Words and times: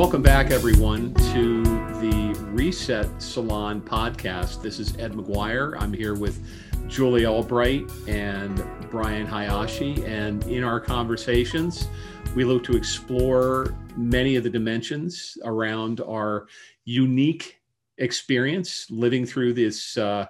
Welcome 0.00 0.22
back, 0.22 0.50
everyone, 0.50 1.12
to 1.12 1.62
the 1.62 2.34
Reset 2.52 3.20
Salon 3.20 3.82
podcast. 3.82 4.62
This 4.62 4.78
is 4.78 4.96
Ed 4.96 5.12
McGuire. 5.12 5.76
I'm 5.78 5.92
here 5.92 6.14
with 6.14 6.42
Julie 6.88 7.26
Albright 7.26 7.84
and 8.08 8.64
Brian 8.90 9.26
Hayashi. 9.26 10.02
And 10.06 10.42
in 10.44 10.64
our 10.64 10.80
conversations, 10.80 11.86
we 12.34 12.44
look 12.44 12.64
to 12.64 12.78
explore 12.78 13.76
many 13.94 14.36
of 14.36 14.42
the 14.42 14.48
dimensions 14.48 15.36
around 15.44 16.00
our 16.00 16.46
unique 16.86 17.60
experience 17.98 18.90
living 18.90 19.26
through 19.26 19.52
this. 19.52 19.98
Uh, 19.98 20.24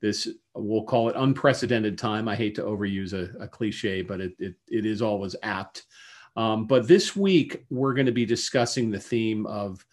this 0.00 0.26
we'll 0.56 0.82
call 0.82 1.08
it 1.08 1.14
unprecedented 1.16 1.96
time. 1.96 2.26
I 2.26 2.34
hate 2.34 2.56
to 2.56 2.62
overuse 2.62 3.12
a, 3.12 3.40
a 3.40 3.46
cliche, 3.46 4.02
but 4.02 4.20
it, 4.20 4.32
it, 4.40 4.56
it 4.66 4.84
is 4.84 5.00
always 5.00 5.36
apt. 5.44 5.84
Um, 6.36 6.66
but 6.66 6.88
this 6.88 7.14
week, 7.14 7.64
we're 7.70 7.94
going 7.94 8.06
to 8.06 8.12
be 8.12 8.24
discussing 8.24 8.90
the 8.90 8.98
theme 8.98 9.46
of 9.46 9.84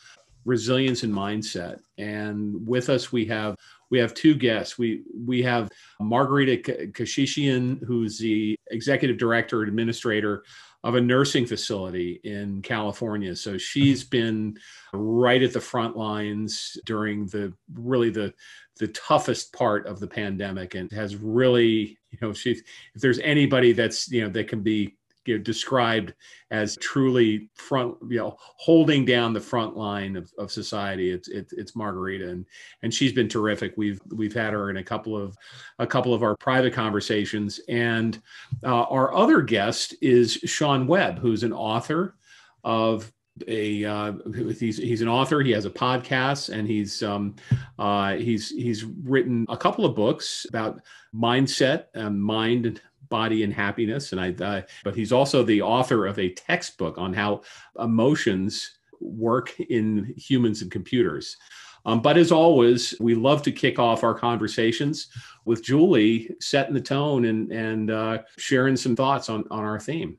resilience 0.45 1.03
and 1.03 1.13
mindset. 1.13 1.79
And 1.97 2.65
with 2.67 2.89
us, 2.89 3.11
we 3.11 3.25
have 3.25 3.55
we 3.89 3.99
have 3.99 4.13
two 4.13 4.35
guests. 4.35 4.77
We 4.77 5.03
we 5.25 5.41
have 5.43 5.69
Margarita 5.99 6.57
Kechichian, 6.91 7.83
who's 7.85 8.17
the 8.19 8.55
executive 8.71 9.17
director 9.17 9.61
and 9.61 9.69
administrator 9.69 10.43
of 10.83 10.95
a 10.95 11.01
nursing 11.01 11.45
facility 11.45 12.21
in 12.23 12.61
California. 12.61 13.35
So 13.35 13.57
she's 13.57 14.03
been 14.03 14.57
right 14.93 15.43
at 15.43 15.51
the 15.51 15.59
front 15.59 15.97
lines 15.97 16.77
during 16.85 17.25
the 17.27 17.53
really 17.73 18.09
the 18.09 18.33
the 18.77 18.87
toughest 18.89 19.51
part 19.51 19.87
of 19.87 19.99
the 19.99 20.07
pandemic 20.07 20.75
and 20.75 20.89
has 20.93 21.17
really, 21.17 21.97
you 22.11 22.17
know, 22.21 22.31
she's 22.31 22.61
if 22.95 23.01
there's 23.01 23.19
anybody 23.19 23.73
that's, 23.73 24.09
you 24.09 24.21
know, 24.21 24.29
that 24.29 24.47
can 24.47 24.61
be 24.61 24.95
you 25.29 25.37
know, 25.37 25.43
described 25.43 26.13
as 26.49 26.75
truly 26.77 27.49
front, 27.53 27.95
you 28.09 28.17
know, 28.17 28.35
holding 28.39 29.05
down 29.05 29.31
the 29.31 29.39
front 29.39 29.77
line 29.77 30.15
of, 30.15 30.31
of 30.39 30.51
society. 30.51 31.11
It's, 31.11 31.27
it's 31.27 31.53
it's 31.53 31.75
Margarita, 31.75 32.29
and 32.29 32.45
and 32.81 32.91
she's 32.91 33.13
been 33.13 33.29
terrific. 33.29 33.73
We've 33.77 34.01
we've 34.09 34.33
had 34.33 34.53
her 34.53 34.71
in 34.71 34.77
a 34.77 34.83
couple 34.83 35.15
of 35.15 35.37
a 35.77 35.85
couple 35.85 36.15
of 36.15 36.23
our 36.23 36.35
private 36.35 36.73
conversations, 36.73 37.59
and 37.69 38.19
uh, 38.63 38.83
our 38.83 39.13
other 39.13 39.43
guest 39.43 39.95
is 40.01 40.33
Sean 40.45 40.87
Webb, 40.87 41.19
who's 41.19 41.43
an 41.43 41.53
author 41.53 42.15
of 42.63 43.11
a 43.47 43.85
uh, 43.85 44.13
he's 44.59 44.77
he's 44.77 45.01
an 45.01 45.07
author. 45.07 45.41
He 45.41 45.51
has 45.51 45.65
a 45.65 45.69
podcast, 45.69 46.49
and 46.49 46.67
he's 46.67 47.03
um, 47.03 47.35
uh, 47.77 48.15
he's 48.15 48.49
he's 48.49 48.83
written 48.83 49.45
a 49.49 49.57
couple 49.57 49.85
of 49.85 49.95
books 49.95 50.47
about 50.49 50.81
mindset, 51.13 51.85
and 51.93 52.21
mind 52.21 52.81
body 53.09 53.43
and 53.43 53.53
happiness. 53.53 54.11
And 54.11 54.21
i 54.21 54.31
uh, 54.43 54.61
but 54.83 54.95
he's 54.95 55.11
also 55.11 55.43
the 55.43 55.61
author 55.61 56.05
of 56.05 56.19
a 56.19 56.33
textbook 56.33 56.97
on 56.97 57.13
how 57.13 57.41
emotions 57.79 58.79
work 58.99 59.59
in 59.59 60.13
humans 60.17 60.61
and 60.61 60.71
computers. 60.71 61.37
Um, 61.85 62.01
but 62.01 62.17
as 62.17 62.31
always 62.31 62.93
we 62.99 63.15
love 63.15 63.41
to 63.43 63.51
kick 63.51 63.79
off 63.79 64.03
our 64.03 64.13
conversations 64.13 65.07
with 65.45 65.63
julie 65.63 66.29
setting 66.41 66.73
the 66.73 66.81
tone 66.81 67.25
and 67.25 67.51
and 67.51 67.91
uh, 67.91 68.19
sharing 68.37 68.75
some 68.75 68.95
thoughts 68.95 69.29
on 69.29 69.45
on 69.49 69.63
our 69.63 69.79
theme. 69.79 70.17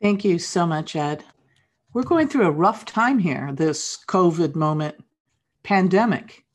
Thank 0.00 0.24
you 0.24 0.38
so 0.38 0.66
much 0.66 0.96
ed. 0.96 1.24
We're 1.92 2.02
going 2.02 2.28
through 2.28 2.46
a 2.46 2.50
rough 2.50 2.84
time 2.84 3.18
here 3.18 3.50
this 3.52 3.98
covid 4.06 4.54
moment 4.54 4.96
pandemic 5.62 6.45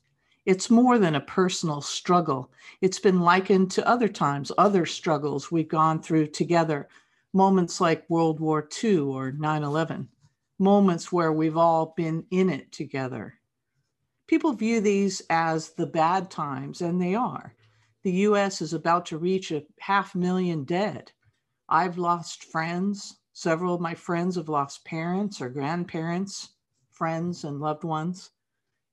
it's 0.44 0.70
more 0.70 0.98
than 0.98 1.14
a 1.14 1.20
personal 1.20 1.80
struggle. 1.80 2.50
It's 2.80 2.98
been 2.98 3.20
likened 3.20 3.70
to 3.72 3.86
other 3.86 4.08
times, 4.08 4.50
other 4.58 4.86
struggles 4.86 5.52
we've 5.52 5.68
gone 5.68 6.02
through 6.02 6.28
together, 6.28 6.88
moments 7.32 7.80
like 7.80 8.10
World 8.10 8.40
War 8.40 8.68
II 8.82 8.98
or 8.98 9.30
9 9.30 9.62
11, 9.62 10.08
moments 10.58 11.12
where 11.12 11.32
we've 11.32 11.56
all 11.56 11.94
been 11.96 12.26
in 12.32 12.50
it 12.50 12.72
together. 12.72 13.34
People 14.26 14.52
view 14.52 14.80
these 14.80 15.22
as 15.30 15.70
the 15.70 15.86
bad 15.86 16.28
times, 16.28 16.82
and 16.82 17.00
they 17.00 17.14
are. 17.14 17.54
The 18.02 18.12
US 18.12 18.60
is 18.60 18.72
about 18.72 19.06
to 19.06 19.18
reach 19.18 19.52
a 19.52 19.62
half 19.78 20.14
million 20.16 20.64
dead. 20.64 21.12
I've 21.68 21.98
lost 21.98 22.44
friends. 22.44 23.20
Several 23.32 23.74
of 23.74 23.80
my 23.80 23.94
friends 23.94 24.34
have 24.34 24.48
lost 24.48 24.84
parents 24.84 25.40
or 25.40 25.48
grandparents, 25.48 26.50
friends, 26.90 27.44
and 27.44 27.60
loved 27.60 27.84
ones 27.84 28.30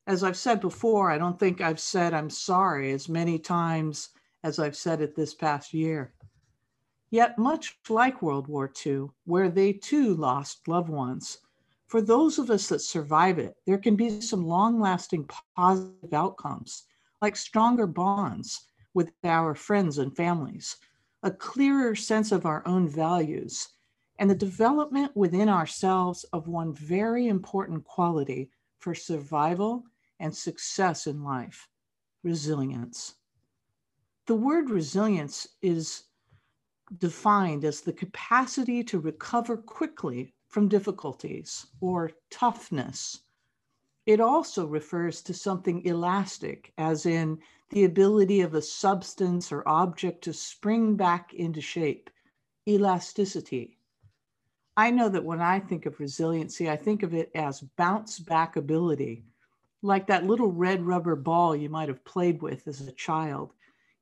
as 0.10 0.24
I've 0.24 0.38
said 0.38 0.60
before, 0.60 1.12
I 1.12 1.20
don't 1.20 1.38
think 1.38 1.62
I've 1.62 1.80
said 1.80 2.16
I'm 2.16 2.32
sorry 2.32 2.92
as 2.94 3.08
many 3.08 3.38
times 3.38 4.10
as 4.44 4.58
I've 4.58 4.76
said 4.76 5.02
it 5.02 5.16
this 5.16 5.36
past 5.36 5.72
year. 5.72 6.16
Yet, 7.12 7.38
much 7.38 7.78
like 7.90 8.24
World 8.24 8.48
War 8.48 8.72
II, 8.84 9.10
where 9.26 9.50
they 9.52 9.72
too 9.72 10.16
lost 10.16 10.68
loved 10.68 10.90
ones, 10.90 11.38
for 11.86 12.02
those 12.02 12.40
of 12.40 12.50
us 12.50 12.68
that 12.70 12.82
survive 12.82 13.38
it, 13.38 13.54
there 13.68 13.78
can 13.78 13.96
be 13.96 14.20
some 14.20 14.48
long 14.48 14.82
lasting 14.82 15.30
positive 15.56 16.12
outcomes, 16.12 16.86
like 17.22 17.36
stronger 17.36 17.86
bonds 17.86 18.66
with 18.96 19.12
our 19.24 19.54
friends 19.54 20.00
and 20.00 20.16
families, 20.16 20.78
a 21.22 21.30
clearer 21.30 21.94
sense 21.94 22.32
of 22.32 22.48
our 22.48 22.68
own 22.68 22.90
values, 22.90 23.70
and 24.18 24.28
the 24.28 24.34
development 24.34 25.16
within 25.16 25.50
ourselves 25.50 26.24
of 26.34 26.48
one 26.48 26.74
very 26.74 27.28
important 27.28 27.84
quality 27.84 28.50
for 28.80 28.96
survival 28.96 29.84
and 30.20 30.36
success 30.36 31.08
in 31.08 31.24
life 31.24 31.68
resilience. 32.24 33.16
The 34.28 34.36
word 34.36 34.70
resilience 34.70 35.48
is 35.62 36.04
defined 36.98 37.64
as 37.64 37.82
the 37.82 37.94
capacity 37.94 38.84
to 38.84 39.00
recover 39.00 39.58
quickly 39.58 40.34
from 40.48 40.68
difficulties 40.68 41.68
or 41.82 42.12
toughness. 42.30 43.22
It 44.06 44.20
also 44.20 44.66
refers 44.66 45.22
to 45.24 45.34
something 45.34 45.86
elastic, 45.86 46.74
as 46.78 47.06
in 47.06 47.40
the 47.70 47.84
ability 47.84 48.42
of 48.42 48.56
a 48.56 48.62
substance 48.62 49.52
or 49.52 49.68
object 49.68 50.24
to 50.24 50.34
spring 50.34 50.96
back 50.96 51.34
into 51.34 51.62
shape, 51.62 52.10
elasticity. 52.68 53.78
I 54.76 54.92
know 54.92 55.10
that 55.10 55.26
when 55.26 55.42
I 55.42 55.60
think 55.60 55.86
of 55.86 56.00
resiliency, 56.00 56.70
I 56.70 56.76
think 56.76 57.04
of 57.04 57.14
it 57.14 57.30
as 57.36 57.62
bounce 57.78 58.18
back 58.18 58.56
ability 58.56 59.26
like 59.82 60.08
that 60.08 60.26
little 60.26 60.52
red 60.52 60.86
rubber 60.86 61.16
ball 61.16 61.56
you 61.56 61.70
might 61.70 61.88
have 61.88 62.04
played 62.04 62.42
with 62.42 62.68
as 62.68 62.82
a 62.88 62.92
child. 62.94 63.54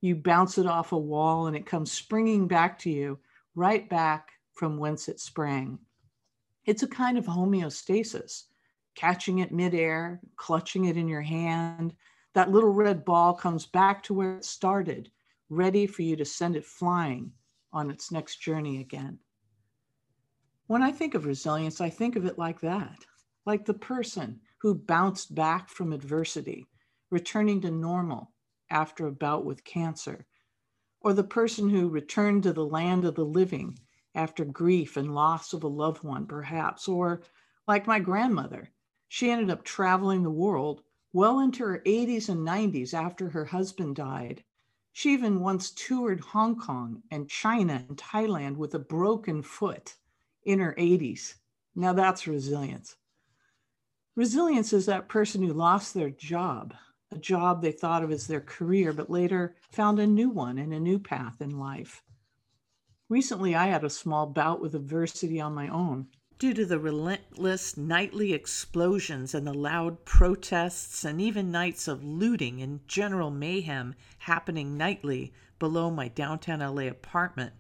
You 0.02 0.16
bounce 0.16 0.58
it 0.58 0.66
off 0.66 0.92
a 0.92 0.98
wall 0.98 1.48
and 1.48 1.56
it 1.56 1.66
comes 1.66 1.92
springing 1.92 2.48
back 2.48 2.80
to 2.80 2.90
you, 2.90 3.20
right 3.56 3.88
back 3.90 4.32
from 4.54 4.78
whence 4.78 5.08
it 5.08 5.20
sprang. 5.20 5.80
It's 6.66 6.84
a 6.84 6.88
kind 6.88 7.18
of 7.18 7.26
homeostasis, 7.26 8.44
catching 8.96 9.40
it 9.40 9.52
midair, 9.52 10.20
clutching 10.36 10.86
it 10.86 10.98
in 10.98 11.08
your 11.08 11.22
hand. 11.22 11.96
That 12.34 12.52
little 12.52 12.74
red 12.74 13.06
ball 13.06 13.34
comes 13.34 13.66
back 13.66 14.04
to 14.04 14.14
where 14.14 14.38
it 14.38 14.46
started, 14.46 15.12
ready 15.50 15.88
for 15.88 16.02
you 16.02 16.16
to 16.16 16.26
send 16.26 16.56
it 16.56 16.66
flying 16.66 17.32
on 17.72 17.90
its 17.90 18.12
next 18.12 18.38
journey 18.38 18.82
again. 18.82 19.20
When 20.68 20.84
I 20.84 20.92
think 20.92 21.14
of 21.14 21.26
resilience, 21.26 21.80
I 21.80 21.90
think 21.90 22.16
of 22.16 22.26
it 22.26 22.38
like 22.38 22.60
that, 22.62 22.98
like 23.46 23.66
the 23.66 23.74
person 23.74 24.42
who 24.60 24.74
bounced 24.74 25.36
back 25.36 25.70
from 25.70 25.94
adversity, 25.94 26.68
returning 27.10 27.62
to 27.62 27.72
normal 27.72 28.32
after 28.70 29.08
a 29.08 29.12
bout 29.12 29.46
with 29.46 29.64
cancer, 29.64 30.26
or 31.02 31.14
the 31.14 31.24
person 31.24 31.70
who 31.70 31.88
returned 31.90 32.44
to 32.44 32.54
the 32.54 32.66
land 32.66 33.06
of 33.06 33.16
the 33.16 33.26
living 33.26 33.78
after 34.16 34.44
grief 34.44 34.98
and 34.98 35.14
loss 35.14 35.54
of 35.54 35.64
a 35.64 35.68
loved 35.68 36.04
one, 36.04 36.26
perhaps, 36.26 36.88
or 36.88 37.22
like 37.68 37.86
my 37.86 38.00
grandmother, 38.00 38.72
she 39.08 39.30
ended 39.30 39.50
up 39.50 39.64
traveling 39.64 40.24
the 40.24 40.32
world 40.32 40.82
well 41.14 41.40
into 41.40 41.64
her 41.64 41.82
80s 41.86 42.28
and 42.30 42.46
90s 42.46 42.94
after 42.94 43.30
her 43.30 43.46
husband 43.46 43.96
died. 43.96 44.44
She 44.92 45.14
even 45.14 45.40
once 45.40 45.72
toured 45.72 46.20
Hong 46.20 46.60
Kong 46.60 47.04
and 47.12 47.30
China 47.30 47.86
and 47.88 47.98
Thailand 47.98 48.58
with 48.58 48.74
a 48.74 48.80
broken 48.80 49.44
foot 49.44 49.96
in 50.44 50.60
her 50.60 50.74
80s. 50.78 51.36
Now 51.76 51.94
that's 51.94 52.28
resilience. 52.28 52.96
Resilience 54.18 54.74
is 54.74 54.88
that 54.88 55.08
person 55.08 55.44
who 55.44 55.54
lost 55.54 55.94
their 55.94 56.10
job, 56.10 56.74
a 57.12 57.20
job 57.20 57.62
they 57.62 57.72
thought 57.72 58.04
of 58.04 58.10
as 58.10 58.26
their 58.26 58.42
career, 58.42 58.92
but 58.92 59.12
later 59.12 59.56
found 59.72 60.00
a 60.00 60.08
new 60.08 60.28
one 60.28 60.58
and 60.58 60.74
a 60.74 60.80
new 60.80 60.98
path 60.98 61.40
in 61.40 61.60
life. 61.60 62.02
Recently, 63.10 63.54
I 63.54 63.68
had 63.68 63.84
a 63.84 63.92
small 63.92 64.26
bout 64.26 64.60
with 64.60 64.74
adversity 64.74 65.40
on 65.40 65.54
my 65.54 65.68
own. 65.68 66.08
Due 66.40 66.56
to 66.56 66.66
the 66.66 66.80
relentless 66.80 67.78
nightly 67.78 68.34
explosions 68.34 69.36
and 69.36 69.46
the 69.46 69.54
loud 69.54 70.04
protests, 70.04 71.06
and 71.06 71.22
even 71.22 71.52
nights 71.52 71.88
of 71.88 72.04
looting 72.04 72.60
and 72.60 72.88
general 72.88 73.30
mayhem 73.30 73.94
happening 74.18 74.76
nightly 74.76 75.32
below 75.60 75.92
my 75.92 76.08
downtown 76.08 76.62
LA 76.62 76.88
apartment, 76.88 77.54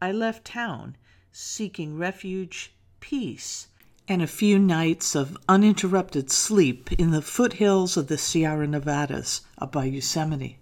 I 0.00 0.12
left 0.12 0.44
town 0.44 0.96
seeking 1.32 1.98
refuge, 1.98 2.76
peace, 3.00 3.66
and 4.08 4.22
a 4.22 4.26
few 4.26 4.58
nights 4.58 5.16
of 5.16 5.36
uninterrupted 5.48 6.30
sleep 6.30 6.92
in 6.92 7.10
the 7.10 7.22
foothills 7.22 7.96
of 7.96 8.06
the 8.06 8.16
Sierra 8.16 8.66
Nevadas 8.66 9.40
up 9.58 9.72
by 9.72 9.84
Yosemite. 9.84 10.58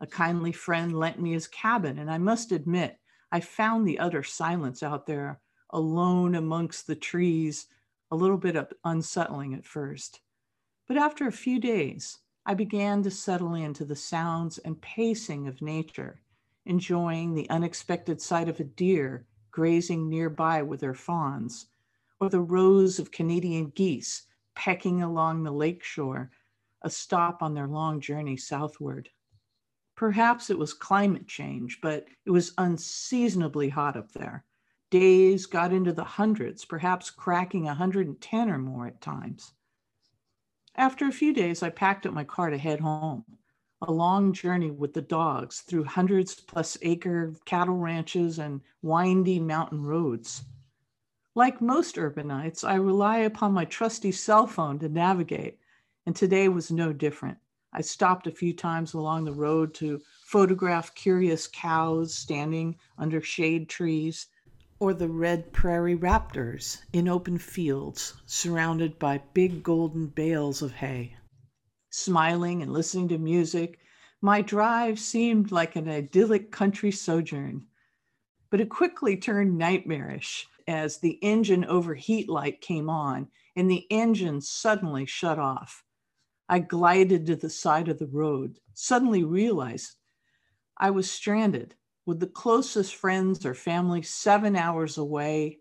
A 0.00 0.06
kindly 0.06 0.50
friend 0.50 0.98
lent 0.98 1.20
me 1.20 1.32
his 1.32 1.46
cabin, 1.46 1.98
and 1.98 2.10
I 2.10 2.18
must 2.18 2.50
admit, 2.50 2.98
I 3.30 3.40
found 3.40 3.86
the 3.86 3.98
utter 3.98 4.24
silence 4.24 4.82
out 4.82 5.06
there, 5.06 5.40
alone 5.70 6.34
amongst 6.34 6.86
the 6.86 6.96
trees, 6.96 7.66
a 8.10 8.16
little 8.16 8.38
bit 8.38 8.56
unsettling 8.84 9.54
at 9.54 9.66
first. 9.66 10.20
But 10.88 10.96
after 10.96 11.28
a 11.28 11.32
few 11.32 11.60
days, 11.60 12.18
I 12.44 12.54
began 12.54 13.02
to 13.04 13.10
settle 13.10 13.54
into 13.54 13.84
the 13.84 13.96
sounds 13.96 14.58
and 14.58 14.80
pacing 14.80 15.46
of 15.46 15.62
nature, 15.62 16.22
enjoying 16.64 17.34
the 17.34 17.48
unexpected 17.50 18.20
sight 18.20 18.48
of 18.48 18.58
a 18.58 18.64
deer 18.64 19.26
grazing 19.50 20.08
nearby 20.08 20.62
with 20.62 20.80
their 20.80 20.94
fawns, 20.94 21.66
or 22.20 22.28
the 22.28 22.40
rows 22.40 22.98
of 22.98 23.10
Canadian 23.10 23.70
geese 23.70 24.26
pecking 24.54 25.02
along 25.02 25.42
the 25.42 25.52
lake 25.52 25.84
shore, 25.84 26.30
a 26.82 26.90
stop 26.90 27.42
on 27.42 27.54
their 27.54 27.68
long 27.68 28.00
journey 28.00 28.36
southward. 28.36 29.08
Perhaps 29.94 30.50
it 30.50 30.58
was 30.58 30.72
climate 30.74 31.26
change, 31.26 31.80
but 31.80 32.06
it 32.24 32.30
was 32.30 32.54
unseasonably 32.58 33.68
hot 33.68 33.96
up 33.96 34.12
there. 34.12 34.44
Days 34.90 35.46
got 35.46 35.72
into 35.72 35.92
the 35.92 36.04
hundreds, 36.04 36.64
perhaps 36.64 37.10
cracking 37.10 37.64
110 37.64 38.50
or 38.50 38.58
more 38.58 38.86
at 38.86 39.00
times. 39.00 39.52
After 40.76 41.06
a 41.06 41.12
few 41.12 41.32
days, 41.32 41.62
I 41.62 41.70
packed 41.70 42.06
up 42.06 42.14
my 42.14 42.24
car 42.24 42.50
to 42.50 42.58
head 42.58 42.80
home. 42.80 43.24
A 43.82 43.92
long 43.92 44.32
journey 44.32 44.70
with 44.70 44.94
the 44.94 45.02
dogs 45.02 45.60
through 45.60 45.84
hundreds 45.84 46.34
plus 46.34 46.78
acre 46.82 47.34
cattle 47.44 47.76
ranches 47.76 48.38
and 48.38 48.60
windy 48.82 49.38
mountain 49.38 49.82
roads. 49.82 50.42
Like 51.38 51.60
most 51.60 51.94
urbanites, 51.94 52.64
I 52.64 52.74
rely 52.74 53.18
upon 53.18 53.52
my 53.52 53.64
trusty 53.64 54.10
cell 54.10 54.48
phone 54.48 54.80
to 54.80 54.88
navigate, 54.88 55.60
and 56.04 56.16
today 56.16 56.48
was 56.48 56.72
no 56.72 56.92
different. 56.92 57.38
I 57.72 57.80
stopped 57.80 58.26
a 58.26 58.32
few 58.32 58.52
times 58.52 58.92
along 58.92 59.24
the 59.24 59.32
road 59.32 59.72
to 59.74 60.00
photograph 60.24 60.96
curious 60.96 61.46
cows 61.46 62.12
standing 62.12 62.74
under 62.98 63.20
shade 63.20 63.68
trees 63.68 64.26
or 64.80 64.92
the 64.92 65.06
red 65.06 65.52
prairie 65.52 65.96
raptors 65.96 66.78
in 66.92 67.06
open 67.06 67.38
fields 67.38 68.14
surrounded 68.26 68.98
by 68.98 69.22
big 69.32 69.62
golden 69.62 70.08
bales 70.08 70.60
of 70.60 70.72
hay. 70.72 71.14
Smiling 71.90 72.62
and 72.62 72.72
listening 72.72 73.06
to 73.10 73.18
music, 73.18 73.78
my 74.20 74.42
drive 74.42 74.98
seemed 74.98 75.52
like 75.52 75.76
an 75.76 75.88
idyllic 75.88 76.50
country 76.50 76.90
sojourn. 76.90 77.64
But 78.50 78.60
it 78.60 78.70
quickly 78.70 79.16
turned 79.16 79.56
nightmarish 79.56 80.48
as 80.68 80.98
the 80.98 81.18
engine 81.22 81.64
overheat 81.64 82.28
light 82.28 82.60
came 82.60 82.90
on 82.90 83.26
and 83.56 83.70
the 83.70 83.86
engine 83.90 84.40
suddenly 84.40 85.06
shut 85.06 85.38
off. 85.38 85.82
I 86.48 86.60
glided 86.60 87.26
to 87.26 87.36
the 87.36 87.50
side 87.50 87.88
of 87.88 87.98
the 87.98 88.06
road, 88.06 88.60
suddenly 88.74 89.24
realized 89.24 89.96
I 90.76 90.90
was 90.90 91.10
stranded 91.10 91.74
with 92.06 92.20
the 92.20 92.26
closest 92.26 92.94
friends 92.94 93.44
or 93.44 93.54
family 93.54 94.02
seven 94.02 94.56
hours 94.56 94.98
away, 94.98 95.58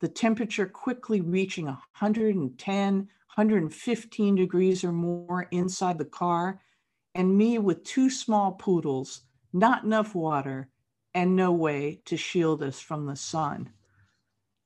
the 0.00 0.08
temperature 0.08 0.66
quickly 0.66 1.20
reaching 1.20 1.66
110, 1.66 2.94
115 2.94 4.34
degrees 4.34 4.84
or 4.84 4.92
more 4.92 5.48
inside 5.50 5.98
the 5.98 6.04
car, 6.04 6.60
and 7.14 7.36
me 7.36 7.58
with 7.58 7.84
two 7.84 8.10
small 8.10 8.52
poodles, 8.52 9.22
not 9.52 9.84
enough 9.84 10.14
water, 10.14 10.68
and 11.14 11.34
no 11.34 11.50
way 11.52 12.00
to 12.04 12.16
shield 12.16 12.62
us 12.62 12.78
from 12.78 13.06
the 13.06 13.16
sun. 13.16 13.70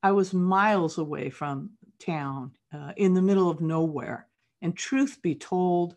I 0.03 0.13
was 0.13 0.35
miles 0.35 0.99
away 0.99 1.31
from 1.31 1.71
town 1.99 2.53
uh, 2.73 2.93
in 2.97 3.15
the 3.15 3.23
middle 3.23 3.51
of 3.51 3.61
nowhere. 3.61 4.27
And 4.61 4.77
truth 4.77 5.21
be 5.23 5.35
told, 5.35 5.97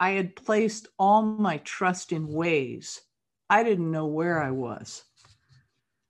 I 0.00 0.10
had 0.10 0.36
placed 0.36 0.88
all 0.98 1.22
my 1.22 1.58
trust 1.58 2.12
in 2.12 2.28
Waze. 2.28 3.00
I 3.48 3.62
didn't 3.62 3.90
know 3.90 4.06
where 4.06 4.42
I 4.42 4.50
was. 4.50 5.04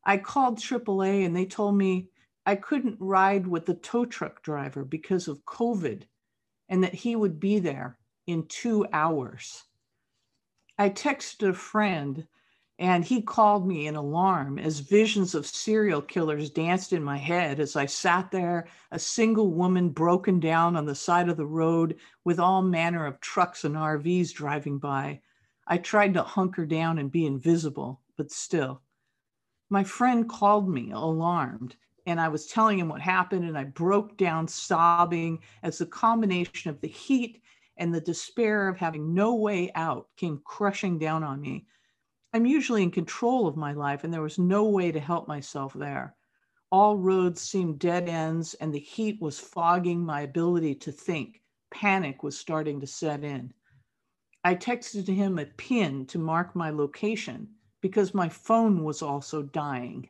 I 0.05 0.19
called 0.19 0.59
AAA 0.59 1.25
and 1.25 1.35
they 1.37 1.47
told 1.47 1.77
me 1.77 2.09
I 2.47 2.57
couldn't 2.57 2.97
ride 3.01 3.47
with 3.47 3.67
the 3.67 3.75
tow 3.75 4.05
truck 4.05 4.43
driver 4.43 4.85
because 4.85 5.29
of 5.29 5.45
COVID 5.45 6.03
and 6.69 6.83
that 6.85 6.95
he 6.95 7.17
would 7.17 7.41
be 7.41 7.59
there 7.59 7.99
in 8.27 8.47
two 8.47 8.87
hours. 8.93 9.65
I 10.79 10.91
texted 10.91 11.49
a 11.49 11.55
friend 11.55 12.27
and 12.79 13.05
he 13.05 13.23
called 13.23 13.67
me 13.67 13.87
in 13.87 13.95
alarm 13.95 14.59
as 14.59 14.81
visions 14.81 15.35
of 15.35 15.47
serial 15.47 16.03
killers 16.03 16.51
danced 16.51 16.93
in 16.93 17.05
my 17.05 17.17
head 17.17 17.61
as 17.61 17.77
I 17.77 17.87
sat 17.87 18.33
there, 18.33 18.67
a 18.91 18.99
single 18.99 19.53
woman 19.53 19.91
broken 19.91 20.41
down 20.41 20.75
on 20.75 20.85
the 20.85 20.95
side 20.95 21.29
of 21.29 21.37
the 21.37 21.47
road 21.47 21.97
with 22.25 22.41
all 22.41 22.63
manner 22.63 23.07
of 23.07 23.21
trucks 23.21 23.65
and 23.65 23.77
RVs 23.77 24.33
driving 24.33 24.79
by. 24.79 25.21
I 25.69 25.79
tried 25.79 26.15
to 26.15 26.23
hunker 26.23 26.67
down 26.67 26.99
and 26.99 27.13
be 27.13 27.27
invisible, 27.27 28.01
but 28.17 28.33
still. 28.33 28.83
My 29.71 29.85
friend 29.85 30.29
called 30.29 30.69
me 30.69 30.91
alarmed, 30.91 31.77
and 32.07 32.21
I 32.21 32.29
was 32.29 32.47
telling 32.47 32.79
him 32.79 32.89
what 32.89 33.01
happened, 33.01 33.45
and 33.45 33.57
I 33.57 33.65
broke 33.65 34.17
down 34.17 34.49
sobbing 34.49 35.39
as 35.63 35.79
the 35.79 35.87
combination 35.87 36.71
of 36.71 36.81
the 36.81 36.89
heat 36.89 37.41
and 37.77 37.95
the 37.95 38.01
despair 38.01 38.69
of 38.69 38.77
having 38.77 39.15
no 39.15 39.35
way 39.35 39.71
out 39.75 40.09
came 40.17 40.43
crushing 40.45 40.99
down 40.99 41.23
on 41.23 41.41
me. 41.41 41.67
I'm 42.35 42.47
usually 42.47 42.83
in 42.83 42.91
control 42.91 43.47
of 43.47 43.57
my 43.57 43.73
life, 43.75 44.03
and 44.03 44.13
there 44.13 44.21
was 44.21 44.41
no 44.41 44.65
way 44.65 44.91
to 44.91 44.99
help 44.99 45.29
myself 45.29 45.73
there. 45.73 46.17
All 46.73 46.97
roads 46.97 47.41
seemed 47.41 47.79
dead 47.79 48.09
ends, 48.09 48.55
and 48.55 48.75
the 48.75 48.81
heat 48.81 49.23
was 49.23 49.39
fogging 49.39 50.05
my 50.05 50.23
ability 50.23 50.75
to 50.75 50.91
think. 50.91 51.43
Panic 51.71 52.25
was 52.25 52.37
starting 52.37 52.81
to 52.81 52.89
set 52.89 53.23
in. 53.23 53.55
I 54.43 54.57
texted 54.57 55.07
him 55.07 55.39
a 55.39 55.47
pin 55.47 56.07
to 56.07 56.19
mark 56.19 56.57
my 56.57 56.71
location 56.71 57.51
because 57.81 58.15
my 58.15 58.29
phone 58.29 58.83
was 58.83 59.01
also 59.01 59.45
dying. 59.45 60.09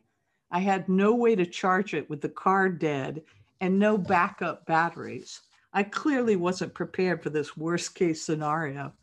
I 0.49 0.61
had 0.61 0.89
no 0.89 1.13
way 1.13 1.35
to 1.35 1.45
charge 1.45 1.93
it 1.93 2.09
with 2.09 2.21
the 2.21 2.29
car 2.29 2.69
dead 2.69 3.21
and 3.61 3.77
no 3.77 3.99
backup 3.99 4.65
batteries. 4.65 5.41
I 5.73 5.83
clearly 5.83 6.37
wasn't 6.37 6.73
prepared 6.73 7.21
for 7.21 7.29
this 7.29 7.55
worst 7.55 7.93
case 7.93 8.25
scenario. 8.25 8.93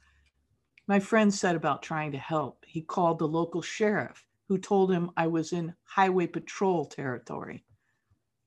My 0.93 1.01
friend 1.01 1.33
said 1.33 1.57
about 1.57 1.83
trying 1.83 2.13
to 2.13 2.19
help. 2.19 2.67
He 2.69 2.83
called 2.83 3.19
the 3.19 3.27
local 3.27 3.63
sheriff, 3.63 4.27
who 4.47 4.59
told 4.59 4.93
him 4.93 5.11
I 5.17 5.27
was 5.27 5.55
in 5.55 5.75
highway 5.85 6.27
patrol 6.27 6.85
territory. 6.85 7.65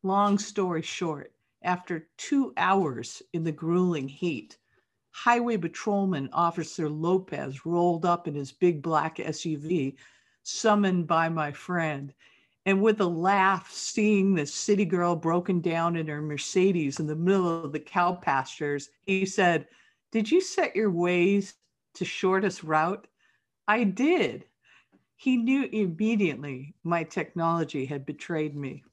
Long 0.04 0.38
story 0.38 0.84
short, 0.84 1.34
after 1.64 2.08
two 2.18 2.54
hours 2.56 3.24
in 3.34 3.44
the 3.44 3.52
grueling 3.52 4.08
heat, 4.08 4.60
Highway 5.10 5.58
Patrolman 5.58 6.30
Officer 6.34 6.88
Lopez 6.88 7.66
rolled 7.66 8.06
up 8.06 8.28
in 8.28 8.36
his 8.36 8.52
big 8.52 8.84
black 8.84 9.16
SUV, 9.16 9.96
summoned 10.44 11.08
by 11.08 11.30
my 11.30 11.52
friend. 11.52 12.14
And 12.68 12.80
with 12.80 13.02
a 13.02 13.08
laugh, 13.08 13.72
seeing 13.72 14.36
the 14.36 14.46
city 14.46 14.86
girl 14.86 15.16
broken 15.16 15.62
down 15.62 15.96
in 15.96 16.06
her 16.06 16.22
Mercedes 16.22 17.00
in 17.00 17.08
the 17.08 17.16
middle 17.16 17.66
of 17.66 17.72
the 17.72 17.80
cow 17.80 18.14
pastures, 18.14 18.92
he 19.02 19.26
said, 19.26 19.68
Did 20.12 20.30
you 20.30 20.42
set 20.42 20.76
your 20.76 20.92
Waze 20.92 21.56
to 21.96 22.06
shortest 22.06 22.64
route? 22.64 23.08
I 23.68 23.84
did. 23.84 24.46
He 25.16 25.38
knew 25.38 25.64
immediately 25.72 26.76
my 26.84 27.04
technology 27.04 27.86
had 27.86 28.06
betrayed 28.06 28.56
me. 28.56 28.84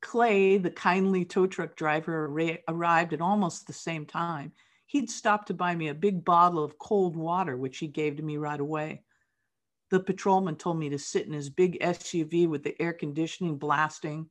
Clay, 0.00 0.58
the 0.58 0.70
kindly 0.70 1.24
tow 1.24 1.46
truck 1.46 1.76
driver, 1.76 2.26
arrived 2.68 3.12
at 3.12 3.20
almost 3.20 3.66
the 3.66 3.72
same 3.72 4.04
time 4.04 4.52
he'd 4.92 5.10
stopped 5.10 5.46
to 5.46 5.54
buy 5.54 5.74
me 5.74 5.88
a 5.88 5.94
big 5.94 6.22
bottle 6.22 6.62
of 6.62 6.78
cold 6.78 7.16
water, 7.16 7.56
which 7.56 7.78
he 7.78 7.86
gave 7.86 8.14
to 8.14 8.22
me 8.22 8.36
right 8.36 8.60
away. 8.60 9.02
The 9.90 10.00
patrolman 10.00 10.56
told 10.56 10.78
me 10.78 10.90
to 10.90 10.98
sit 10.98 11.26
in 11.26 11.32
his 11.32 11.48
big 11.48 11.80
SUV 11.80 12.46
with 12.46 12.62
the 12.62 12.80
air 12.80 12.92
conditioning 12.92 13.56
blasting. 13.56 14.28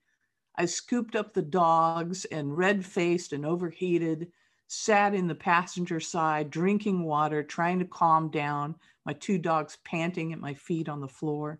I 0.55 0.65
scooped 0.65 1.15
up 1.15 1.33
the 1.33 1.41
dogs 1.41 2.25
and 2.25 2.55
red 2.55 2.85
faced 2.85 3.33
and 3.33 3.43
overheated, 3.43 4.31
sat 4.73 5.13
in 5.13 5.27
the 5.27 5.35
passenger 5.35 5.99
side, 5.99 6.49
drinking 6.49 7.03
water, 7.03 7.43
trying 7.43 7.77
to 7.77 7.83
calm 7.83 8.29
down, 8.29 8.73
my 9.05 9.11
two 9.11 9.37
dogs 9.37 9.77
panting 9.83 10.31
at 10.31 10.39
my 10.39 10.53
feet 10.53 10.87
on 10.87 11.01
the 11.01 11.09
floor. 11.09 11.59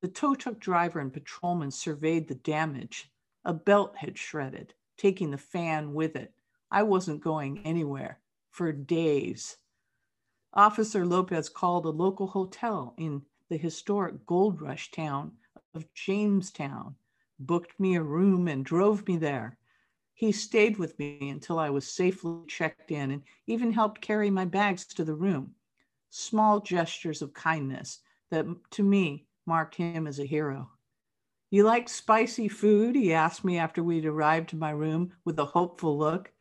The 0.00 0.08
tow 0.08 0.34
truck 0.34 0.58
driver 0.58 1.00
and 1.00 1.12
patrolman 1.12 1.70
surveyed 1.70 2.26
the 2.26 2.34
damage. 2.36 3.10
A 3.44 3.52
belt 3.52 3.94
had 3.98 4.16
shredded, 4.16 4.72
taking 4.96 5.30
the 5.30 5.36
fan 5.36 5.92
with 5.92 6.16
it. 6.16 6.32
I 6.70 6.82
wasn't 6.84 7.20
going 7.20 7.58
anywhere 7.66 8.20
for 8.50 8.72
days. 8.72 9.58
Officer 10.54 11.04
Lopez 11.04 11.50
called 11.50 11.84
a 11.84 11.90
local 11.90 12.28
hotel 12.28 12.94
in 12.96 13.20
the 13.50 13.58
historic 13.58 14.24
gold 14.24 14.62
rush 14.62 14.90
town 14.90 15.32
of 15.74 15.92
Jamestown, 15.92 16.94
booked 17.38 17.78
me 17.78 17.96
a 17.96 18.02
room, 18.02 18.48
and 18.48 18.64
drove 18.64 19.06
me 19.06 19.18
there. 19.18 19.58
He 20.14 20.30
stayed 20.30 20.78
with 20.78 20.96
me 20.98 21.28
until 21.28 21.58
I 21.58 21.70
was 21.70 21.86
safely 21.86 22.46
checked 22.46 22.92
in 22.92 23.10
and 23.10 23.22
even 23.48 23.72
helped 23.72 24.00
carry 24.00 24.30
my 24.30 24.44
bags 24.44 24.86
to 24.86 25.04
the 25.04 25.14
room. 25.14 25.54
Small 26.10 26.60
gestures 26.60 27.20
of 27.20 27.34
kindness 27.34 27.98
that 28.30 28.46
to 28.70 28.82
me 28.82 29.26
marked 29.44 29.74
him 29.74 30.06
as 30.06 30.20
a 30.20 30.24
hero. 30.24 30.70
You 31.50 31.64
like 31.64 31.88
spicy 31.88 32.48
food? 32.48 32.94
He 32.94 33.12
asked 33.12 33.44
me 33.44 33.58
after 33.58 33.82
we'd 33.82 34.06
arrived 34.06 34.50
to 34.50 34.56
my 34.56 34.70
room 34.70 35.12
with 35.24 35.38
a 35.38 35.44
hopeful 35.44 35.98
look. 35.98 36.32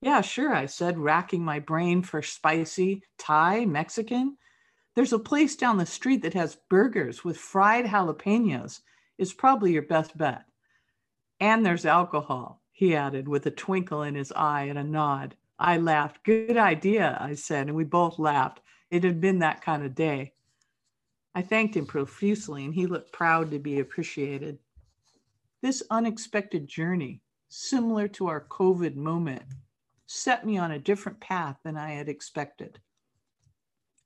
Yeah, 0.00 0.20
sure, 0.20 0.54
I 0.54 0.66
said, 0.66 0.98
racking 0.98 1.44
my 1.44 1.58
brain 1.58 2.02
for 2.02 2.22
spicy 2.22 3.02
Thai, 3.18 3.66
Mexican. 3.66 4.36
There's 4.94 5.12
a 5.12 5.18
place 5.18 5.56
down 5.56 5.76
the 5.76 5.86
street 5.86 6.22
that 6.22 6.34
has 6.34 6.58
burgers 6.68 7.24
with 7.24 7.36
fried 7.36 7.86
jalapenos. 7.86 8.80
It's 9.18 9.32
probably 9.32 9.72
your 9.72 9.82
best 9.82 10.16
bet. 10.16 10.44
And 11.40 11.64
there's 11.64 11.86
alcohol. 11.86 12.61
He 12.82 12.96
added 12.96 13.28
with 13.28 13.46
a 13.46 13.50
twinkle 13.52 14.02
in 14.02 14.16
his 14.16 14.32
eye 14.32 14.64
and 14.64 14.76
a 14.76 14.82
nod. 14.82 15.36
I 15.56 15.76
laughed. 15.76 16.24
Good 16.24 16.56
idea, 16.56 17.16
I 17.20 17.36
said, 17.36 17.68
and 17.68 17.76
we 17.76 17.84
both 17.84 18.18
laughed. 18.18 18.58
It 18.90 19.04
had 19.04 19.20
been 19.20 19.38
that 19.38 19.62
kind 19.62 19.84
of 19.84 19.94
day. 19.94 20.32
I 21.32 21.42
thanked 21.42 21.76
him 21.76 21.86
profusely, 21.86 22.64
and 22.64 22.74
he 22.74 22.88
looked 22.88 23.12
proud 23.12 23.52
to 23.52 23.60
be 23.60 23.78
appreciated. 23.78 24.58
This 25.60 25.84
unexpected 25.92 26.66
journey, 26.66 27.22
similar 27.48 28.08
to 28.08 28.26
our 28.26 28.48
COVID 28.48 28.96
moment, 28.96 29.44
set 30.06 30.44
me 30.44 30.58
on 30.58 30.72
a 30.72 30.80
different 30.80 31.20
path 31.20 31.58
than 31.62 31.76
I 31.76 31.92
had 31.92 32.08
expected. 32.08 32.80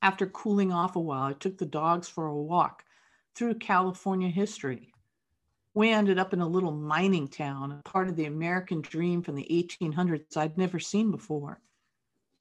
After 0.02 0.26
cooling 0.26 0.70
off 0.70 0.96
a 0.96 1.00
while, 1.00 1.22
I 1.22 1.32
took 1.32 1.56
the 1.56 1.64
dogs 1.64 2.10
for 2.10 2.26
a 2.26 2.36
walk 2.36 2.84
through 3.34 3.54
California 3.54 4.28
history. 4.28 4.92
We 5.76 5.90
ended 5.90 6.18
up 6.18 6.32
in 6.32 6.40
a 6.40 6.48
little 6.48 6.72
mining 6.72 7.28
town, 7.28 7.70
a 7.70 7.82
part 7.86 8.08
of 8.08 8.16
the 8.16 8.24
American 8.24 8.80
dream 8.80 9.20
from 9.20 9.34
the 9.34 9.46
1800s 9.50 10.34
I'd 10.34 10.56
never 10.56 10.78
seen 10.78 11.10
before. 11.10 11.60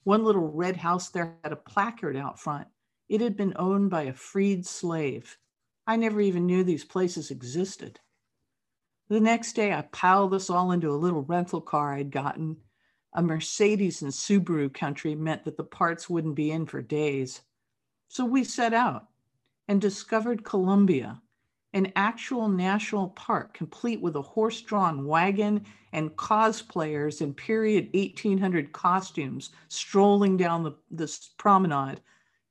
One 0.05 0.23
little 0.23 0.49
red 0.53 0.77
house 0.77 1.09
there 1.09 1.35
had 1.43 1.51
a 1.51 1.57
placard 1.57 2.15
out 2.15 2.39
front. 2.39 2.69
It 3.09 3.19
had 3.19 3.35
been 3.35 3.51
owned 3.57 3.89
by 3.89 4.03
a 4.03 4.13
freed 4.13 4.65
slave. 4.65 5.37
I 5.85 5.97
never 5.97 6.21
even 6.21 6.45
knew 6.45 6.63
these 6.63 6.85
places 6.85 7.29
existed. 7.29 7.99
The 9.09 9.19
next 9.19 9.51
day, 9.51 9.73
I 9.73 9.81
piled 9.81 10.33
us 10.33 10.49
all 10.49 10.71
into 10.71 10.89
a 10.89 10.95
little 10.95 11.23
rental 11.23 11.59
car 11.59 11.93
I'd 11.93 12.11
gotten. 12.11 12.55
A 13.11 13.21
Mercedes 13.21 14.01
and 14.01 14.13
Subaru 14.13 14.73
country 14.73 15.13
meant 15.13 15.43
that 15.43 15.57
the 15.57 15.65
parts 15.65 16.09
wouldn't 16.09 16.35
be 16.35 16.51
in 16.51 16.67
for 16.67 16.81
days. 16.81 17.41
So 18.07 18.23
we 18.23 18.45
set 18.45 18.73
out 18.73 19.09
and 19.67 19.81
discovered 19.81 20.45
Columbia, 20.45 21.21
an 21.75 21.91
actual 21.95 22.47
national 22.47 23.09
park 23.09 23.53
complete 23.53 24.01
with 24.01 24.15
a 24.15 24.21
horse 24.21 24.61
drawn 24.61 25.05
wagon 25.05 25.63
and 25.93 26.15
cosplayers 26.15 27.21
in 27.21 27.35
period 27.35 27.89
1800 27.93 28.71
costumes 28.71 29.51
strolling 29.67 30.37
down 30.37 30.63
the, 30.63 30.71
this 30.89 31.29
promenade. 31.37 32.01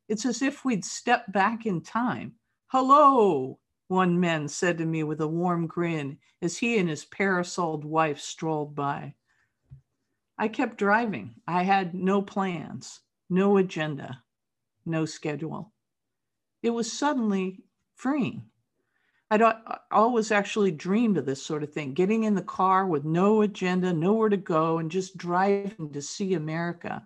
It's 0.09 0.25
as 0.25 0.43
if 0.43 0.65
we'd 0.65 0.85
stepped 0.85 1.33
back 1.33 1.67
in 1.67 1.81
time. 1.81 2.35
Hello, 2.69 3.59
one 3.89 4.21
man 4.21 4.47
said 4.47 4.79
to 4.79 4.85
me 4.85 5.03
with 5.03 5.21
a 5.21 5.27
warm 5.27 5.67
grin 5.67 6.19
as 6.41 6.57
he 6.57 6.79
and 6.79 6.89
his 6.89 7.05
parasoled 7.05 7.85
wife 7.85 8.21
strolled 8.21 8.77
by. 8.77 9.15
I 10.39 10.47
kept 10.47 10.79
driving. 10.79 11.35
I 11.49 11.65
had 11.65 11.95
no 11.97 12.23
plans, 12.23 13.01
no 13.29 13.57
agenda 13.57 14.23
no 14.87 15.05
schedule. 15.05 15.73
It 16.63 16.71
was 16.71 16.93
suddenly 16.93 17.63
freeing. 17.95 18.45
I'd 19.35 19.55
always 19.91 20.31
actually 20.31 20.71
dreamed 20.71 21.19
of 21.19 21.27
this 21.27 21.43
sort 21.43 21.65
of 21.65 21.73
thing 21.73 21.93
getting 21.93 22.23
in 22.23 22.37
the 22.37 22.43
car 22.43 22.87
with 22.87 23.05
no 23.05 23.43
agenda, 23.43 23.93
nowhere 23.93 24.29
to 24.29 24.37
go, 24.37 24.79
and 24.79 24.89
just 24.89 25.17
driving 25.17 25.91
to 25.93 26.01
see 26.01 26.35
America. 26.35 27.05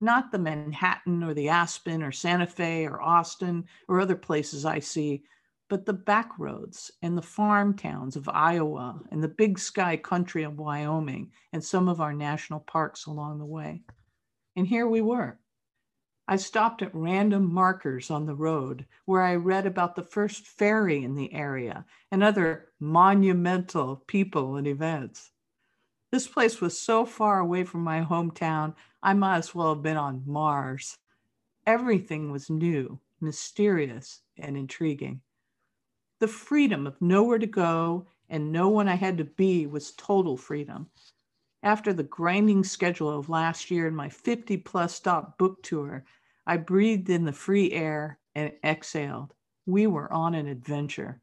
Not 0.00 0.30
the 0.30 0.38
Manhattan 0.38 1.24
or 1.24 1.34
the 1.34 1.48
Aspen 1.48 2.02
or 2.02 2.12
Santa 2.12 2.46
Fe 2.46 2.86
or 2.86 3.02
Austin 3.02 3.64
or 3.88 4.00
other 4.00 4.14
places 4.14 4.64
I 4.64 4.78
see, 4.78 5.24
but 5.68 5.84
the 5.84 5.92
back 5.92 6.30
roads 6.38 6.92
and 7.02 7.18
the 7.18 7.22
farm 7.22 7.74
towns 7.74 8.14
of 8.14 8.28
Iowa 8.28 9.00
and 9.10 9.20
the 9.20 9.28
big 9.28 9.58
sky 9.58 9.96
country 9.96 10.44
of 10.44 10.58
Wyoming 10.60 11.32
and 11.52 11.64
some 11.64 11.88
of 11.88 12.00
our 12.00 12.12
national 12.12 12.60
parks 12.60 13.06
along 13.06 13.38
the 13.38 13.46
way. 13.46 13.82
And 14.54 14.64
here 14.64 14.86
we 14.86 15.00
were, 15.00 15.40
I 16.26 16.36
stopped 16.36 16.80
at 16.80 16.94
random 16.94 17.52
markers 17.52 18.10
on 18.10 18.24
the 18.24 18.34
road 18.34 18.86
where 19.04 19.22
I 19.22 19.34
read 19.34 19.66
about 19.66 19.94
the 19.94 20.02
first 20.02 20.46
ferry 20.46 21.04
in 21.04 21.14
the 21.14 21.32
area 21.34 21.84
and 22.10 22.22
other 22.22 22.70
monumental 22.80 23.96
people 24.06 24.56
and 24.56 24.66
events. 24.66 25.32
This 26.10 26.26
place 26.26 26.60
was 26.60 26.80
so 26.80 27.04
far 27.04 27.40
away 27.40 27.64
from 27.64 27.82
my 27.82 28.00
hometown, 28.00 28.74
I 29.02 29.12
might 29.12 29.36
as 29.36 29.54
well 29.54 29.74
have 29.74 29.82
been 29.82 29.98
on 29.98 30.22
Mars. 30.24 30.96
Everything 31.66 32.30
was 32.30 32.48
new, 32.48 33.00
mysterious, 33.20 34.22
and 34.38 34.56
intriguing. 34.56 35.20
The 36.20 36.28
freedom 36.28 36.86
of 36.86 37.02
nowhere 37.02 37.38
to 37.38 37.46
go 37.46 38.06
and 38.30 38.50
no 38.50 38.70
one 38.70 38.88
I 38.88 38.94
had 38.94 39.18
to 39.18 39.24
be 39.24 39.66
was 39.66 39.92
total 39.92 40.38
freedom. 40.38 40.88
After 41.64 41.94
the 41.94 42.02
grinding 42.02 42.62
schedule 42.62 43.08
of 43.08 43.30
last 43.30 43.70
year 43.70 43.86
and 43.86 43.96
my 43.96 44.10
50 44.10 44.58
plus 44.58 44.94
stop 44.94 45.38
book 45.38 45.62
tour, 45.62 46.04
I 46.46 46.58
breathed 46.58 47.08
in 47.08 47.24
the 47.24 47.32
free 47.32 47.72
air 47.72 48.18
and 48.34 48.52
exhaled. 48.62 49.32
We 49.64 49.86
were 49.86 50.12
on 50.12 50.34
an 50.34 50.46
adventure. 50.46 51.22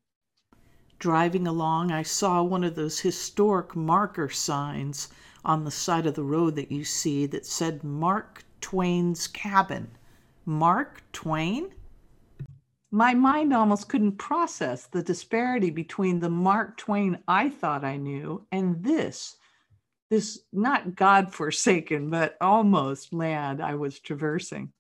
Driving 0.98 1.46
along, 1.46 1.92
I 1.92 2.02
saw 2.02 2.42
one 2.42 2.64
of 2.64 2.74
those 2.74 3.02
historic 3.02 3.76
marker 3.76 4.30
signs 4.30 5.10
on 5.46 5.64
the 5.64 5.70
side 5.70 6.08
of 6.08 6.16
the 6.16 6.24
road 6.24 6.56
that 6.56 6.72
you 6.72 6.86
see 6.86 7.28
that 7.28 7.46
said 7.46 7.84
Mark 7.84 8.44
Twain's 8.62 9.28
cabin. 9.28 9.92
Mark 10.44 11.04
Twain? 11.12 11.72
My 12.90 13.14
mind 13.14 13.54
almost 13.54 13.90
couldn't 13.90 14.18
process 14.18 14.88
the 14.88 15.04
disparity 15.04 15.70
between 15.70 16.20
the 16.20 16.32
Mark 16.32 16.78
Twain 16.78 17.20
I 17.28 17.48
thought 17.48 17.86
I 17.86 17.98
knew 17.98 18.48
and 18.52 18.84
this 18.84 19.38
this 20.12 20.40
not 20.52 20.94
God 20.94 21.34
forsaken, 21.34 22.10
but 22.10 22.36
almost 22.42 23.14
land 23.14 23.62
I 23.62 23.76
was 23.76 23.98
traversing. 23.98 24.74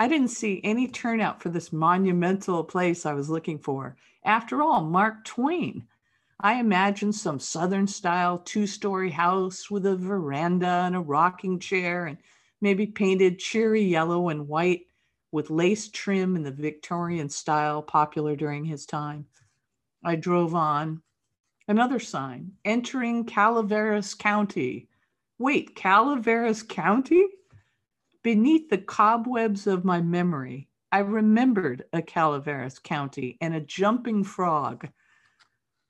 I 0.00 0.08
didn't 0.08 0.28
see 0.28 0.60
any 0.64 0.88
turnout 0.88 1.40
for 1.40 1.48
this 1.48 1.72
monumental 1.72 2.64
place 2.64 3.06
I 3.06 3.14
was 3.14 3.30
looking 3.30 3.60
for. 3.60 3.96
After 4.24 4.60
all, 4.60 4.82
Mark 4.82 5.24
Twain. 5.24 5.86
I 6.40 6.54
imagined 6.54 7.14
some 7.14 7.38
Southern 7.38 7.86
style 7.86 8.38
two 8.38 8.66
story 8.66 9.10
house 9.10 9.70
with 9.70 9.86
a 9.86 9.96
veranda 9.96 10.66
and 10.86 10.96
a 10.96 11.00
rocking 11.00 11.60
chair 11.60 12.06
and 12.06 12.18
maybe 12.60 12.86
painted 12.86 13.38
cheery 13.38 13.82
yellow 13.82 14.28
and 14.28 14.48
white 14.48 14.86
with 15.30 15.50
lace 15.50 15.88
trim 15.88 16.34
in 16.34 16.42
the 16.42 16.50
Victorian 16.50 17.28
style 17.28 17.80
popular 17.80 18.34
during 18.34 18.64
his 18.64 18.86
time. 18.86 19.26
I 20.04 20.16
drove 20.16 20.54
on, 20.56 21.02
Another 21.68 22.00
sign 22.00 22.52
entering 22.64 23.24
Calaveras 23.24 24.14
County. 24.14 24.88
Wait, 25.38 25.76
Calaveras 25.76 26.62
County? 26.62 27.26
Beneath 28.22 28.70
the 28.70 28.78
cobwebs 28.78 29.66
of 29.66 29.84
my 29.84 30.00
memory, 30.00 30.68
I 30.90 31.00
remembered 31.00 31.84
a 31.92 32.00
Calaveras 32.00 32.78
County 32.78 33.36
and 33.42 33.54
a 33.54 33.60
jumping 33.60 34.24
frog. 34.24 34.88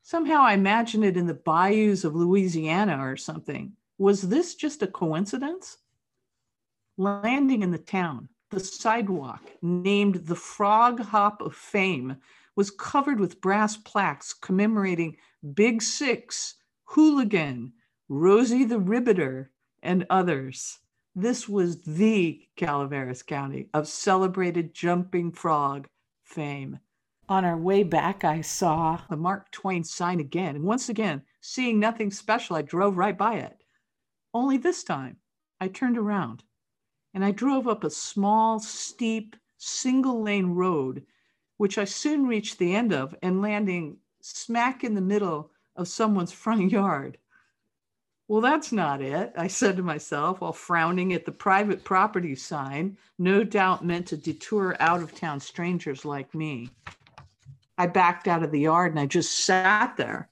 Somehow 0.03 0.43
I 0.43 0.55
imagined 0.55 1.05
it 1.05 1.17
in 1.17 1.27
the 1.27 1.35
bayous 1.35 2.03
of 2.03 2.17
Louisiana 2.17 2.99
or 3.01 3.17
something. 3.17 3.73
Was 3.99 4.23
this 4.23 4.57
just 4.57 4.83
a 4.83 4.89
coincidence? 4.89 5.79
Landing 6.97 7.63
in 7.63 7.71
the 7.71 7.79
town, 7.79 8.29
the 8.51 8.59
sidewalk, 8.59 9.43
named 9.63 10.27
the 10.27 10.35
Frog 10.35 10.99
Hop 10.99 11.41
of 11.41 11.55
Fame, 11.55 12.17
was 12.57 12.73
covered 12.73 13.21
with 13.21 13.41
brass 13.41 13.77
plaques 13.77 14.35
commemorating 14.35 15.17
Big 15.55 15.83
Six, 15.83 16.57
Hooligan, 16.85 17.73
Rosie 18.09 18.65
the 18.65 18.81
Riveter, 18.81 19.53
and 19.83 20.05
others. 20.11 20.81
This 21.15 21.49
was 21.49 21.83
the 21.83 22.49
Calaveras 22.57 23.23
County 23.23 23.69
of 23.73 23.87
celebrated 23.87 24.75
jumping 24.75 25.31
frog 25.31 25.87
fame. 26.25 26.81
On 27.29 27.45
our 27.45 27.57
way 27.57 27.83
back, 27.83 28.25
I 28.25 28.41
saw 28.41 29.01
the 29.09 29.17
Mark 29.17 29.53
Twain 29.53 29.85
sign 29.85 30.19
again. 30.19 30.57
And 30.57 30.65
once 30.65 30.89
again, 30.89 31.23
seeing 31.41 31.79
nothing 31.79 32.11
special, 32.11 32.57
I 32.57 32.63
drove 32.63 32.97
right 32.97 33.17
by 33.17 33.35
it. 33.35 33.63
Only 34.35 34.57
this 34.57 34.83
time, 34.83 35.19
I 35.61 35.69
turned 35.69 35.99
around 35.99 36.43
and 37.15 37.25
I 37.25 37.31
drove 37.31 37.69
up 37.69 37.85
a 37.85 37.91
small, 37.91 38.61
steep, 38.61 39.37
single 39.57 40.23
lane 40.23 40.55
road, 40.55 41.05
which 41.59 41.79
I 41.79 41.85
soon 41.85 42.27
reached 42.27 42.59
the 42.59 42.75
end 42.75 42.93
of 42.93 43.15
and 43.23 43.43
landing 43.43 43.99
smack 44.21 44.85
in 44.85 44.95
the 44.95 45.01
middle 45.01 45.51
of 45.77 45.89
someone's 45.89 46.33
front 46.33 46.71
yard. 46.71 47.19
Well, 48.29 48.43
that's 48.43 48.73
not 48.73 49.01
it, 49.01 49.33
I 49.37 49.47
said 49.47 49.77
to 49.77 49.83
myself 49.83 50.43
while 50.43 50.53
frowning 50.53 51.15
at 51.15 51.25
the 51.25 51.33
private 51.33 51.83
property 51.83 52.35
sign, 52.35 52.99
no 53.19 53.43
doubt 53.43 53.87
meant 53.87 54.09
to 54.09 54.19
deter 54.19 54.77
out 54.81 55.03
of 55.03 55.15
town 55.15 55.41
strangers 55.41 56.05
like 56.05 56.35
me. 56.35 56.69
I 57.79 57.87
backed 57.87 58.29
out 58.29 58.43
of 58.43 58.51
the 58.51 58.61
yard 58.61 58.93
and 58.93 59.01
I 59.01 59.07
just 59.07 59.45
sat 59.45 59.97
there. 59.97 60.29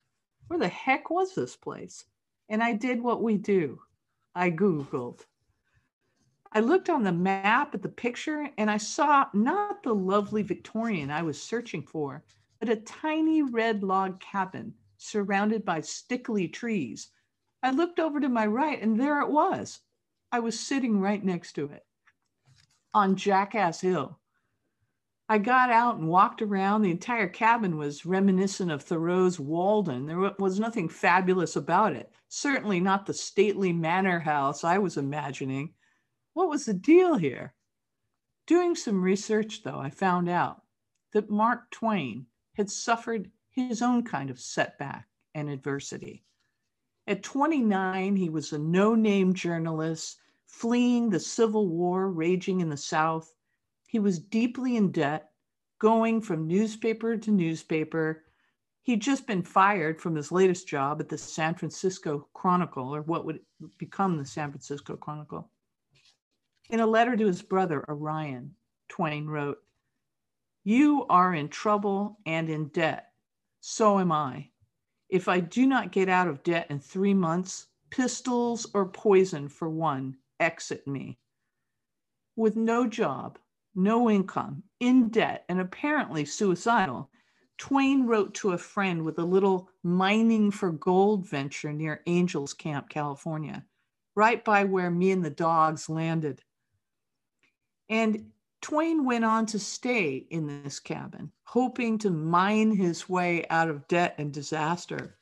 Where 0.48 0.58
the 0.58 0.68
heck 0.68 1.10
was 1.10 1.34
this 1.34 1.56
place? 1.56 2.04
And 2.48 2.62
I 2.62 2.74
did 2.74 3.02
what 3.02 3.22
we 3.22 3.38
do 3.38 3.80
I 4.34 4.50
Googled. 4.50 5.24
I 6.52 6.60
looked 6.60 6.90
on 6.90 7.02
the 7.02 7.12
map 7.12 7.74
at 7.74 7.82
the 7.82 7.88
picture 7.88 8.48
and 8.58 8.70
I 8.70 8.76
saw 8.76 9.26
not 9.32 9.82
the 9.82 9.94
lovely 9.94 10.42
Victorian 10.42 11.10
I 11.10 11.22
was 11.22 11.40
searching 11.40 11.82
for, 11.82 12.22
but 12.66 12.76
a 12.76 12.80
tiny 12.80 13.42
red 13.42 13.84
log 13.84 14.18
cabin 14.18 14.74
surrounded 14.96 15.64
by 15.64 15.80
stickly 15.80 16.48
trees. 16.48 17.10
I 17.62 17.70
looked 17.70 18.00
over 18.00 18.18
to 18.18 18.28
my 18.28 18.44
right, 18.44 18.82
and 18.82 18.98
there 18.98 19.20
it 19.20 19.30
was. 19.30 19.82
I 20.32 20.40
was 20.40 20.58
sitting 20.58 21.00
right 21.00 21.24
next 21.24 21.52
to 21.52 21.66
it 21.66 21.86
on 22.92 23.14
Jackass 23.14 23.80
Hill. 23.80 24.18
I 25.28 25.38
got 25.38 25.70
out 25.70 25.98
and 25.98 26.08
walked 26.08 26.42
around. 26.42 26.82
The 26.82 26.90
entire 26.90 27.28
cabin 27.28 27.76
was 27.76 28.04
reminiscent 28.04 28.72
of 28.72 28.82
Thoreau's 28.82 29.38
Walden. 29.38 30.06
There 30.06 30.32
was 30.40 30.58
nothing 30.58 30.88
fabulous 30.88 31.54
about 31.54 31.92
it. 31.92 32.10
Certainly 32.28 32.80
not 32.80 33.06
the 33.06 33.14
stately 33.14 33.72
manor 33.72 34.18
house 34.18 34.64
I 34.64 34.78
was 34.78 34.96
imagining. 34.96 35.74
What 36.32 36.48
was 36.48 36.64
the 36.64 36.74
deal 36.74 37.14
here? 37.14 37.54
Doing 38.48 38.74
some 38.74 39.02
research, 39.02 39.62
though, 39.62 39.78
I 39.78 39.90
found 39.90 40.28
out 40.28 40.62
that 41.12 41.30
Mark 41.30 41.70
Twain 41.70 42.26
had 42.56 42.70
suffered 42.70 43.30
his 43.50 43.82
own 43.82 44.02
kind 44.02 44.30
of 44.30 44.40
setback 44.40 45.06
and 45.34 45.48
adversity. 45.48 46.24
At 47.06 47.22
29, 47.22 48.16
he 48.16 48.28
was 48.28 48.52
a 48.52 48.58
no 48.58 48.94
name 48.94 49.34
journalist 49.34 50.18
fleeing 50.46 51.10
the 51.10 51.20
Civil 51.20 51.68
War 51.68 52.10
raging 52.10 52.60
in 52.60 52.68
the 52.68 52.76
South 52.76 53.36
he 53.86 53.98
was 53.98 54.18
deeply 54.18 54.76
in 54.76 54.90
debt, 54.90 55.30
going 55.78 56.20
from 56.20 56.46
newspaper 56.46 57.16
to 57.16 57.30
newspaper. 57.30 58.24
He'd 58.82 59.00
just 59.00 59.26
been 59.26 59.42
fired 59.42 60.00
from 60.00 60.14
his 60.14 60.32
latest 60.32 60.68
job 60.68 61.00
at 61.00 61.08
the 61.08 61.18
San 61.18 61.54
Francisco 61.54 62.28
Chronicle, 62.34 62.94
or 62.94 63.02
what 63.02 63.24
would 63.24 63.40
become 63.78 64.16
the 64.16 64.26
San 64.26 64.50
Francisco 64.50 64.96
Chronicle. 64.96 65.50
In 66.68 66.80
a 66.80 66.86
letter 66.86 67.16
to 67.16 67.26
his 67.26 67.42
brother, 67.42 67.88
Orion, 67.88 68.54
Twain 68.88 69.26
wrote, 69.26 69.58
You 70.68 71.06
are 71.08 71.32
in 71.32 71.48
trouble 71.48 72.18
and 72.26 72.50
in 72.50 72.66
debt. 72.70 73.12
So 73.60 74.00
am 74.00 74.10
I. 74.10 74.50
If 75.08 75.28
I 75.28 75.38
do 75.38 75.64
not 75.64 75.92
get 75.92 76.08
out 76.08 76.26
of 76.26 76.42
debt 76.42 76.66
in 76.70 76.80
three 76.80 77.14
months, 77.14 77.68
pistols 77.90 78.66
or 78.74 78.88
poison 78.88 79.48
for 79.48 79.70
one 79.70 80.16
exit 80.40 80.84
me. 80.84 81.20
With 82.34 82.56
no 82.56 82.88
job, 82.88 83.38
no 83.76 84.10
income, 84.10 84.64
in 84.80 85.08
debt, 85.10 85.44
and 85.48 85.60
apparently 85.60 86.24
suicidal, 86.24 87.12
Twain 87.58 88.04
wrote 88.04 88.34
to 88.34 88.50
a 88.50 88.58
friend 88.58 89.04
with 89.04 89.20
a 89.20 89.24
little 89.24 89.68
mining 89.84 90.50
for 90.50 90.72
gold 90.72 91.28
venture 91.28 91.72
near 91.72 92.02
Angels 92.08 92.52
Camp, 92.52 92.88
California, 92.88 93.64
right 94.16 94.44
by 94.44 94.64
where 94.64 94.90
me 94.90 95.12
and 95.12 95.24
the 95.24 95.30
dogs 95.30 95.88
landed. 95.88 96.42
And 97.88 98.32
Twain 98.66 99.04
went 99.04 99.24
on 99.24 99.46
to 99.46 99.60
stay 99.60 100.26
in 100.28 100.64
this 100.64 100.80
cabin, 100.80 101.30
hoping 101.44 101.98
to 101.98 102.10
mine 102.10 102.74
his 102.74 103.08
way 103.08 103.46
out 103.48 103.70
of 103.70 103.86
debt 103.86 104.16
and 104.18 104.32
disaster. 104.32 105.16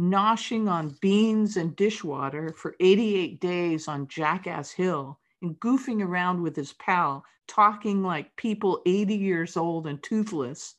Noshing 0.00 0.68
on 0.68 0.96
beans 1.00 1.56
and 1.56 1.76
dishwater 1.76 2.52
for 2.56 2.74
88 2.80 3.40
days 3.40 3.86
on 3.86 4.08
Jackass 4.08 4.72
Hill 4.72 5.20
and 5.42 5.60
goofing 5.60 6.04
around 6.04 6.42
with 6.42 6.56
his 6.56 6.72
pal, 6.72 7.24
talking 7.46 8.02
like 8.02 8.34
people 8.34 8.82
80 8.84 9.14
years 9.14 9.56
old 9.56 9.86
and 9.86 10.02
toothless. 10.02 10.74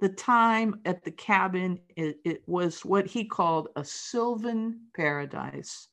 The 0.00 0.08
time 0.08 0.80
at 0.86 1.04
the 1.04 1.12
cabin, 1.12 1.80
it, 1.96 2.18
it 2.24 2.44
was 2.46 2.82
what 2.82 3.06
he 3.06 3.26
called 3.26 3.68
a 3.76 3.84
sylvan 3.84 4.86
paradise. 4.96 5.88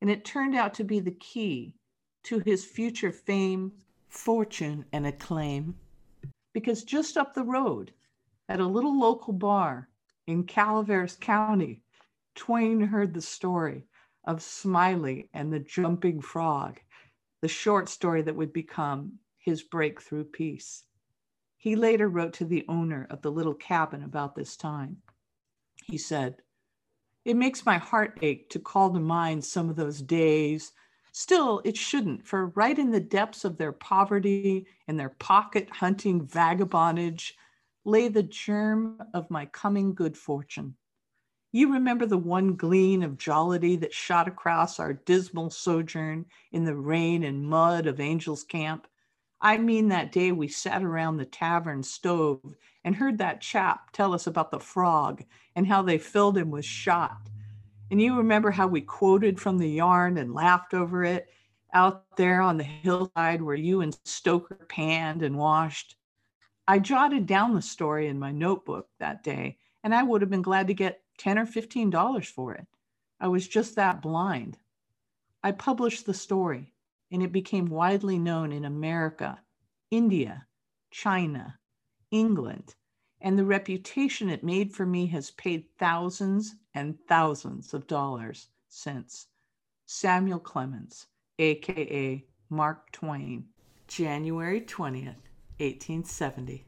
And 0.00 0.10
it 0.10 0.24
turned 0.24 0.56
out 0.56 0.74
to 0.74 0.84
be 0.84 0.98
the 0.98 1.12
key 1.14 1.76
to 2.24 2.40
his 2.40 2.64
future 2.64 3.12
fame, 3.12 3.70
fortune, 4.16 4.84
and 4.92 5.06
acclaim. 5.06 5.76
Because 6.52 6.84
just 6.84 7.16
up 7.16 7.34
the 7.34 7.44
road, 7.44 7.92
at 8.48 8.60
a 8.60 8.66
little 8.66 8.98
local 8.98 9.32
bar 9.32 9.88
in 10.26 10.44
Calaveras 10.44 11.16
County, 11.20 11.82
Twain 12.34 12.80
heard 12.80 13.14
the 13.14 13.22
story 13.22 13.86
of 14.24 14.42
Smiley 14.42 15.28
and 15.32 15.52
the 15.52 15.60
jumping 15.60 16.20
frog 16.20 16.80
the 17.40 17.48
short 17.48 17.88
story 17.88 18.22
that 18.22 18.34
would 18.34 18.52
become 18.52 19.12
his 19.38 19.62
breakthrough 19.62 20.24
piece. 20.24 20.84
He 21.56 21.76
later 21.76 22.08
wrote 22.08 22.32
to 22.34 22.44
the 22.44 22.64
owner 22.68 23.06
of 23.10 23.22
the 23.22 23.30
little 23.30 23.54
cabin 23.54 24.02
about 24.02 24.34
this 24.34 24.56
time. 24.56 24.98
He 25.84 25.98
said, 25.98 26.42
It 27.24 27.36
makes 27.36 27.66
my 27.66 27.78
heart 27.78 28.18
ache 28.22 28.50
to 28.50 28.58
call 28.58 28.92
to 28.92 29.00
mind 29.00 29.44
some 29.44 29.68
of 29.70 29.76
those 29.76 30.02
days. 30.02 30.72
Still, 31.18 31.62
it 31.64 31.78
shouldn't, 31.78 32.26
for 32.26 32.48
right 32.48 32.78
in 32.78 32.90
the 32.90 33.00
depths 33.00 33.46
of 33.46 33.56
their 33.56 33.72
poverty 33.72 34.66
and 34.86 35.00
their 35.00 35.08
pocket 35.08 35.66
hunting 35.70 36.20
vagabondage 36.20 37.32
lay 37.86 38.08
the 38.08 38.22
germ 38.22 39.00
of 39.14 39.30
my 39.30 39.46
coming 39.46 39.94
good 39.94 40.14
fortune. 40.14 40.76
You 41.52 41.72
remember 41.72 42.04
the 42.04 42.18
one 42.18 42.54
gleam 42.54 43.02
of 43.02 43.16
jollity 43.16 43.76
that 43.76 43.94
shot 43.94 44.28
across 44.28 44.78
our 44.78 44.92
dismal 44.92 45.48
sojourn 45.48 46.26
in 46.52 46.66
the 46.66 46.76
rain 46.76 47.24
and 47.24 47.48
mud 47.48 47.86
of 47.86 47.98
Angel's 47.98 48.44
Camp? 48.44 48.86
I 49.40 49.56
mean 49.56 49.88
that 49.88 50.12
day 50.12 50.32
we 50.32 50.48
sat 50.48 50.82
around 50.82 51.16
the 51.16 51.24
tavern 51.24 51.82
stove 51.82 52.56
and 52.84 52.94
heard 52.94 53.16
that 53.16 53.40
chap 53.40 53.90
tell 53.92 54.12
us 54.12 54.26
about 54.26 54.50
the 54.50 54.60
frog 54.60 55.24
and 55.54 55.66
how 55.66 55.80
they 55.80 55.96
filled 55.96 56.36
him 56.36 56.50
with 56.50 56.66
shot. 56.66 57.30
And 57.90 58.00
you 58.00 58.16
remember 58.16 58.50
how 58.50 58.66
we 58.66 58.80
quoted 58.80 59.40
from 59.40 59.58
the 59.58 59.70
yarn 59.70 60.18
and 60.18 60.34
laughed 60.34 60.74
over 60.74 61.04
it 61.04 61.28
out 61.72 62.16
there 62.16 62.40
on 62.40 62.56
the 62.56 62.64
hillside 62.64 63.42
where 63.42 63.54
you 63.54 63.80
and 63.80 63.96
Stoker 64.04 64.66
panned 64.68 65.22
and 65.22 65.36
washed. 65.36 65.96
I 66.66 66.78
jotted 66.80 67.26
down 67.26 67.54
the 67.54 67.62
story 67.62 68.08
in 68.08 68.18
my 68.18 68.32
notebook 68.32 68.88
that 68.98 69.22
day, 69.22 69.58
and 69.84 69.94
I 69.94 70.02
would 70.02 70.20
have 70.20 70.30
been 70.30 70.42
glad 70.42 70.66
to 70.66 70.74
get 70.74 71.02
10 71.18 71.38
or 71.38 71.46
15 71.46 71.90
dollars 71.90 72.28
for 72.28 72.54
it. 72.54 72.66
I 73.20 73.28
was 73.28 73.46
just 73.46 73.76
that 73.76 74.02
blind. 74.02 74.58
I 75.42 75.52
published 75.52 76.06
the 76.06 76.14
story 76.14 76.72
and 77.10 77.22
it 77.22 77.32
became 77.32 77.66
widely 77.66 78.18
known 78.18 78.52
in 78.52 78.64
America, 78.64 79.40
India, 79.90 80.46
China, 80.90 81.58
England, 82.10 82.74
and 83.20 83.38
the 83.38 83.44
reputation 83.44 84.28
it 84.28 84.42
made 84.44 84.72
for 84.74 84.84
me 84.84 85.06
has 85.06 85.30
paid 85.30 85.66
thousands 85.78 86.56
and 86.76 86.94
thousands 87.08 87.72
of 87.72 87.86
dollars 87.86 88.48
since. 88.68 89.28
Samuel 89.86 90.38
Clemens, 90.38 91.06
aka 91.38 92.22
Mark 92.50 92.92
Twain, 92.92 93.46
January 93.88 94.60
20th, 94.60 95.24
1870. 95.58 96.66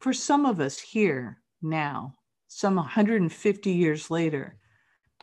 For 0.00 0.14
some 0.14 0.46
of 0.46 0.60
us 0.60 0.80
here 0.80 1.42
now, 1.60 2.14
some 2.48 2.76
150 2.76 3.70
years 3.70 4.10
later, 4.10 4.56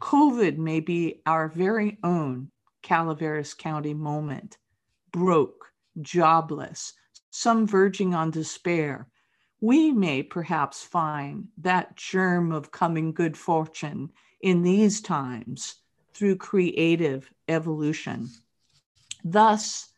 COVID 0.01 0.57
may 0.57 0.79
be 0.79 1.21
our 1.25 1.47
very 1.49 1.97
own 2.03 2.49
Calaveras 2.83 3.55
County 3.55 3.95
moment. 3.95 4.57
Broke, 5.11 5.65
jobless, 6.01 6.93
some 7.31 7.65
verging 7.65 8.13
on 8.13 8.29
despair. 8.29 9.07
We 9.61 9.91
may 9.91 10.23
perhaps 10.23 10.83
find 10.83 11.47
that 11.59 11.95
germ 11.95 12.51
of 12.51 12.71
coming 12.71 13.13
good 13.13 13.37
fortune 13.37 14.11
in 14.41 14.63
these 14.63 15.01
times 15.01 15.75
through 16.13 16.37
creative 16.37 17.31
evolution. 17.47 18.29
Thus, 19.23 19.89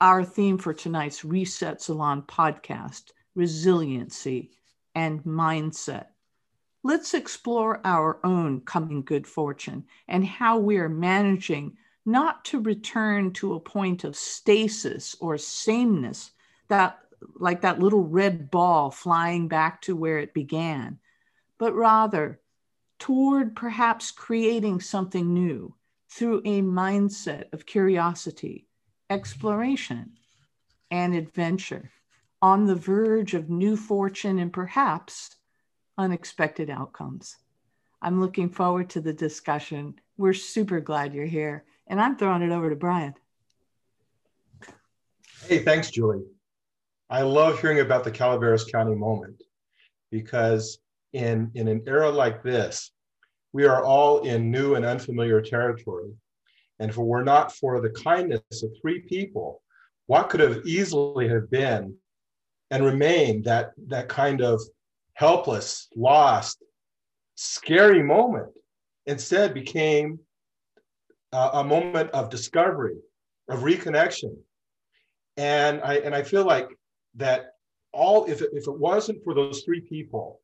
our 0.00 0.24
theme 0.24 0.58
for 0.58 0.74
tonight's 0.74 1.24
Reset 1.24 1.80
Salon 1.80 2.22
podcast 2.22 3.10
resiliency 3.34 4.50
and 4.94 5.24
mindset 5.24 6.06
let's 6.82 7.14
explore 7.14 7.80
our 7.84 8.18
own 8.24 8.60
coming 8.60 9.02
good 9.02 9.26
fortune 9.26 9.84
and 10.08 10.24
how 10.26 10.58
we 10.58 10.78
are 10.78 10.88
managing 10.88 11.76
not 12.04 12.44
to 12.44 12.60
return 12.60 13.32
to 13.32 13.54
a 13.54 13.60
point 13.60 14.02
of 14.02 14.16
stasis 14.16 15.14
or 15.20 15.38
sameness 15.38 16.32
that 16.68 16.98
like 17.36 17.60
that 17.60 17.78
little 17.78 18.02
red 18.02 18.50
ball 18.50 18.90
flying 18.90 19.48
back 19.48 19.80
to 19.82 19.96
where 19.96 20.18
it 20.18 20.34
began 20.34 20.98
but 21.58 21.74
rather 21.74 22.40
toward 22.98 23.56
perhaps 23.56 24.10
creating 24.10 24.80
something 24.80 25.32
new 25.32 25.74
through 26.10 26.38
a 26.44 26.60
mindset 26.62 27.52
of 27.52 27.66
curiosity 27.66 28.66
exploration 29.10 30.12
and 30.90 31.14
adventure 31.14 31.90
on 32.40 32.66
the 32.66 32.74
verge 32.74 33.34
of 33.34 33.48
new 33.48 33.76
fortune 33.76 34.38
and 34.38 34.52
perhaps 34.52 35.36
unexpected 35.96 36.68
outcomes. 36.68 37.36
I'm 38.00 38.20
looking 38.20 38.48
forward 38.48 38.90
to 38.90 39.00
the 39.00 39.12
discussion. 39.12 39.94
We're 40.16 40.32
super 40.32 40.80
glad 40.80 41.14
you're 41.14 41.26
here. 41.26 41.64
And 41.86 42.00
I'm 42.00 42.16
throwing 42.16 42.42
it 42.42 42.50
over 42.50 42.68
to 42.70 42.76
Brian. 42.76 43.14
Hey, 45.46 45.60
thanks, 45.60 45.90
Julie. 45.90 46.22
I 47.12 47.20
love 47.20 47.60
hearing 47.60 47.80
about 47.80 48.04
the 48.04 48.10
Calaveras 48.10 48.64
County 48.64 48.94
moment 48.94 49.42
because 50.10 50.78
in, 51.12 51.50
in 51.54 51.68
an 51.68 51.82
era 51.86 52.08
like 52.08 52.42
this, 52.42 52.90
we 53.52 53.66
are 53.66 53.84
all 53.84 54.20
in 54.20 54.50
new 54.50 54.76
and 54.76 54.86
unfamiliar 54.86 55.42
territory. 55.42 56.10
And 56.78 56.90
if 56.90 56.96
it 56.96 57.02
were 57.02 57.22
not 57.22 57.54
for 57.54 57.82
the 57.82 57.90
kindness 57.90 58.62
of 58.62 58.70
three 58.80 59.00
people, 59.00 59.60
what 60.06 60.30
could 60.30 60.40
have 60.40 60.64
easily 60.64 61.28
have 61.28 61.50
been 61.50 61.94
and 62.70 62.82
remained 62.82 63.44
that, 63.44 63.72
that 63.88 64.08
kind 64.08 64.40
of 64.40 64.62
helpless, 65.12 65.88
lost, 65.94 66.62
scary 67.34 68.02
moment 68.02 68.48
instead 69.04 69.52
became 69.52 70.18
a, 71.32 71.50
a 71.52 71.64
moment 71.64 72.10
of 72.12 72.30
discovery, 72.30 72.96
of 73.50 73.60
reconnection. 73.60 74.34
And 75.36 75.82
I, 75.82 75.96
and 75.96 76.14
I 76.14 76.22
feel 76.22 76.46
like 76.46 76.70
that 77.16 77.54
all 77.92 78.24
if 78.26 78.40
it, 78.40 78.50
if 78.52 78.66
it 78.66 78.78
wasn't 78.78 79.22
for 79.22 79.34
those 79.34 79.62
three 79.62 79.80
people, 79.80 80.40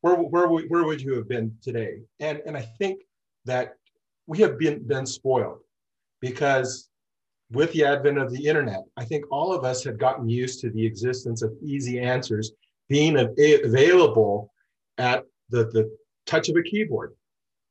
where 0.00 0.14
where 0.14 0.48
where 0.48 0.84
would 0.84 1.00
you 1.00 1.14
have 1.14 1.28
been 1.28 1.56
today? 1.62 2.00
And 2.20 2.40
and 2.46 2.56
I 2.56 2.62
think 2.78 3.02
that 3.44 3.74
we 4.26 4.38
have 4.38 4.58
been 4.58 4.86
been 4.86 5.06
spoiled 5.06 5.60
because 6.20 6.88
with 7.50 7.72
the 7.72 7.84
advent 7.84 8.18
of 8.18 8.32
the 8.32 8.44
internet, 8.44 8.82
I 8.96 9.04
think 9.04 9.24
all 9.30 9.52
of 9.52 9.64
us 9.64 9.84
have 9.84 9.98
gotten 9.98 10.28
used 10.28 10.60
to 10.60 10.70
the 10.70 10.84
existence 10.84 11.42
of 11.42 11.52
easy 11.62 12.00
answers 12.00 12.52
being 12.88 13.16
available 13.18 14.52
at 14.98 15.24
the, 15.50 15.64
the 15.66 15.96
touch 16.26 16.48
of 16.48 16.56
a 16.56 16.62
keyboard. 16.62 17.14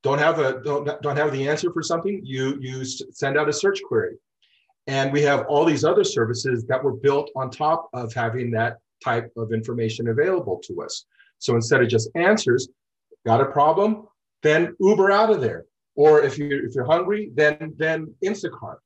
Don't 0.04 0.20
have 0.20 0.40
a 0.40 0.62
don't, 0.64 1.02
don't 1.02 1.18
have 1.18 1.32
the 1.32 1.48
answer 1.48 1.72
for 1.74 1.82
something, 1.82 2.22
you 2.24 2.58
you 2.62 2.86
send 2.86 3.38
out 3.38 3.50
a 3.50 3.54
search 3.54 3.82
query. 3.84 4.18
And 4.88 5.12
we 5.12 5.21
have 5.24 5.45
all 5.48 5.65
these 5.65 5.84
other 5.84 6.04
services 6.04 6.65
that 6.67 6.84
were 6.84 6.93
built 6.93 7.32
on 7.36 7.50
top 7.50 7.89
of 7.93 8.13
having 8.13 8.52
that 8.52 8.78
type 9.04 9.32
of 9.36 9.52
information 9.52 10.10
available 10.10 10.62
to 10.65 10.82
us. 10.84 11.06
So 11.39 11.56
instead 11.56 11.82
of 11.82 11.89
just 11.89 12.10
answers, 12.15 12.69
got 13.26 13.41
a 13.41 13.45
problem, 13.45 14.08
then 14.43 14.76
Uber 14.80 15.12
out 15.12 15.32
of 15.32 15.41
there. 15.41 15.65
Or 15.95 16.21
if 16.21 16.38
you're 16.38 16.65
if 16.65 16.76
you're 16.76 16.86
hungry, 16.86 17.32
then 17.34 17.74
then 17.78 18.13
Instacart. 18.24 18.78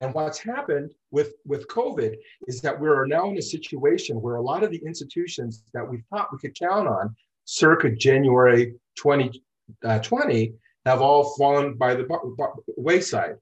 And 0.00 0.14
what's 0.14 0.38
happened 0.38 0.92
with, 1.10 1.34
with 1.44 1.68
COVID 1.68 2.16
is 2.46 2.60
that 2.62 2.78
we're 2.78 3.06
now 3.06 3.28
in 3.30 3.36
a 3.36 3.42
situation 3.42 4.20
where 4.20 4.36
a 4.36 4.42
lot 4.42 4.62
of 4.62 4.70
the 4.70 4.82
institutions 4.86 5.62
that 5.74 5.88
we 5.88 6.02
thought 6.10 6.28
we 6.32 6.38
could 6.38 6.58
count 6.58 6.88
on 6.88 7.14
circa 7.44 7.90
January 7.90 8.74
2020 8.96 9.38
uh, 9.84 10.52
have 10.86 11.02
all 11.02 11.34
fallen 11.36 11.74
by 11.74 11.94
the 11.94 12.06
wayside. 12.76 13.36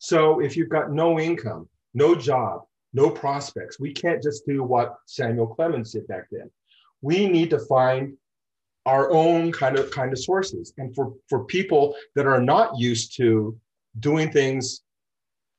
So 0.00 0.40
if 0.40 0.56
you've 0.56 0.70
got 0.70 0.90
no 0.90 1.20
income, 1.20 1.68
no 1.92 2.14
job, 2.14 2.62
no 2.94 3.10
prospects, 3.10 3.78
we 3.78 3.92
can't 3.92 4.22
just 4.22 4.46
do 4.46 4.62
what 4.62 4.96
Samuel 5.04 5.46
Clemens 5.46 5.92
did 5.92 6.08
back 6.08 6.24
then. 6.32 6.50
We 7.02 7.28
need 7.28 7.50
to 7.50 7.58
find 7.58 8.16
our 8.86 9.12
own 9.12 9.52
kind 9.52 9.78
of 9.78 9.90
kind 9.90 10.10
of 10.10 10.18
sources. 10.18 10.72
And 10.78 10.94
for, 10.94 11.12
for 11.28 11.44
people 11.44 11.94
that 12.14 12.26
are 12.26 12.40
not 12.40 12.78
used 12.78 13.14
to 13.18 13.58
doing 13.98 14.32
things 14.32 14.80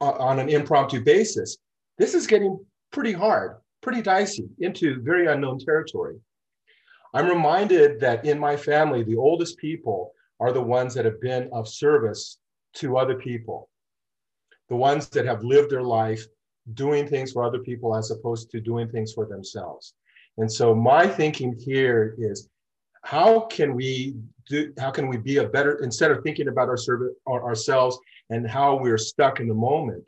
on 0.01 0.39
an 0.39 0.49
impromptu 0.49 1.01
basis, 1.01 1.57
this 1.99 2.15
is 2.15 2.25
getting 2.25 2.59
pretty 2.91 3.13
hard, 3.13 3.57
pretty 3.81 4.01
dicey 4.01 4.49
into 4.57 5.01
very 5.03 5.27
unknown 5.27 5.59
territory. 5.59 6.17
I'm 7.13 7.29
reminded 7.29 7.99
that 7.99 8.25
in 8.25 8.39
my 8.39 8.57
family, 8.57 9.03
the 9.03 9.17
oldest 9.17 9.59
people 9.59 10.13
are 10.39 10.51
the 10.51 10.61
ones 10.63 10.95
that 10.95 11.05
have 11.05 11.21
been 11.21 11.47
of 11.53 11.67
service 11.67 12.39
to 12.73 12.97
other 12.97 13.15
people, 13.15 13.69
the 14.71 14.77
ones 14.77 15.09
that 15.09 15.25
have 15.25 15.43
lived 15.43 15.69
their 15.69 15.83
life 15.83 16.25
doing 16.75 17.05
things 17.05 17.33
for 17.33 17.43
other 17.43 17.59
people 17.59 17.93
as 17.93 18.09
opposed 18.09 18.49
to 18.49 18.61
doing 18.61 18.87
things 18.87 19.11
for 19.11 19.25
themselves. 19.25 19.95
And 20.37 20.49
so 20.49 20.73
my 20.73 21.05
thinking 21.05 21.53
here 21.59 22.15
is 22.17 22.49
how 23.03 23.41
can 23.41 23.75
we 23.75 24.15
do 24.47 24.73
how 24.79 24.89
can 24.89 25.09
we 25.09 25.17
be 25.17 25.37
a 25.37 25.47
better 25.47 25.83
instead 25.83 26.09
of 26.09 26.23
thinking 26.23 26.47
about 26.47 26.69
our 26.69 26.77
service 26.77 27.13
ourselves 27.27 27.97
and 28.29 28.49
how 28.49 28.75
we're 28.75 28.97
stuck 28.97 29.39
in 29.39 29.47
the 29.47 29.53
moment 29.53 30.03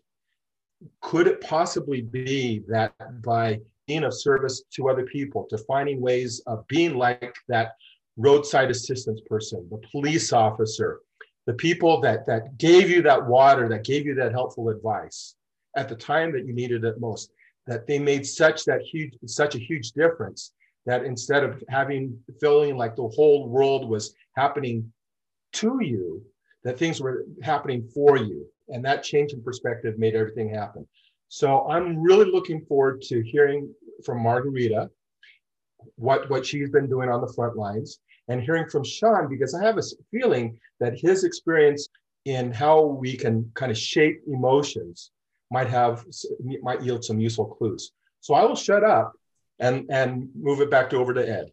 could 1.01 1.27
it 1.27 1.41
possibly 1.41 2.01
be 2.01 2.61
that 2.67 2.93
by 3.21 3.59
being 3.87 4.03
of 4.03 4.13
service 4.13 4.63
to 4.75 4.89
other 4.89 5.05
people 5.05 5.45
to 5.49 5.57
finding 5.59 5.99
ways 5.99 6.41
of 6.45 6.65
being 6.67 6.95
like 6.95 7.35
that 7.47 7.73
roadside 8.17 8.69
assistance 8.69 9.21
person 9.27 9.67
the 9.71 9.81
police 9.91 10.31
officer 10.33 10.99
the 11.45 11.53
people 11.53 11.99
that 12.01 12.25
that 12.25 12.57
gave 12.57 12.89
you 12.89 13.01
that 13.01 13.25
water 13.25 13.67
that 13.69 13.83
gave 13.83 14.05
you 14.05 14.15
that 14.15 14.31
helpful 14.31 14.69
advice 14.69 15.35
at 15.75 15.89
the 15.89 15.95
time 15.95 16.31
that 16.31 16.45
you 16.45 16.53
needed 16.53 16.83
it 16.83 16.99
most 16.99 17.31
that 17.67 17.87
they 17.87 17.99
made 17.99 18.25
such 18.25 18.65
that 18.65 18.81
huge 18.81 19.13
such 19.25 19.55
a 19.55 19.59
huge 19.59 19.91
difference 19.91 20.53
that 20.85 21.03
instead 21.03 21.43
of 21.43 21.63
having 21.69 22.17
feeling 22.39 22.77
like 22.77 22.95
the 22.95 23.07
whole 23.15 23.47
world 23.47 23.87
was 23.87 24.13
happening 24.35 24.91
to 25.53 25.79
you 25.81 26.21
that 26.63 26.77
things 26.77 27.01
were 27.01 27.25
happening 27.41 27.87
for 27.93 28.17
you. 28.17 28.45
And 28.69 28.83
that 28.85 29.03
change 29.03 29.33
in 29.33 29.43
perspective 29.43 29.99
made 29.99 30.15
everything 30.15 30.53
happen. 30.53 30.87
So 31.27 31.67
I'm 31.69 32.01
really 32.01 32.29
looking 32.29 32.65
forward 32.65 33.01
to 33.03 33.21
hearing 33.21 33.73
from 34.05 34.21
Margarita 34.21 34.89
what, 35.95 36.29
what 36.29 36.45
she's 36.45 36.69
been 36.69 36.87
doing 36.87 37.09
on 37.09 37.21
the 37.21 37.33
front 37.33 37.57
lines 37.57 37.99
and 38.27 38.41
hearing 38.41 38.69
from 38.69 38.83
Sean 38.83 39.27
because 39.29 39.53
I 39.53 39.63
have 39.63 39.77
a 39.77 39.83
feeling 40.11 40.57
that 40.79 40.97
his 40.97 41.23
experience 41.23 41.87
in 42.25 42.51
how 42.51 42.81
we 42.81 43.17
can 43.17 43.51
kind 43.53 43.71
of 43.71 43.77
shape 43.77 44.21
emotions 44.27 45.11
might 45.51 45.67
have 45.67 46.05
might 46.61 46.81
yield 46.81 47.03
some 47.03 47.19
useful 47.19 47.45
clues. 47.45 47.91
So 48.21 48.33
I 48.33 48.43
will 48.45 48.55
shut 48.55 48.83
up 48.83 49.13
and 49.59 49.85
and 49.89 50.29
move 50.35 50.61
it 50.61 50.71
back 50.71 50.89
to 50.89 50.97
over 50.97 51.13
to 51.13 51.27
Ed. 51.27 51.51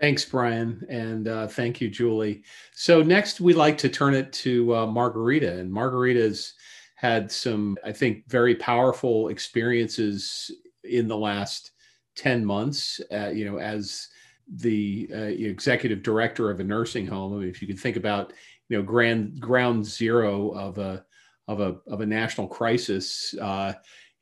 Thanks, 0.00 0.24
Brian, 0.24 0.84
and 0.88 1.28
uh, 1.28 1.46
thank 1.46 1.80
you, 1.80 1.88
Julie. 1.88 2.42
So 2.74 3.02
next, 3.02 3.40
we'd 3.40 3.54
like 3.54 3.78
to 3.78 3.88
turn 3.88 4.14
it 4.14 4.32
to 4.34 4.74
uh, 4.74 4.86
Margarita, 4.86 5.58
and 5.58 5.70
Margarita's 5.70 6.54
had 6.96 7.30
some, 7.30 7.76
I 7.84 7.92
think, 7.92 8.28
very 8.28 8.54
powerful 8.54 9.28
experiences 9.28 10.50
in 10.84 11.08
the 11.08 11.16
last 11.16 11.72
ten 12.16 12.44
months. 12.44 13.00
Uh, 13.12 13.28
you 13.28 13.44
know, 13.44 13.58
as 13.58 14.08
the 14.48 15.08
uh, 15.12 15.18
executive 15.18 16.02
director 16.02 16.50
of 16.50 16.60
a 16.60 16.64
nursing 16.64 17.06
home. 17.06 17.34
I 17.34 17.36
mean, 17.40 17.48
if 17.48 17.60
you 17.62 17.68
can 17.68 17.76
think 17.76 17.96
about, 17.96 18.32
you 18.68 18.76
know, 18.76 18.82
grand 18.82 19.40
ground 19.40 19.84
zero 19.84 20.50
of 20.50 20.78
a 20.78 21.04
of 21.48 21.60
a 21.60 21.76
of 21.88 22.00
a 22.00 22.06
national 22.06 22.48
crisis, 22.48 23.34
uh, 23.40 23.72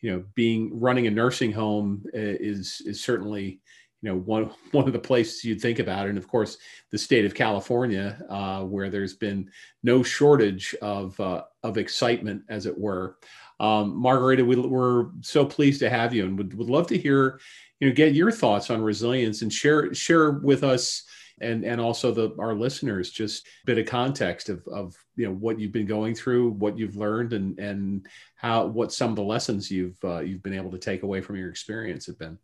you 0.00 0.10
know, 0.10 0.24
being 0.34 0.78
running 0.78 1.06
a 1.06 1.10
nursing 1.10 1.52
home 1.52 2.04
uh, 2.14 2.18
is 2.18 2.82
is 2.86 3.02
certainly 3.02 3.60
you 4.02 4.10
know 4.10 4.16
one 4.16 4.50
one 4.72 4.86
of 4.86 4.92
the 4.92 4.98
places 4.98 5.44
you'd 5.44 5.60
think 5.60 5.78
about 5.78 6.08
and 6.08 6.18
of 6.18 6.28
course 6.28 6.58
the 6.90 6.98
state 6.98 7.24
of 7.24 7.34
california 7.34 8.22
uh, 8.28 8.62
where 8.62 8.90
there's 8.90 9.14
been 9.14 9.50
no 9.82 10.02
shortage 10.02 10.74
of 10.82 11.18
uh, 11.20 11.42
of 11.62 11.78
excitement 11.78 12.42
as 12.48 12.66
it 12.66 12.76
were 12.76 13.16
um, 13.60 13.94
margarita 13.94 14.44
we, 14.44 14.56
are 14.74 15.10
so 15.20 15.44
pleased 15.44 15.80
to 15.80 15.90
have 15.90 16.14
you 16.14 16.24
and 16.24 16.38
would, 16.38 16.54
would 16.54 16.70
love 16.70 16.86
to 16.86 16.98
hear 16.98 17.40
you 17.80 17.88
know 17.88 17.94
get 17.94 18.14
your 18.14 18.30
thoughts 18.30 18.70
on 18.70 18.82
resilience 18.82 19.42
and 19.42 19.52
share 19.52 19.92
share 19.92 20.30
with 20.30 20.62
us 20.62 21.04
and 21.40 21.64
and 21.64 21.80
also 21.80 22.12
the 22.12 22.34
our 22.38 22.54
listeners 22.54 23.10
just 23.10 23.46
a 23.46 23.66
bit 23.66 23.78
of 23.78 23.86
context 23.86 24.48
of 24.48 24.62
of 24.68 24.94
you 25.16 25.26
know 25.26 25.32
what 25.32 25.58
you've 25.58 25.72
been 25.72 25.86
going 25.86 26.14
through 26.14 26.50
what 26.50 26.78
you've 26.78 26.96
learned 26.96 27.32
and 27.32 27.58
and 27.58 28.06
how 28.36 28.66
what 28.66 28.92
some 28.92 29.10
of 29.10 29.16
the 29.16 29.22
lessons 29.22 29.70
you've 29.70 29.98
uh, 30.04 30.20
you've 30.20 30.42
been 30.42 30.54
able 30.54 30.70
to 30.70 30.78
take 30.78 31.02
away 31.02 31.20
from 31.20 31.36
your 31.36 31.50
experience 31.50 32.06
have 32.06 32.18
been 32.18 32.38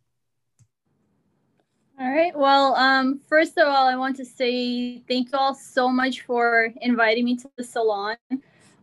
all 1.99 2.11
right. 2.11 2.37
Well, 2.37 2.75
um, 2.75 3.21
first 3.27 3.57
of 3.57 3.67
all, 3.67 3.87
I 3.87 3.95
want 3.95 4.17
to 4.17 4.25
say 4.25 4.99
thank 5.07 5.31
you 5.31 5.37
all 5.39 5.55
so 5.55 5.89
much 5.89 6.21
for 6.21 6.71
inviting 6.81 7.25
me 7.25 7.35
to 7.37 7.49
the 7.57 7.63
salon. 7.63 8.17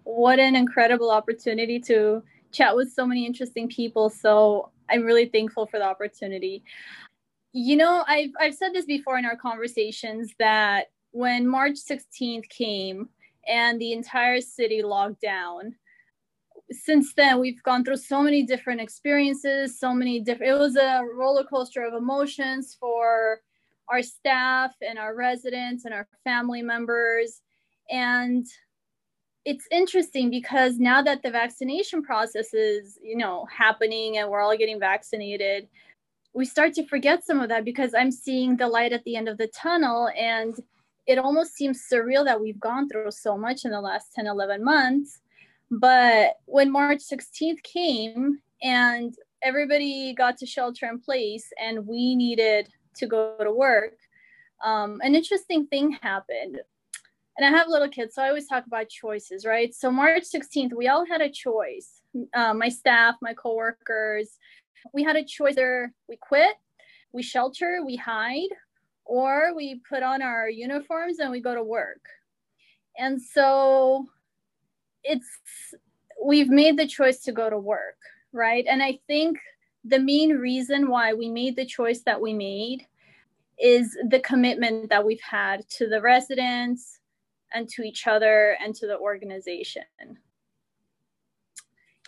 What 0.02 0.40
an 0.40 0.56
incredible 0.56 1.12
opportunity 1.12 1.78
to 1.82 2.24
chat 2.50 2.74
with 2.74 2.92
so 2.92 3.06
many 3.06 3.24
interesting 3.24 3.68
people. 3.68 4.10
So 4.10 4.70
I'm 4.90 5.02
really 5.02 5.26
thankful 5.26 5.66
for 5.66 5.78
the 5.78 5.86
opportunity. 5.86 6.62
You 7.52 7.76
know, 7.76 8.04
I've, 8.06 8.30
I've 8.40 8.54
said 8.54 8.72
this 8.72 8.84
before 8.84 9.18
in 9.18 9.24
our 9.24 9.36
conversations 9.36 10.32
that 10.38 10.86
when 11.12 11.46
March 11.46 11.74
16th 11.74 12.48
came 12.48 13.08
and 13.46 13.80
the 13.80 13.92
entire 13.92 14.40
city 14.40 14.82
locked 14.82 15.20
down, 15.20 15.74
since 16.70 17.14
then 17.14 17.40
we've 17.40 17.62
gone 17.62 17.84
through 17.84 17.96
so 17.96 18.22
many 18.22 18.42
different 18.42 18.80
experiences 18.80 19.78
so 19.78 19.92
many 19.92 20.18
different 20.18 20.50
it 20.50 20.58
was 20.58 20.76
a 20.76 21.02
roller 21.14 21.44
coaster 21.44 21.84
of 21.84 21.92
emotions 21.92 22.74
for 22.80 23.40
our 23.88 24.02
staff 24.02 24.74
and 24.80 24.98
our 24.98 25.14
residents 25.14 25.84
and 25.84 25.92
our 25.92 26.08
family 26.24 26.62
members 26.62 27.42
and 27.90 28.46
it's 29.44 29.66
interesting 29.70 30.30
because 30.30 30.78
now 30.78 31.02
that 31.02 31.22
the 31.22 31.30
vaccination 31.30 32.02
process 32.02 32.54
is 32.54 32.98
you 33.02 33.16
know 33.16 33.46
happening 33.56 34.18
and 34.18 34.28
we're 34.30 34.40
all 34.40 34.56
getting 34.56 34.80
vaccinated 34.80 35.68
we 36.34 36.44
start 36.44 36.74
to 36.74 36.86
forget 36.86 37.24
some 37.24 37.40
of 37.40 37.48
that 37.48 37.64
because 37.64 37.94
i'm 37.94 38.10
seeing 38.10 38.56
the 38.56 38.66
light 38.66 38.92
at 38.92 39.04
the 39.04 39.16
end 39.16 39.28
of 39.28 39.38
the 39.38 39.48
tunnel 39.48 40.10
and 40.18 40.60
it 41.06 41.18
almost 41.18 41.54
seems 41.54 41.86
surreal 41.92 42.24
that 42.24 42.40
we've 42.40 42.60
gone 42.60 42.88
through 42.88 43.10
so 43.10 43.36
much 43.36 43.64
in 43.64 43.70
the 43.70 43.80
last 43.80 44.12
10 44.14 44.26
11 44.26 44.64
months 44.64 45.20
but 45.70 46.36
when 46.46 46.70
March 46.70 47.00
16th 47.00 47.62
came 47.62 48.38
and 48.62 49.14
everybody 49.42 50.14
got 50.14 50.38
to 50.38 50.46
shelter 50.46 50.86
in 50.86 51.00
place 51.00 51.46
and 51.60 51.86
we 51.86 52.14
needed 52.14 52.68
to 52.96 53.06
go 53.06 53.36
to 53.42 53.50
work, 53.50 53.96
um, 54.64 55.00
an 55.02 55.14
interesting 55.14 55.66
thing 55.66 55.98
happened. 56.00 56.60
And 57.36 57.44
I 57.44 57.56
have 57.56 57.68
little 57.68 57.88
kids, 57.88 58.14
so 58.14 58.22
I 58.22 58.28
always 58.28 58.46
talk 58.46 58.66
about 58.66 58.88
choices, 58.88 59.44
right? 59.44 59.74
So 59.74 59.90
March 59.90 60.22
16th, 60.32 60.72
we 60.72 60.86
all 60.86 61.04
had 61.04 61.20
a 61.20 61.28
choice. 61.28 62.00
Uh, 62.32 62.54
my 62.54 62.68
staff, 62.68 63.16
my 63.20 63.34
coworkers, 63.34 64.38
we 64.92 65.02
had 65.02 65.16
a 65.16 65.24
choice: 65.24 65.52
either 65.52 65.92
we 66.08 66.16
quit, 66.16 66.54
we 67.12 67.22
shelter, 67.22 67.80
we 67.84 67.96
hide, 67.96 68.50
or 69.04 69.52
we 69.54 69.80
put 69.88 70.02
on 70.02 70.22
our 70.22 70.48
uniforms 70.48 71.18
and 71.18 71.30
we 71.32 71.40
go 71.40 71.54
to 71.54 71.62
work. 71.62 72.02
And 72.96 73.20
so 73.20 74.06
it's 75.04 75.26
we've 76.22 76.48
made 76.48 76.78
the 76.78 76.86
choice 76.86 77.20
to 77.20 77.32
go 77.32 77.50
to 77.50 77.58
work 77.58 77.98
right 78.32 78.64
and 78.68 78.82
i 78.82 78.98
think 79.06 79.38
the 79.84 79.98
main 79.98 80.30
reason 80.30 80.88
why 80.88 81.12
we 81.12 81.28
made 81.28 81.54
the 81.56 81.66
choice 81.66 82.00
that 82.00 82.20
we 82.20 82.32
made 82.32 82.86
is 83.58 83.96
the 84.08 84.20
commitment 84.20 84.88
that 84.88 85.04
we've 85.04 85.20
had 85.20 85.68
to 85.68 85.88
the 85.88 86.00
residents 86.00 87.00
and 87.54 87.68
to 87.70 87.82
each 87.82 88.06
other 88.06 88.56
and 88.62 88.74
to 88.76 88.86
the 88.86 88.98
organization. 88.98 89.84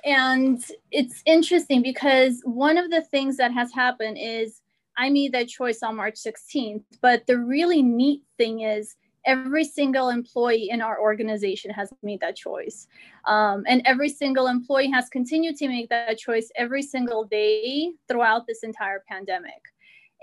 And 0.05 0.63
it's 0.91 1.23
interesting 1.25 1.83
because 1.83 2.41
one 2.45 2.77
of 2.77 2.91
the 2.91 3.03
things 3.03 3.37
that 3.39 3.53
has 3.53 3.73
happened 3.73 4.19
is 4.21 4.61
I 4.97 5.11
made 5.11 5.33
that 5.33 5.49
choice 5.49 5.83
on 5.83 5.97
March 5.97 6.15
16th. 6.15 6.85
But 7.01 7.27
the 7.27 7.39
really 7.39 7.83
neat 7.83 8.23
thing 8.39 8.61
is, 8.61 8.97
every 9.27 9.65
single 9.65 10.09
employee 10.09 10.69
in 10.71 10.81
our 10.81 11.01
organization 11.01 11.71
has 11.73 11.93
made 12.03 12.21
that 12.21 12.37
choice. 12.37 12.87
Um, 13.27 13.65
and 13.67 13.83
every 13.85 14.09
single 14.09 14.47
employee 14.47 14.91
has 14.91 15.09
continued 15.09 15.57
to 15.57 15.69
make 15.69 15.89
that 15.91 16.17
choice 16.17 16.51
every 16.55 16.83
single 16.83 17.25
day 17.25 17.91
throughout 18.09 18.47
this 18.47 18.63
entire 18.63 19.03
pandemic. 19.09 19.61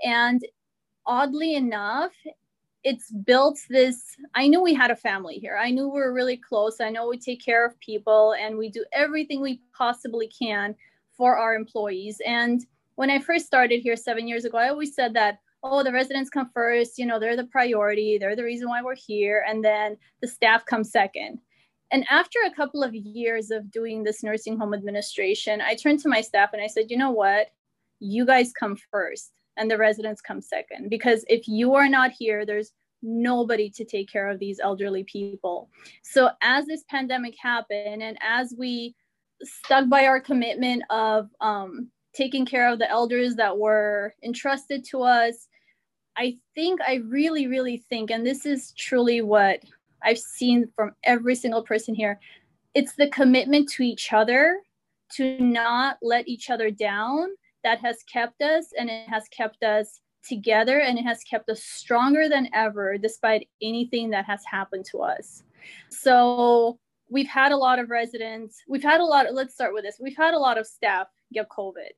And 0.04 0.42
oddly 1.06 1.54
enough, 1.54 2.12
it's 2.84 3.10
built 3.10 3.58
this. 3.70 4.16
I 4.34 4.46
knew 4.46 4.62
we 4.62 4.74
had 4.74 4.90
a 4.90 4.96
family 4.96 5.36
here. 5.36 5.56
I 5.56 5.70
knew 5.70 5.88
we 5.88 5.98
were 5.98 6.12
really 6.12 6.36
close. 6.36 6.80
I 6.80 6.90
know 6.90 7.08
we 7.08 7.18
take 7.18 7.42
care 7.42 7.66
of 7.66 7.78
people 7.80 8.34
and 8.38 8.58
we 8.58 8.68
do 8.68 8.84
everything 8.92 9.40
we 9.40 9.60
possibly 9.76 10.28
can 10.28 10.74
for 11.16 11.36
our 11.36 11.54
employees. 11.54 12.20
And 12.26 12.64
when 12.96 13.10
I 13.10 13.18
first 13.18 13.46
started 13.46 13.80
here 13.80 13.96
seven 13.96 14.28
years 14.28 14.44
ago, 14.44 14.58
I 14.58 14.68
always 14.68 14.94
said 14.94 15.14
that, 15.14 15.40
oh, 15.62 15.82
the 15.82 15.92
residents 15.92 16.28
come 16.28 16.50
first, 16.52 16.98
you 16.98 17.06
know, 17.06 17.18
they're 17.18 17.36
the 17.36 17.44
priority, 17.44 18.18
they're 18.18 18.36
the 18.36 18.44
reason 18.44 18.68
why 18.68 18.82
we're 18.82 18.94
here, 18.94 19.44
and 19.48 19.64
then 19.64 19.96
the 20.20 20.28
staff 20.28 20.66
comes 20.66 20.92
second. 20.92 21.38
And 21.90 22.04
after 22.10 22.38
a 22.44 22.54
couple 22.54 22.82
of 22.82 22.94
years 22.94 23.50
of 23.50 23.70
doing 23.70 24.02
this 24.02 24.22
nursing 24.22 24.58
home 24.58 24.74
administration, 24.74 25.62
I 25.62 25.74
turned 25.74 26.00
to 26.00 26.08
my 26.08 26.20
staff 26.20 26.50
and 26.52 26.60
I 26.60 26.66
said, 26.66 26.90
you 26.90 26.98
know 26.98 27.12
what? 27.12 27.52
You 28.00 28.26
guys 28.26 28.52
come 28.52 28.76
first 28.90 29.32
and 29.56 29.70
the 29.70 29.78
residents 29.78 30.20
come 30.20 30.40
second. 30.40 30.90
Because 30.90 31.24
if 31.28 31.46
you 31.48 31.74
are 31.74 31.88
not 31.88 32.12
here, 32.12 32.44
there's 32.44 32.72
nobody 33.02 33.68
to 33.70 33.84
take 33.84 34.10
care 34.10 34.28
of 34.28 34.38
these 34.38 34.60
elderly 34.60 35.04
people. 35.04 35.68
So 36.02 36.30
as 36.42 36.66
this 36.66 36.84
pandemic 36.88 37.34
happened 37.40 38.02
and 38.02 38.18
as 38.22 38.54
we 38.56 38.94
stuck 39.42 39.88
by 39.88 40.06
our 40.06 40.20
commitment 40.20 40.82
of 40.90 41.28
um, 41.40 41.90
taking 42.14 42.46
care 42.46 42.72
of 42.72 42.78
the 42.78 42.90
elders 42.90 43.34
that 43.34 43.58
were 43.58 44.14
entrusted 44.24 44.84
to 44.84 45.02
us. 45.02 45.48
I 46.16 46.36
think, 46.54 46.80
I 46.86 47.02
really, 47.08 47.48
really 47.48 47.84
think, 47.90 48.12
and 48.12 48.24
this 48.24 48.46
is 48.46 48.72
truly 48.78 49.20
what 49.20 49.60
I've 50.00 50.18
seen 50.18 50.70
from 50.76 50.92
every 51.04 51.34
single 51.34 51.64
person 51.64 51.92
here 51.92 52.20
it's 52.74 52.94
the 52.96 53.08
commitment 53.08 53.68
to 53.70 53.82
each 53.82 54.12
other 54.12 54.60
to 55.12 55.38
not 55.38 55.96
let 56.02 56.26
each 56.28 56.50
other 56.50 56.70
down 56.70 57.28
that 57.64 57.80
has 57.80 58.02
kept 58.10 58.40
us 58.42 58.66
and 58.78 58.88
it 58.88 59.08
has 59.08 59.24
kept 59.28 59.62
us 59.62 60.00
together 60.26 60.80
and 60.80 60.98
it 60.98 61.02
has 61.02 61.22
kept 61.24 61.48
us 61.50 61.62
stronger 61.62 62.28
than 62.28 62.48
ever 62.54 62.96
despite 62.96 63.48
anything 63.60 64.10
that 64.10 64.24
has 64.24 64.42
happened 64.50 64.84
to 64.92 64.98
us. 64.98 65.42
So 65.90 66.78
we've 67.10 67.28
had 67.28 67.52
a 67.52 67.56
lot 67.56 67.78
of 67.78 67.90
residents, 67.90 68.62
we've 68.68 68.82
had 68.82 69.00
a 69.00 69.04
lot, 69.04 69.26
of, 69.26 69.34
let's 69.34 69.54
start 69.54 69.74
with 69.74 69.84
this. 69.84 69.96
We've 70.00 70.16
had 70.16 70.34
a 70.34 70.38
lot 70.38 70.58
of 70.58 70.66
staff 70.66 71.08
get 71.32 71.48
COVID 71.48 71.90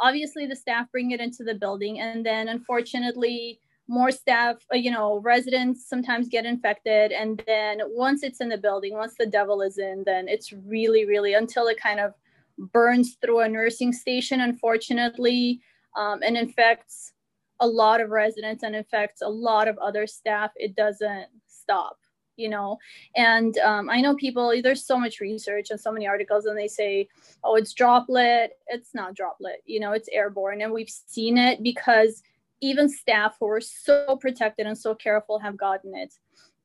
obviously 0.00 0.46
the 0.46 0.56
staff 0.56 0.90
bring 0.90 1.10
it 1.10 1.20
into 1.20 1.44
the 1.44 1.54
building 1.54 2.00
and 2.00 2.24
then 2.24 2.48
unfortunately 2.48 3.60
more 3.88 4.10
staff 4.10 4.56
uh, 4.72 4.76
you 4.76 4.90
know 4.90 5.18
residents 5.20 5.88
sometimes 5.88 6.28
get 6.28 6.44
infected 6.44 7.12
and 7.12 7.42
then 7.46 7.80
once 7.86 8.22
it's 8.22 8.40
in 8.40 8.48
the 8.48 8.58
building 8.58 8.94
once 8.94 9.14
the 9.18 9.26
devil 9.26 9.62
is 9.62 9.78
in 9.78 10.02
then 10.04 10.28
it's 10.28 10.52
really 10.52 11.06
really 11.06 11.34
until 11.34 11.66
it 11.66 11.80
kind 11.80 12.00
of 12.00 12.12
burns 12.58 13.16
through 13.20 13.40
a 13.40 13.48
nursing 13.48 13.92
station 13.92 14.40
unfortunately 14.40 15.60
um, 15.96 16.20
and 16.22 16.36
infects 16.36 17.12
a 17.60 17.66
lot 17.66 18.00
of 18.00 18.10
residents 18.10 18.62
and 18.62 18.74
infects 18.76 19.22
a 19.22 19.28
lot 19.28 19.68
of 19.68 19.78
other 19.78 20.06
staff 20.06 20.50
it 20.56 20.74
doesn't 20.74 21.26
stop 21.46 21.98
you 22.38 22.48
know? 22.48 22.78
And 23.16 23.58
um, 23.58 23.90
i 23.90 24.00
know 24.00 24.14
people 24.14 24.54
there's 24.62 24.86
so 24.86 24.98
much 24.98 25.20
research 25.20 25.70
and 25.70 25.78
so 25.78 25.92
many 25.92 26.06
articles 26.06 26.46
and 26.46 26.56
they 26.56 26.68
say 26.68 27.08
oh 27.44 27.56
it's 27.56 27.74
droplet. 27.74 28.52
It's 28.68 28.94
not 28.94 29.14
droplet 29.14 29.62
you 29.66 29.80
know 29.80 29.92
it's 29.92 30.08
airborne. 30.10 30.62
And 30.62 30.72
we've 30.72 30.88
seen 30.88 31.36
it 31.36 31.62
because 31.62 32.22
even 32.60 32.88
staff 32.88 33.36
who 33.38 33.48
are 33.48 33.60
so 33.60 34.16
protected 34.16 34.66
and 34.66 34.78
so 34.78 34.94
careful 34.94 35.38
have 35.38 35.56
gotten 35.56 35.94
it. 35.94 36.14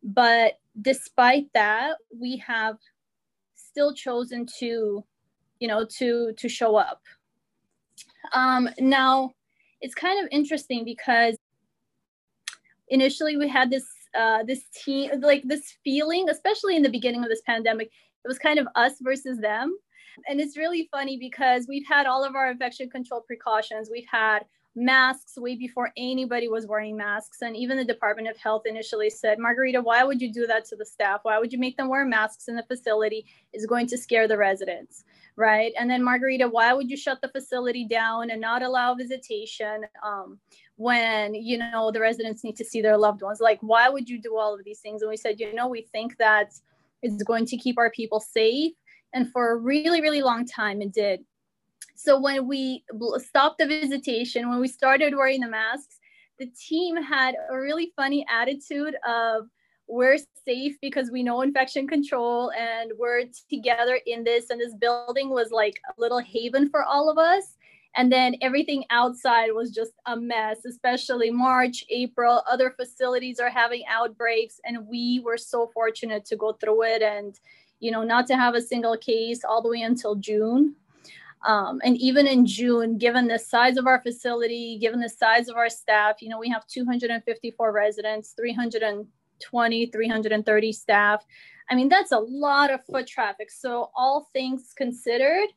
But 0.03 0.59
despite 0.81 1.47
that 1.53 1.97
we 2.17 2.37
have 2.37 2.77
still 3.55 3.93
chosen 3.93 4.47
to 4.59 5.03
you 5.59 5.67
know 5.67 5.85
to 5.85 6.33
to 6.37 6.49
show 6.49 6.75
up 6.75 7.01
um 8.33 8.69
now 8.79 9.31
it's 9.81 9.95
kind 9.95 10.23
of 10.23 10.29
interesting 10.31 10.85
because 10.85 11.37
initially 12.87 13.37
we 13.37 13.47
had 13.47 13.69
this 13.69 13.85
uh, 14.17 14.43
this 14.43 14.65
team, 14.83 15.09
like 15.21 15.43
this 15.45 15.75
feeling, 15.83 16.29
especially 16.29 16.75
in 16.75 16.83
the 16.83 16.89
beginning 16.89 17.23
of 17.23 17.29
this 17.29 17.41
pandemic, 17.45 17.87
it 17.87 18.27
was 18.27 18.37
kind 18.37 18.59
of 18.59 18.67
us 18.75 18.93
versus 19.01 19.39
them. 19.39 19.75
And 20.27 20.39
it's 20.39 20.55
really 20.55 20.87
funny 20.91 21.17
because 21.17 21.65
we've 21.67 21.87
had 21.87 22.05
all 22.05 22.23
of 22.23 22.35
our 22.35 22.51
infection 22.51 22.89
control 22.89 23.21
precautions. 23.21 23.89
We've 23.91 24.05
had 24.11 24.45
masks 24.75 25.33
way 25.37 25.55
before 25.55 25.91
anybody 25.97 26.47
was 26.47 26.65
wearing 26.65 26.97
masks. 26.97 27.41
And 27.41 27.55
even 27.55 27.77
the 27.77 27.85
Department 27.85 28.27
of 28.27 28.37
Health 28.37 28.63
initially 28.65 29.09
said, 29.09 29.37
Margarita, 29.39 29.81
why 29.81 30.03
would 30.03 30.21
you 30.21 30.31
do 30.31 30.47
that 30.47 30.65
to 30.65 30.75
the 30.75 30.85
staff? 30.85 31.19
Why 31.23 31.37
would 31.37 31.53
you 31.53 31.59
make 31.59 31.77
them 31.77 31.89
wear 31.89 32.05
masks 32.05 32.47
in 32.47 32.55
the 32.55 32.63
facility? 32.63 33.25
Is 33.53 33.65
going 33.65 33.87
to 33.87 33.97
scare 33.97 34.27
the 34.27 34.37
residents, 34.37 35.03
right? 35.35 35.73
And 35.77 35.89
then, 35.89 36.03
Margarita, 36.03 36.47
why 36.47 36.73
would 36.73 36.89
you 36.89 36.97
shut 36.97 37.21
the 37.21 37.29
facility 37.29 37.85
down 37.85 38.31
and 38.31 38.41
not 38.41 38.63
allow 38.63 38.95
visitation? 38.95 39.85
Um, 40.03 40.39
when 40.75 41.35
you 41.35 41.57
know 41.57 41.91
the 41.91 41.99
residents 41.99 42.43
need 42.43 42.55
to 42.55 42.65
see 42.65 42.81
their 42.81 42.97
loved 42.97 43.21
ones 43.21 43.39
like 43.39 43.59
why 43.61 43.89
would 43.89 44.09
you 44.09 44.19
do 44.19 44.35
all 44.37 44.55
of 44.55 44.63
these 44.63 44.79
things 44.79 45.01
and 45.01 45.09
we 45.09 45.15
said 45.17 45.39
you 45.39 45.53
know 45.53 45.67
we 45.67 45.83
think 45.91 46.17
that 46.17 46.51
it's 47.03 47.21
going 47.23 47.45
to 47.45 47.57
keep 47.57 47.77
our 47.77 47.91
people 47.91 48.19
safe 48.19 48.73
and 49.13 49.31
for 49.31 49.51
a 49.51 49.55
really 49.55 50.01
really 50.01 50.23
long 50.23 50.45
time 50.45 50.81
it 50.81 50.91
did 50.91 51.23
so 51.95 52.19
when 52.19 52.47
we 52.47 52.83
stopped 53.17 53.57
the 53.57 53.65
visitation 53.65 54.49
when 54.49 54.59
we 54.59 54.67
started 54.67 55.15
wearing 55.15 55.41
the 55.41 55.47
masks 55.47 55.99
the 56.39 56.47
team 56.47 57.01
had 57.01 57.35
a 57.51 57.57
really 57.57 57.93
funny 57.95 58.25
attitude 58.29 58.95
of 59.07 59.47
we're 59.87 60.17
safe 60.45 60.75
because 60.81 61.11
we 61.11 61.21
know 61.21 61.41
infection 61.41 61.87
control 61.87 62.51
and 62.51 62.91
we're 62.97 63.23
together 63.49 63.99
in 64.05 64.23
this 64.23 64.49
and 64.49 64.59
this 64.59 64.73
building 64.75 65.29
was 65.29 65.51
like 65.51 65.79
a 65.89 66.01
little 66.01 66.19
haven 66.19 66.69
for 66.69 66.83
all 66.83 67.09
of 67.09 67.17
us 67.17 67.55
and 67.95 68.11
then 68.11 68.35
everything 68.41 68.85
outside 68.89 69.51
was 69.51 69.69
just 69.69 69.93
a 70.07 70.17
mess, 70.17 70.65
especially 70.65 71.29
March, 71.29 71.85
April. 71.89 72.41
Other 72.49 72.71
facilities 72.71 73.39
are 73.39 73.49
having 73.49 73.83
outbreaks, 73.87 74.59
and 74.65 74.87
we 74.87 75.21
were 75.23 75.37
so 75.37 75.69
fortunate 75.73 76.25
to 76.25 76.35
go 76.35 76.53
through 76.53 76.83
it 76.83 77.01
and, 77.03 77.39
you 77.79 77.91
know, 77.91 78.03
not 78.03 78.25
to 78.27 78.35
have 78.35 78.55
a 78.55 78.61
single 78.61 78.97
case 78.97 79.41
all 79.47 79.61
the 79.61 79.69
way 79.69 79.81
until 79.81 80.15
June. 80.15 80.75
Um, 81.45 81.81
and 81.83 81.97
even 81.97 82.25
in 82.27 82.45
June, 82.45 82.97
given 82.97 83.27
the 83.27 83.39
size 83.39 83.77
of 83.77 83.87
our 83.87 84.01
facility, 84.01 84.77
given 84.79 84.99
the 84.99 85.09
size 85.09 85.49
of 85.49 85.57
our 85.57 85.69
staff, 85.69 86.21
you 86.21 86.29
know, 86.29 86.39
we 86.39 86.49
have 86.49 86.65
254 86.67 87.71
residents, 87.71 88.33
320, 88.37 89.85
330 89.87 90.71
staff. 90.71 91.25
I 91.69 91.75
mean, 91.75 91.89
that's 91.89 92.11
a 92.11 92.19
lot 92.19 92.71
of 92.71 92.85
foot 92.85 93.07
traffic. 93.07 93.51
So, 93.51 93.89
all 93.95 94.29
things 94.33 94.73
considered, 94.75 95.49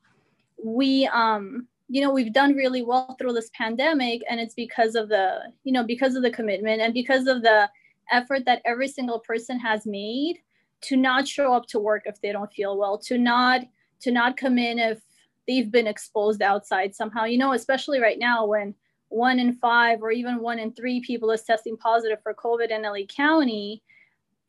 we 0.63 1.07
um, 1.13 1.67
you 1.89 2.01
know 2.01 2.11
we've 2.11 2.33
done 2.33 2.55
really 2.55 2.83
well 2.83 3.15
through 3.19 3.33
this 3.33 3.51
pandemic 3.55 4.23
and 4.29 4.41
it's 4.41 4.55
because 4.55 4.95
of 4.95 5.09
the 5.09 5.41
you 5.65 5.73
know 5.73 5.85
because 5.85 6.17
of 6.17 6.23
the 6.23 6.31
commitment 6.31 6.81
and 6.81 6.93
because 6.95 7.27
of 7.27 7.43
the 7.43 7.69
effort 8.11 8.45
that 8.45 8.63
every 8.65 8.89
single 8.89 9.21
person 9.21 9.59
has 9.59 9.87
made 9.87 10.39
to 10.81 10.97
not 10.97 11.27
show 11.27 11.53
up 11.53 11.67
to 11.67 11.79
work 11.79 12.03
if 12.07 12.21
they 12.21 12.33
don't 12.33 12.53
feel 12.53 12.77
well 12.77 12.99
to 12.99 13.19
not 13.19 13.63
to 14.01 14.11
not 14.11 14.37
come 14.37 14.59
in 14.59 14.79
if 14.79 15.01
they've 15.47 15.71
been 15.71 15.87
exposed 15.87 16.43
outside 16.43 16.95
somehow. 16.95 17.25
You 17.25 17.39
know 17.39 17.53
especially 17.53 18.01
right 18.01 18.19
now 18.19 18.47
when 18.47 18.75
one 19.09 19.39
in 19.39 19.55
five 19.55 20.03
or 20.03 20.11
even 20.11 20.41
one 20.41 20.59
in 20.59 20.73
three 20.73 21.01
people 21.01 21.31
is 21.31 21.43
testing 21.43 21.77
positive 21.77 22.19
for 22.23 22.35
covid 22.35 22.71
in 22.71 22.83
la 22.83 23.07
county 23.09 23.83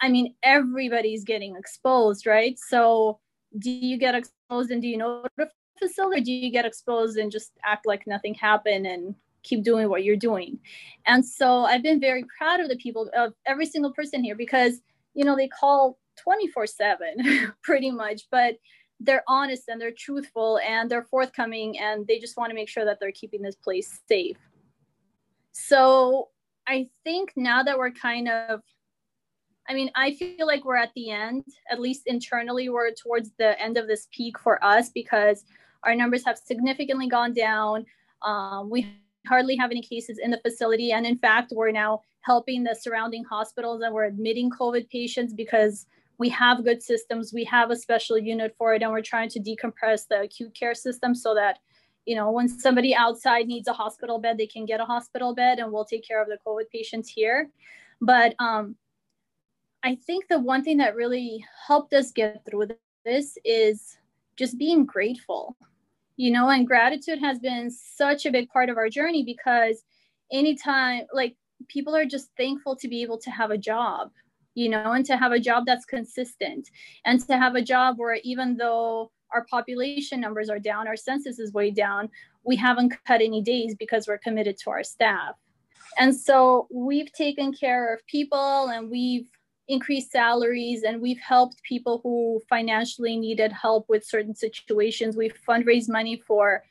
i 0.01 0.09
mean 0.09 0.33
everybody's 0.43 1.23
getting 1.23 1.55
exposed 1.55 2.25
right? 2.25 2.57
So 2.59 3.19
do 3.59 3.71
you 3.71 3.97
get 3.97 4.15
exposed 4.15 4.71
and 4.71 4.81
do 4.81 4.87
you 4.87 4.97
notify 4.97 5.29
the 5.37 5.49
facility 5.79 6.21
do 6.21 6.31
you 6.31 6.51
get 6.51 6.65
exposed 6.65 7.17
and 7.17 7.31
just 7.31 7.51
act 7.63 7.85
like 7.85 8.05
nothing 8.07 8.33
happened 8.33 8.85
and 8.85 9.15
keep 9.43 9.63
doing 9.63 9.89
what 9.89 10.03
you're 10.03 10.15
doing? 10.15 10.59
And 11.05 11.25
so 11.25 11.63
i've 11.63 11.83
been 11.83 11.99
very 11.99 12.25
proud 12.37 12.59
of 12.59 12.69
the 12.69 12.77
people 12.77 13.09
of 13.15 13.33
every 13.45 13.65
single 13.65 13.93
person 13.93 14.23
here 14.23 14.35
because 14.35 14.81
you 15.13 15.23
know 15.23 15.35
they 15.35 15.47
call 15.47 15.97
24 16.17 16.67
7 16.67 17.53
pretty 17.63 17.91
much 17.91 18.23
but 18.31 18.57
they're 18.99 19.23
honest 19.27 19.63
and 19.67 19.79
they're 19.79 19.91
truthful 19.91 20.59
and 20.59 20.89
they're 20.89 21.03
forthcoming 21.03 21.77
and 21.79 22.07
they 22.07 22.19
just 22.19 22.37
want 22.37 22.49
to 22.49 22.55
make 22.55 22.69
sure 22.69 22.85
that 22.85 22.99
they're 22.99 23.11
keeping 23.11 23.41
this 23.41 23.55
place 23.55 23.99
safe 24.07 24.37
so 25.51 26.29
i 26.67 26.87
think 27.03 27.33
now 27.35 27.61
that 27.63 27.77
we're 27.77 27.91
kind 27.91 28.27
of 28.27 28.61
I 29.69 29.73
mean, 29.73 29.91
I 29.95 30.13
feel 30.13 30.47
like 30.47 30.63
we're 30.63 30.77
at 30.77 30.93
the 30.95 31.11
end, 31.11 31.43
at 31.69 31.79
least 31.79 32.03
internally, 32.05 32.69
we're 32.69 32.91
towards 32.91 33.31
the 33.37 33.61
end 33.61 33.77
of 33.77 33.87
this 33.87 34.07
peak 34.11 34.39
for 34.39 34.63
us 34.63 34.89
because 34.89 35.43
our 35.83 35.93
numbers 35.93 36.23
have 36.25 36.37
significantly 36.37 37.07
gone 37.07 37.33
down. 37.33 37.85
Um, 38.21 38.69
we 38.69 38.93
hardly 39.27 39.57
have 39.57 39.71
any 39.71 39.81
cases 39.81 40.19
in 40.23 40.31
the 40.31 40.39
facility. 40.39 40.91
And 40.91 41.05
in 41.05 41.17
fact, 41.17 41.51
we're 41.53 41.71
now 41.71 42.01
helping 42.21 42.63
the 42.63 42.75
surrounding 42.75 43.23
hospitals 43.25 43.81
and 43.81 43.93
we're 43.93 44.05
admitting 44.05 44.49
COVID 44.49 44.89
patients 44.89 45.33
because 45.33 45.85
we 46.17 46.29
have 46.29 46.63
good 46.63 46.81
systems. 46.81 47.33
We 47.33 47.43
have 47.45 47.71
a 47.71 47.75
special 47.75 48.17
unit 48.17 48.55
for 48.57 48.73
it, 48.73 48.81
and 48.81 48.91
we're 48.91 49.01
trying 49.01 49.29
to 49.29 49.39
decompress 49.39 50.07
the 50.07 50.21
acute 50.21 50.53
care 50.53 50.73
system 50.73 51.13
so 51.13 51.35
that, 51.35 51.59
you 52.05 52.15
know, 52.15 52.31
when 52.31 52.47
somebody 52.47 52.95
outside 52.95 53.47
needs 53.47 53.67
a 53.67 53.73
hospital 53.73 54.17
bed, 54.17 54.37
they 54.37 54.47
can 54.47 54.65
get 54.65 54.79
a 54.79 54.85
hospital 54.85 55.35
bed, 55.35 55.59
and 55.59 55.71
we'll 55.71 55.85
take 55.85 56.07
care 56.07 56.21
of 56.21 56.27
the 56.27 56.39
COVID 56.45 56.69
patients 56.71 57.09
here. 57.09 57.49
But 58.01 58.35
um, 58.39 58.75
I 59.83 59.95
think 59.95 60.27
the 60.27 60.39
one 60.39 60.63
thing 60.63 60.77
that 60.77 60.95
really 60.95 61.45
helped 61.67 61.93
us 61.93 62.11
get 62.11 62.43
through 62.45 62.69
this 63.05 63.37
is 63.45 63.97
just 64.35 64.57
being 64.57 64.85
grateful, 64.85 65.55
you 66.15 66.31
know, 66.31 66.49
and 66.49 66.67
gratitude 66.67 67.19
has 67.19 67.39
been 67.39 67.69
such 67.69 68.25
a 68.25 68.31
big 68.31 68.49
part 68.49 68.69
of 68.69 68.77
our 68.77 68.89
journey 68.89 69.23
because 69.23 69.83
anytime, 70.31 71.03
like, 71.13 71.35
people 71.67 71.95
are 71.95 72.05
just 72.05 72.29
thankful 72.37 72.75
to 72.75 72.87
be 72.87 73.01
able 73.01 73.17
to 73.17 73.31
have 73.31 73.51
a 73.51 73.57
job, 73.57 74.11
you 74.57 74.69
know, 74.69 74.93
and 74.93 75.05
to 75.05 75.15
have 75.15 75.33
a 75.33 75.39
job 75.39 75.65
that's 75.67 75.85
consistent 75.85 76.71
and 77.05 77.23
to 77.27 77.37
have 77.37 77.53
a 77.53 77.61
job 77.61 77.99
where 77.99 78.17
even 78.23 78.57
though 78.57 79.11
our 79.31 79.45
population 79.45 80.19
numbers 80.19 80.49
are 80.49 80.57
down, 80.57 80.87
our 80.87 80.95
census 80.95 81.37
is 81.37 81.53
way 81.53 81.69
down, 81.69 82.09
we 82.43 82.55
haven't 82.55 82.95
cut 83.05 83.21
any 83.21 83.39
days 83.39 83.75
because 83.75 84.07
we're 84.07 84.17
committed 84.17 84.57
to 84.57 84.71
our 84.71 84.83
staff. 84.83 85.35
And 85.99 86.15
so 86.15 86.67
we've 86.71 87.11
taken 87.13 87.53
care 87.53 87.93
of 87.93 88.03
people 88.07 88.69
and 88.69 88.89
we've 88.89 89.29
increased 89.67 90.11
salaries 90.11 90.81
and 90.81 90.99
we've 90.99 91.19
helped 91.19 91.61
people 91.61 91.99
who 92.01 92.41
financially 92.49 93.15
needed 93.15 93.51
help 93.51 93.85
with 93.87 94.03
certain 94.03 94.33
situations. 94.33 95.15
We've 95.15 95.37
fundraised 95.47 95.87
money 95.87 96.19
for, 96.25 96.63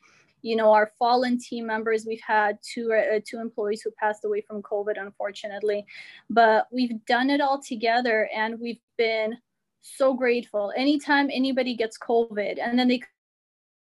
you 0.46 0.54
know, 0.54 0.72
our 0.72 0.92
fallen 0.96 1.38
team 1.38 1.66
members. 1.66 2.06
We've 2.06 2.20
had 2.24 2.58
two 2.62 2.92
uh, 2.92 3.18
two 3.26 3.40
employees 3.40 3.82
who 3.82 3.90
passed 3.90 4.24
away 4.24 4.42
from 4.42 4.62
COVID, 4.62 4.94
unfortunately, 4.96 5.84
but 6.30 6.68
we've 6.70 7.04
done 7.06 7.30
it 7.30 7.40
all 7.40 7.60
together 7.60 8.28
and 8.34 8.60
we've 8.60 8.80
been 8.96 9.36
so 9.82 10.14
grateful. 10.14 10.72
Anytime 10.76 11.30
anybody 11.32 11.74
gets 11.74 11.98
COVID 11.98 12.58
and 12.62 12.78
then 12.78 12.86
they 12.86 13.02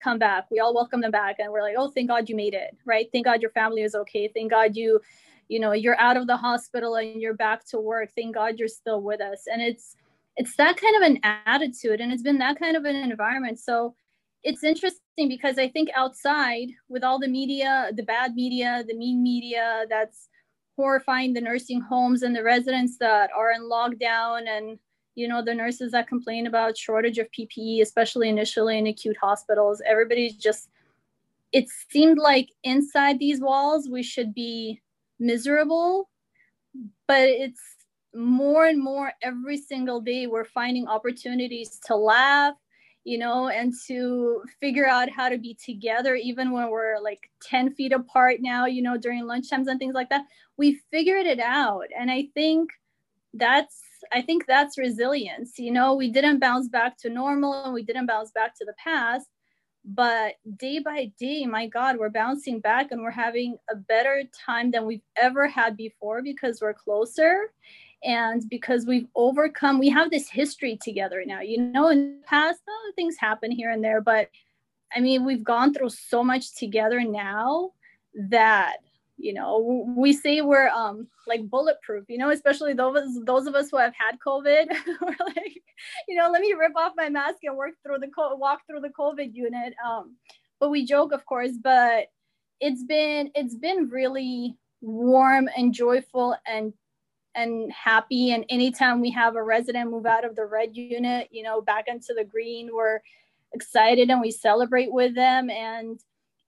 come 0.02 0.18
back, 0.18 0.46
we 0.50 0.58
all 0.58 0.74
welcome 0.74 1.02
them 1.02 1.10
back 1.10 1.36
and 1.38 1.52
we're 1.52 1.62
like, 1.62 1.76
oh, 1.76 1.90
thank 1.90 2.08
God 2.08 2.30
you 2.30 2.34
made 2.34 2.54
it, 2.54 2.74
right? 2.86 3.08
Thank 3.12 3.26
God 3.26 3.42
your 3.42 3.50
family 3.50 3.82
is 3.82 3.94
okay. 3.94 4.30
Thank 4.34 4.50
God 4.50 4.74
you 4.74 5.00
you 5.48 5.60
know 5.60 5.72
you're 5.72 6.00
out 6.00 6.16
of 6.16 6.26
the 6.26 6.36
hospital 6.36 6.96
and 6.96 7.20
you're 7.22 7.32
back 7.32 7.64
to 7.66 7.80
work 7.80 8.10
thank 8.14 8.34
god 8.34 8.58
you're 8.58 8.68
still 8.68 9.00
with 9.00 9.22
us 9.22 9.44
and 9.50 9.62
it's 9.62 9.96
it's 10.36 10.54
that 10.56 10.76
kind 10.76 10.94
of 10.96 11.10
an 11.10 11.18
attitude 11.46 12.02
and 12.02 12.12
it's 12.12 12.22
been 12.22 12.36
that 12.36 12.58
kind 12.58 12.76
of 12.76 12.84
an 12.84 12.96
environment 12.96 13.58
so 13.58 13.94
it's 14.42 14.64
interesting 14.64 15.28
because 15.28 15.58
i 15.58 15.68
think 15.68 15.88
outside 15.96 16.68
with 16.88 17.02
all 17.02 17.18
the 17.18 17.28
media 17.28 17.90
the 17.96 18.02
bad 18.02 18.34
media 18.34 18.84
the 18.86 18.94
mean 18.94 19.22
media 19.22 19.84
that's 19.88 20.28
horrifying 20.76 21.32
the 21.32 21.40
nursing 21.40 21.80
homes 21.80 22.22
and 22.22 22.34
the 22.34 22.42
residents 22.42 22.96
that 22.98 23.30
are 23.36 23.50
in 23.52 23.62
lockdown 23.62 24.48
and 24.48 24.78
you 25.16 25.26
know 25.26 25.42
the 25.42 25.54
nurses 25.54 25.90
that 25.90 26.06
complain 26.06 26.46
about 26.46 26.78
shortage 26.78 27.18
of 27.18 27.26
ppe 27.36 27.82
especially 27.82 28.28
initially 28.28 28.78
in 28.78 28.86
acute 28.86 29.16
hospitals 29.20 29.82
everybody's 29.84 30.36
just 30.36 30.68
it 31.50 31.66
seemed 31.90 32.18
like 32.18 32.50
inside 32.62 33.18
these 33.18 33.40
walls 33.40 33.88
we 33.88 34.02
should 34.02 34.32
be 34.32 34.80
miserable 35.18 36.08
but 37.08 37.28
it's 37.28 37.60
more 38.14 38.66
and 38.66 38.80
more 38.80 39.12
every 39.22 39.56
single 39.56 40.00
day 40.00 40.26
we're 40.28 40.44
finding 40.44 40.86
opportunities 40.86 41.80
to 41.84 41.96
laugh 41.96 42.54
you 43.04 43.18
know 43.18 43.48
and 43.48 43.72
to 43.86 44.42
figure 44.60 44.86
out 44.86 45.08
how 45.10 45.28
to 45.28 45.38
be 45.38 45.56
together 45.64 46.14
even 46.14 46.50
when 46.50 46.70
we're 46.70 46.98
like 47.00 47.30
10 47.42 47.74
feet 47.74 47.92
apart 47.92 48.36
now 48.40 48.66
you 48.66 48.82
know 48.82 48.96
during 48.96 49.24
lunchtimes 49.24 49.66
and 49.66 49.78
things 49.78 49.94
like 49.94 50.10
that 50.10 50.24
we 50.56 50.80
figured 50.90 51.26
it 51.26 51.40
out. 51.40 51.86
And 51.98 52.10
i 52.10 52.28
think 52.34 52.70
that's 53.34 53.82
i 54.12 54.22
think 54.22 54.46
that's 54.46 54.78
resilience 54.78 55.58
you 55.58 55.70
know? 55.70 55.94
We 55.94 56.10
didn't 56.10 56.38
bounce 56.38 56.68
back 56.68 56.98
to 56.98 57.10
normal 57.10 57.64
and 57.64 57.74
we 57.74 57.82
didn't 57.82 58.06
bounce 58.06 58.30
back 58.30 58.56
to 58.58 58.64
the 58.64 58.74
past 58.82 59.28
but 59.84 60.34
day 60.56 60.80
by 60.80 61.12
day 61.18 61.46
my 61.46 61.66
god 61.66 61.98
we're 61.98 62.10
bouncing 62.10 62.60
back 62.60 62.90
and 62.90 63.02
we're 63.02 63.10
having 63.10 63.56
a 63.70 63.76
better 63.76 64.22
time 64.46 64.70
than 64.70 64.86
we've 64.86 65.02
ever 65.16 65.46
had 65.46 65.76
before 65.76 66.20
because 66.22 66.60
we're 66.60 66.74
closer 66.74 67.52
and 68.04 68.48
because 68.48 68.86
we've 68.86 69.08
overcome 69.14 69.78
we 69.78 69.88
have 69.88 70.10
this 70.10 70.28
history 70.28 70.78
together 70.82 71.22
now 71.26 71.40
you 71.40 71.60
know 71.60 71.88
in 71.88 72.18
the 72.20 72.26
past 72.26 72.60
oh, 72.68 72.92
things 72.94 73.16
happen 73.18 73.50
here 73.50 73.70
and 73.70 73.82
there 73.82 74.00
but 74.00 74.28
i 74.94 75.00
mean 75.00 75.24
we've 75.24 75.44
gone 75.44 75.74
through 75.74 75.88
so 75.88 76.22
much 76.22 76.54
together 76.54 77.02
now 77.02 77.70
that 78.14 78.76
you 79.16 79.34
know 79.34 79.84
we 79.96 80.12
say 80.12 80.40
we're 80.40 80.68
um 80.68 81.06
like 81.26 81.48
bulletproof 81.50 82.04
you 82.08 82.16
know 82.16 82.30
especially 82.30 82.72
those 82.72 83.18
those 83.24 83.46
of 83.46 83.54
us 83.54 83.68
who 83.70 83.76
have 83.76 83.92
had 83.98 84.18
covid 84.24 84.66
we're 85.02 85.26
like 85.26 85.62
you 86.06 86.16
know 86.16 86.30
let 86.30 86.40
me 86.40 86.54
rip 86.58 86.76
off 86.76 86.92
my 86.96 87.08
mask 87.08 87.38
and 87.42 87.56
work 87.56 87.74
through 87.82 87.98
the 87.98 88.08
walk 88.36 88.60
through 88.66 88.80
the 88.80 88.88
covid 88.88 89.34
unit. 89.34 89.74
Um 89.84 90.16
but 90.60 90.70
we 90.70 90.86
joke 90.86 91.12
of 91.12 91.26
course 91.26 91.52
but 91.62 92.06
it's 92.60 92.84
been 92.84 93.30
it's 93.34 93.56
been 93.56 93.88
really 93.88 94.56
warm 94.80 95.48
and 95.56 95.74
joyful 95.74 96.36
and 96.46 96.72
and 97.34 97.70
happy 97.72 98.32
and 98.32 98.44
anytime 98.48 99.00
we 99.00 99.10
have 99.10 99.36
a 99.36 99.42
resident 99.42 99.90
move 99.90 100.06
out 100.06 100.24
of 100.24 100.34
the 100.34 100.44
red 100.44 100.76
unit 100.76 101.28
you 101.30 101.42
know 101.42 101.60
back 101.60 101.84
into 101.86 102.14
the 102.16 102.24
green 102.24 102.70
we're 102.72 103.00
excited 103.52 104.10
and 104.10 104.20
we 104.20 104.30
celebrate 104.30 104.92
with 104.92 105.14
them 105.14 105.50
and 105.50 106.00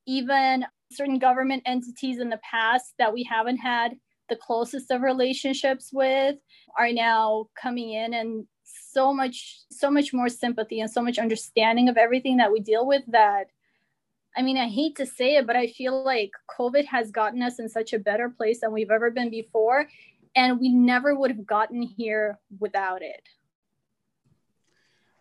even 0.06 0.64
certain 0.92 1.18
government 1.18 1.62
entities 1.66 2.18
in 2.18 2.28
the 2.28 2.40
past 2.48 2.94
that 2.98 3.12
we 3.12 3.22
haven't 3.22 3.58
had 3.58 3.96
the 4.28 4.36
closest 4.36 4.90
of 4.90 5.02
relationships 5.02 5.90
with 5.92 6.36
are 6.78 6.92
now 6.92 7.46
coming 7.60 7.92
in 7.92 8.14
and 8.14 8.46
so 8.64 9.12
much 9.12 9.60
so 9.70 9.90
much 9.90 10.12
more 10.12 10.28
sympathy 10.28 10.80
and 10.80 10.90
so 10.90 11.02
much 11.02 11.18
understanding 11.18 11.88
of 11.88 11.96
everything 11.96 12.36
that 12.36 12.52
we 12.52 12.60
deal 12.60 12.86
with 12.86 13.02
that 13.08 13.46
I 14.36 14.42
mean, 14.42 14.56
I 14.56 14.68
hate 14.68 14.96
to 14.96 15.06
say 15.06 15.36
it, 15.36 15.46
but 15.46 15.56
I 15.56 15.66
feel 15.66 16.04
like 16.04 16.30
COVID 16.58 16.84
has 16.86 17.10
gotten 17.10 17.42
us 17.42 17.58
in 17.58 17.68
such 17.68 17.92
a 17.92 17.98
better 17.98 18.28
place 18.28 18.60
than 18.60 18.72
we've 18.72 18.90
ever 18.90 19.10
been 19.10 19.30
before. 19.30 19.88
And 20.36 20.60
we 20.60 20.68
never 20.68 21.14
would 21.14 21.30
have 21.30 21.46
gotten 21.46 21.82
here 21.82 22.38
without 22.58 23.02
it. 23.02 23.28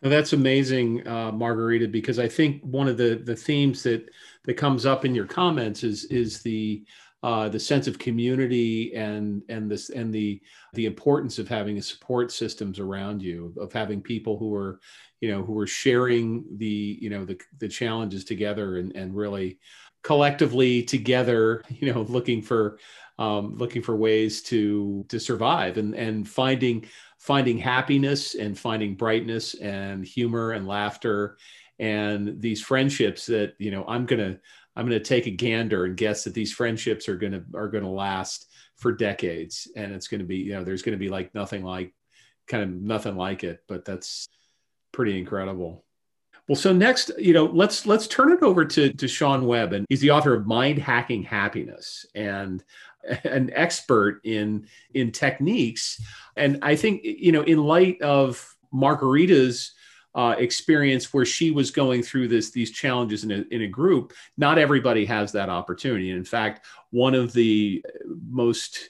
Now 0.01 0.09
that's 0.09 0.33
amazing, 0.33 1.05
uh, 1.07 1.31
Margarita, 1.31 1.87
because 1.87 2.19
I 2.19 2.27
think 2.27 2.61
one 2.63 2.87
of 2.87 2.97
the, 2.97 3.15
the 3.15 3.35
themes 3.35 3.83
that 3.83 4.09
that 4.45 4.53
comes 4.53 4.85
up 4.85 5.03
in 5.03 5.13
your 5.13 5.25
comments 5.25 5.83
is 5.83 6.05
is 6.05 6.41
the 6.41 6.85
uh, 7.21 7.49
the 7.49 7.59
sense 7.59 7.85
of 7.87 7.99
community 7.99 8.95
and 8.95 9.43
and 9.49 9.69
this 9.69 9.89
and 9.89 10.13
the 10.13 10.41
the 10.73 10.85
importance 10.85 11.37
of 11.37 11.49
having 11.49 11.81
support 11.81 12.31
systems 12.31 12.79
around 12.79 13.21
you 13.21 13.53
of 13.59 13.73
having 13.73 14.01
people 14.01 14.37
who 14.37 14.55
are 14.55 14.79
you 15.19 15.29
know 15.29 15.43
who 15.43 15.59
are 15.59 15.67
sharing 15.67 16.45
the 16.57 16.97
you 17.01 17.09
know 17.09 17.25
the 17.25 17.37
the 17.59 17.67
challenges 17.67 18.23
together 18.23 18.77
and 18.77 18.95
and 18.95 19.13
really 19.13 19.59
collectively 20.03 20.83
together 20.83 21.63
you 21.69 21.91
know 21.91 22.01
looking 22.03 22.41
for 22.41 22.79
um, 23.17 23.57
looking 23.57 23.81
for 23.81 23.95
ways 23.97 24.41
to 24.43 25.05
to 25.09 25.19
survive 25.19 25.77
and 25.77 25.93
and 25.93 26.27
finding 26.27 26.85
finding 27.17 27.57
happiness 27.57 28.35
and 28.35 28.57
finding 28.57 28.95
brightness 28.95 29.55
and 29.55 30.05
humor 30.05 30.51
and 30.51 30.67
laughter 30.67 31.37
and 31.79 32.41
these 32.41 32.61
friendships 32.61 33.25
that 33.25 33.55
you 33.57 33.71
know 33.71 33.83
i'm 33.87 34.05
gonna 34.05 34.37
i'm 34.75 34.85
gonna 34.85 34.99
take 35.01 35.27
a 35.27 35.31
gander 35.31 35.83
and 35.83 35.97
guess 35.97 36.23
that 36.23 36.33
these 36.33 36.53
friendships 36.53 37.09
are 37.09 37.17
gonna 37.17 37.43
are 37.53 37.67
gonna 37.67 37.91
last 37.91 38.49
for 38.79 38.93
decades. 38.93 39.67
And 39.75 39.93
it's 39.93 40.07
gonna 40.07 40.23
be 40.23 40.37
you 40.37 40.53
know 40.53 40.63
there's 40.63 40.81
gonna 40.81 40.97
be 40.97 41.09
like 41.09 41.35
nothing 41.35 41.63
like 41.63 41.93
kind 42.47 42.63
of 42.63 42.69
nothing 42.69 43.15
like 43.15 43.43
it 43.43 43.63
but 43.67 43.85
that's 43.85 44.27
pretty 44.91 45.19
incredible 45.19 45.85
well 46.49 46.55
so 46.57 46.73
next 46.73 47.11
you 47.17 47.31
know 47.31 47.45
let's 47.45 47.85
let's 47.85 48.07
turn 48.07 48.31
it 48.33 48.43
over 48.43 48.65
to 48.65 48.91
to 48.91 49.07
sean 49.07 49.45
webb 49.45 49.71
and 49.71 49.85
he's 49.87 50.01
the 50.01 50.11
author 50.11 50.33
of 50.33 50.45
mind 50.45 50.77
hacking 50.77 51.23
happiness 51.23 52.05
and 52.15 52.63
an 53.23 53.51
expert 53.53 54.21
in 54.23 54.67
in 54.93 55.11
techniques. 55.11 56.01
And 56.35 56.59
i 56.61 56.75
think 56.75 57.01
you 57.03 57.31
know 57.31 57.41
in 57.41 57.63
light 57.63 58.01
of 58.01 58.55
margarita's 58.73 59.73
uh, 60.15 60.35
experience 60.39 61.13
where 61.13 61.25
she 61.25 61.51
was 61.51 61.69
going 61.69 62.01
through 62.01 62.27
this 62.27 62.49
these 62.49 62.71
challenges 62.71 63.23
in 63.23 63.31
a, 63.31 63.43
in 63.51 63.61
a 63.61 63.67
group 63.67 64.13
not 64.37 64.57
everybody 64.57 65.05
has 65.05 65.31
that 65.31 65.49
opportunity. 65.49 66.09
And 66.09 66.17
in 66.17 66.25
fact 66.25 66.65
one 66.89 67.13
of 67.13 67.31
the 67.31 67.85
most 68.27 68.89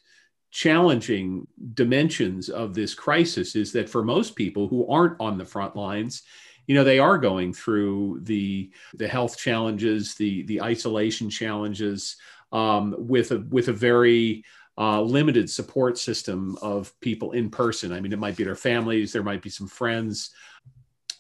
challenging 0.52 1.46
dimensions 1.74 2.50
of 2.50 2.74
this 2.74 2.96
crisis 2.96 3.56
is 3.56 3.72
that 3.74 3.90
for 3.90 4.04
most 4.04 4.36
people 4.36 4.68
who 4.68 4.88
aren't 4.88 5.20
on 5.20 5.38
the 5.38 5.46
front 5.46 5.76
lines 5.76 6.24
you 6.70 6.76
know 6.76 6.84
they 6.84 7.00
are 7.00 7.18
going 7.18 7.52
through 7.52 8.20
the 8.22 8.70
the 8.94 9.08
health 9.08 9.36
challenges 9.40 10.14
the 10.14 10.44
the 10.44 10.62
isolation 10.62 11.28
challenges 11.28 12.18
um, 12.52 12.96
with 13.00 13.32
a 13.32 13.40
with 13.50 13.70
a 13.70 13.74
very 13.74 14.46
uh, 14.78 15.02
limited 15.02 15.50
support 15.50 15.98
system 15.98 16.56
of 16.62 16.98
people 17.02 17.32
in 17.32 17.50
person. 17.50 17.92
I 17.92 18.00
mean, 18.00 18.14
it 18.14 18.20
might 18.20 18.38
be 18.38 18.44
their 18.44 18.56
families, 18.56 19.12
there 19.12 19.24
might 19.24 19.42
be 19.42 19.50
some 19.50 19.68
friends, 19.68 20.30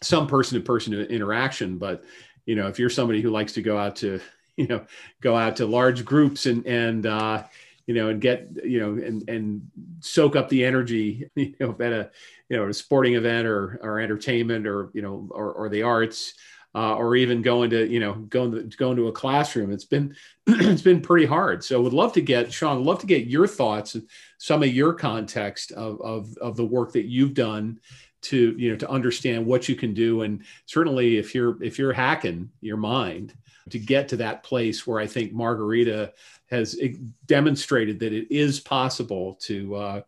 some 0.04 0.28
person 0.28 0.60
to 0.60 0.64
person 0.64 0.93
interaction, 0.93 1.80
but 1.80 2.04
you 2.45 2.56
know, 2.56 2.68
if 2.68 2.78
you're 2.78 2.91
somebody 2.91 3.20
who 3.20 3.32
likes 3.32 3.54
to 3.54 3.64
go 3.64 3.76
out 3.76 3.95
to 3.97 4.22
you 4.56 4.68
know 4.68 4.86
go 5.20 5.36
out 5.36 5.56
to 5.56 5.66
large 5.66 6.06
groups 6.06 6.45
and 6.45 6.64
and 6.68 7.08
uh, 7.08 7.43
you 7.89 7.95
know 7.95 8.09
and 8.09 8.21
get 8.21 8.47
you 8.63 8.79
know 8.79 9.03
and 9.03 9.27
and 9.27 9.67
soak 9.99 10.35
up 10.35 10.47
the 10.47 10.63
energy 10.63 11.27
you 11.35 11.55
know 11.59 11.75
at 11.79 11.91
a 11.91 12.11
you 12.47 12.55
know 12.55 12.67
a 12.67 12.73
sporting 12.73 13.15
event 13.15 13.47
or 13.47 13.79
or 13.81 13.99
entertainment 13.99 14.67
or 14.67 14.91
you 14.93 15.01
know 15.01 15.27
or, 15.31 15.51
or 15.53 15.69
the 15.69 15.81
arts 15.81 16.35
uh, 16.75 16.95
or 16.95 17.15
even 17.15 17.41
going 17.41 17.71
to 17.71 17.91
you 17.91 17.99
know 17.99 18.13
going 18.13 18.51
to 18.51 18.77
going 18.77 18.95
to 18.95 19.07
a 19.07 19.11
classroom. 19.11 19.71
It's 19.71 19.85
been 19.85 20.15
it's 20.47 20.83
been 20.83 21.01
pretty 21.01 21.25
hard. 21.25 21.63
So 21.63 21.81
would 21.81 21.93
love 21.93 22.13
to 22.13 22.21
get 22.21 22.53
Sean. 22.53 22.83
Love 22.83 22.99
to 22.99 23.07
get 23.07 23.25
your 23.25 23.47
thoughts 23.47 23.95
and 23.95 24.07
some 24.37 24.61
of 24.61 24.69
your 24.69 24.93
context 24.93 25.71
of, 25.71 25.99
of 26.01 26.37
of 26.37 26.57
the 26.57 26.65
work 26.65 26.93
that 26.93 27.05
you've 27.05 27.33
done 27.33 27.79
to 28.22 28.55
you 28.57 28.72
know 28.72 28.78
to 28.78 28.89
understand 28.89 29.45
what 29.45 29.70
you 29.70 29.76
can 29.76 29.93
do 29.93 30.24
and 30.24 30.43
certainly 30.65 31.17
if 31.17 31.34
you're 31.34 31.61
if 31.63 31.80
you're 31.80 31.93
hacking 31.93 32.49
your 32.59 32.78
mind 32.78 33.34
to 33.70 33.80
get 33.80 34.09
to 34.09 34.17
that 34.17 34.43
place 34.43 34.86
where 34.88 34.99
I 34.99 35.07
think 35.07 35.32
Margarita 35.32 36.13
has 36.49 36.80
demonstrated 37.28 37.99
that 37.99 38.13
it 38.13 38.34
is 38.34 38.59
possible 38.59 39.36
to 39.41 39.76
uh, 39.76 40.01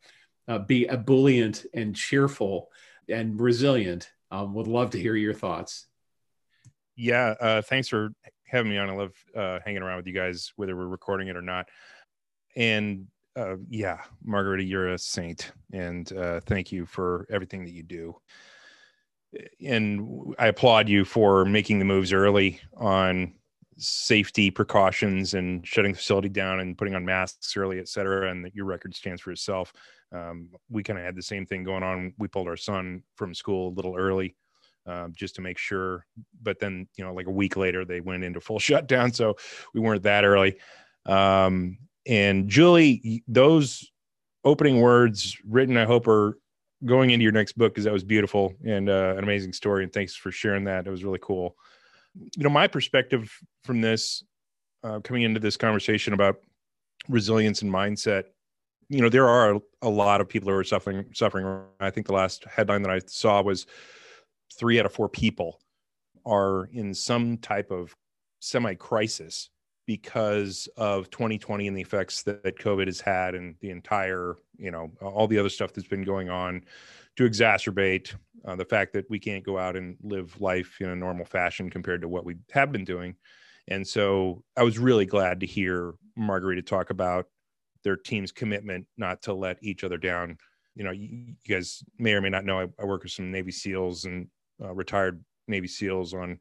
uh, 0.48 0.60
be 0.60 0.90
ebullient 0.90 1.68
and 1.72 1.96
cheerful 1.96 2.72
and 3.08 3.40
resilient. 3.40 4.10
Um, 4.32 4.56
would 4.56 4.68
love 4.68 4.92
to 4.92 5.00
hear 5.00 5.16
your 5.16 5.36
thoughts 5.36 5.86
yeah, 7.02 7.34
uh, 7.40 7.62
thanks 7.64 7.88
for 7.88 8.12
having 8.46 8.72
me 8.72 8.78
on. 8.78 8.90
I 8.90 8.94
love 8.94 9.14
uh, 9.36 9.60
hanging 9.66 9.82
around 9.82 9.98
with 9.98 10.08
you 10.08 10.14
guys, 10.14 10.54
whether 10.56 10.76
we're 10.76 10.86
recording 10.86 11.30
it 11.30 11.36
or 11.36 11.42
not. 11.42 11.68
And 12.56 13.08
uh, 13.36 13.56
yeah, 13.70 14.02
Margarita, 14.24 14.64
you're 14.64 14.90
a 14.90 14.98
saint, 14.98 15.52
and 15.72 16.12
uh, 16.14 16.40
thank 16.42 16.72
you 16.72 16.86
for 16.86 17.26
everything 17.30 17.64
that 17.66 17.72
you 17.72 17.84
do. 17.84 18.16
And 19.66 20.36
I 20.38 20.48
applaud 20.48 20.90
you 20.90 21.06
for 21.06 21.46
making 21.46 21.80
the 21.80 21.86
moves 21.86 22.12
early 22.12 22.60
on 22.76 23.34
safety 23.78 24.52
precautions 24.52 25.34
and 25.34 25.66
shutting 25.66 25.94
the 25.94 25.98
facility 25.98 26.30
down 26.30 26.60
and 26.60 26.78
putting 26.78 26.96
on 26.96 27.06
masks 27.06 27.56
early, 27.56 27.80
et 27.80 27.88
cetera. 27.88 28.30
And 28.30 28.44
that 28.44 28.54
your 28.54 28.66
record 28.66 28.94
stands 28.94 29.22
for 29.22 29.32
itself. 29.32 29.74
Um, 30.12 30.50
we 30.70 30.84
kind 30.84 31.00
of 31.00 31.06
had 31.06 31.16
the 31.16 31.22
same 31.22 31.46
thing 31.46 31.64
going 31.64 31.84
on. 31.84 32.14
We 32.18 32.28
pulled 32.28 32.48
our 32.48 32.58
son 32.58 33.04
from 33.16 33.34
school 33.34 33.70
a 33.70 33.76
little 33.76 33.96
early 33.96 34.36
um, 34.86 35.14
just 35.16 35.36
to 35.36 35.42
make 35.42 35.58
sure. 35.58 36.06
But 36.42 36.60
then, 36.60 36.88
you 36.98 37.06
know, 37.06 37.14
like 37.14 37.28
a 37.28 37.32
week 37.32 37.56
later, 37.56 37.86
they 37.86 38.02
went 38.02 38.24
into 38.24 38.42
full 38.42 38.60
shutdown, 38.60 39.14
so 39.14 39.36
we 39.74 39.80
weren't 39.80 40.04
that 40.04 40.26
early. 40.26 40.58
Um, 41.06 41.78
and 42.08 42.50
Julie, 42.50 43.24
those 43.28 43.92
opening 44.44 44.82
words 44.82 45.38
written, 45.48 45.78
I 45.78 45.86
hope, 45.86 46.08
are 46.08 46.38
going 46.86 47.12
into 47.12 47.24
your 47.24 47.32
next 47.32 47.58
book 47.58 47.74
because 47.74 47.84
that 47.84 47.94
was 47.94 48.04
beautiful 48.04 48.54
and 48.66 48.90
uh, 48.90 49.14
an 49.18 49.24
amazing 49.24 49.54
story. 49.54 49.84
And 49.84 49.94
thanks 49.94 50.16
for 50.16 50.32
sharing 50.32 50.64
that. 50.66 50.88
It 50.88 50.90
was 50.90 51.04
really 51.04 51.20
cool. 51.22 51.56
You 52.36 52.44
know, 52.44 52.50
my 52.50 52.68
perspective 52.68 53.32
from 53.64 53.82
this, 53.82 54.24
uh, 54.84 55.00
coming 55.02 55.22
into 55.22 55.40
this 55.40 55.58
conversation 55.58 56.14
about 56.14 56.38
resilience 57.08 57.62
and 57.62 57.72
mindset, 57.72 58.24
you 58.90 59.00
know, 59.00 59.10
there 59.10 59.30
are 59.30 59.60
a, 59.82 59.90
lot 59.90 60.20
of 60.20 60.28
people 60.28 60.50
who 60.50 60.58
are 60.58 60.64
suffering. 60.64 61.06
Suffering. 61.14 61.64
I 61.80 61.92
think 61.92 62.08
the 62.08 62.14
last 62.14 62.44
headline 62.46 62.82
that 62.82 62.92
I 62.92 63.00
saw 63.06 63.42
was 63.42 63.66
three 64.54 64.80
out 64.80 64.86
of 64.86 64.92
four 64.92 65.08
people 65.08 65.62
are 66.26 66.66
in 66.74 66.94
some 66.94 67.38
type 67.38 67.72
of 67.72 67.96
semi 68.40 68.74
crisis 68.74 69.50
because 69.86 70.70
of 70.78 71.10
2020 71.10 71.68
and 71.68 71.76
the 71.76 71.82
effects 71.82 72.24
that, 72.24 72.44
that, 72.44 72.58
COVID 72.60 72.86
has 72.86 73.02
had 73.02 73.36
and 73.36 73.56
the 73.62 73.72
entire, 73.72 74.36
you 74.58 74.72
know, 74.72 74.92
all 75.02 75.28
the 75.28 75.40
other 75.40 75.50
stuff 75.50 75.74
that's 75.74 75.88
been 75.88 76.04
going 76.04 76.30
on 76.30 76.64
to 77.18 77.24
exacerbate 77.28 78.14
uh, 78.46 78.56
the 78.56 78.66
fact 78.66 78.94
that 78.94 79.10
we 79.10 79.20
can't 79.20 79.44
go 79.44 79.58
out 79.58 79.76
and 79.76 79.98
live 80.04 80.40
life 80.40 80.78
in 80.80 80.90
a 80.90 80.96
normal 80.96 81.26
fashion 81.26 81.70
compared 81.70 82.02
to 82.02 82.08
what 82.08 82.26
we 82.26 82.36
have 82.52 82.72
been 82.72 82.86
doing. 82.86 83.16
And 83.68 83.88
so 83.88 84.44
I 84.58 84.64
was 84.64 84.80
really 84.80 85.06
glad 85.06 85.40
to 85.42 85.46
hear 85.46 85.94
Margarita 86.16 86.62
talk 86.62 86.90
about 86.90 87.28
their 87.84 87.96
team's 87.96 88.32
commitment 88.32 88.86
not 88.98 89.22
to 89.24 89.34
let 89.34 89.58
each 89.62 89.84
other 89.84 89.98
down. 89.98 90.38
You 90.76 90.84
know, 90.84 90.92
you, 90.92 91.36
you 91.44 91.56
guys 91.56 91.84
may 91.98 92.14
or 92.14 92.22
may 92.22 92.30
not 92.30 92.46
know 92.46 92.60
I, 92.60 92.68
I 92.80 92.86
work 92.86 93.04
with 93.04 93.12
some 93.12 93.32
Navy 93.32 93.52
SEALs 93.52 94.06
and 94.06 94.28
uh, 94.64 94.74
retired 94.74 95.24
Navy 95.48 95.68
SEALs 95.68 96.14
on 96.14 96.40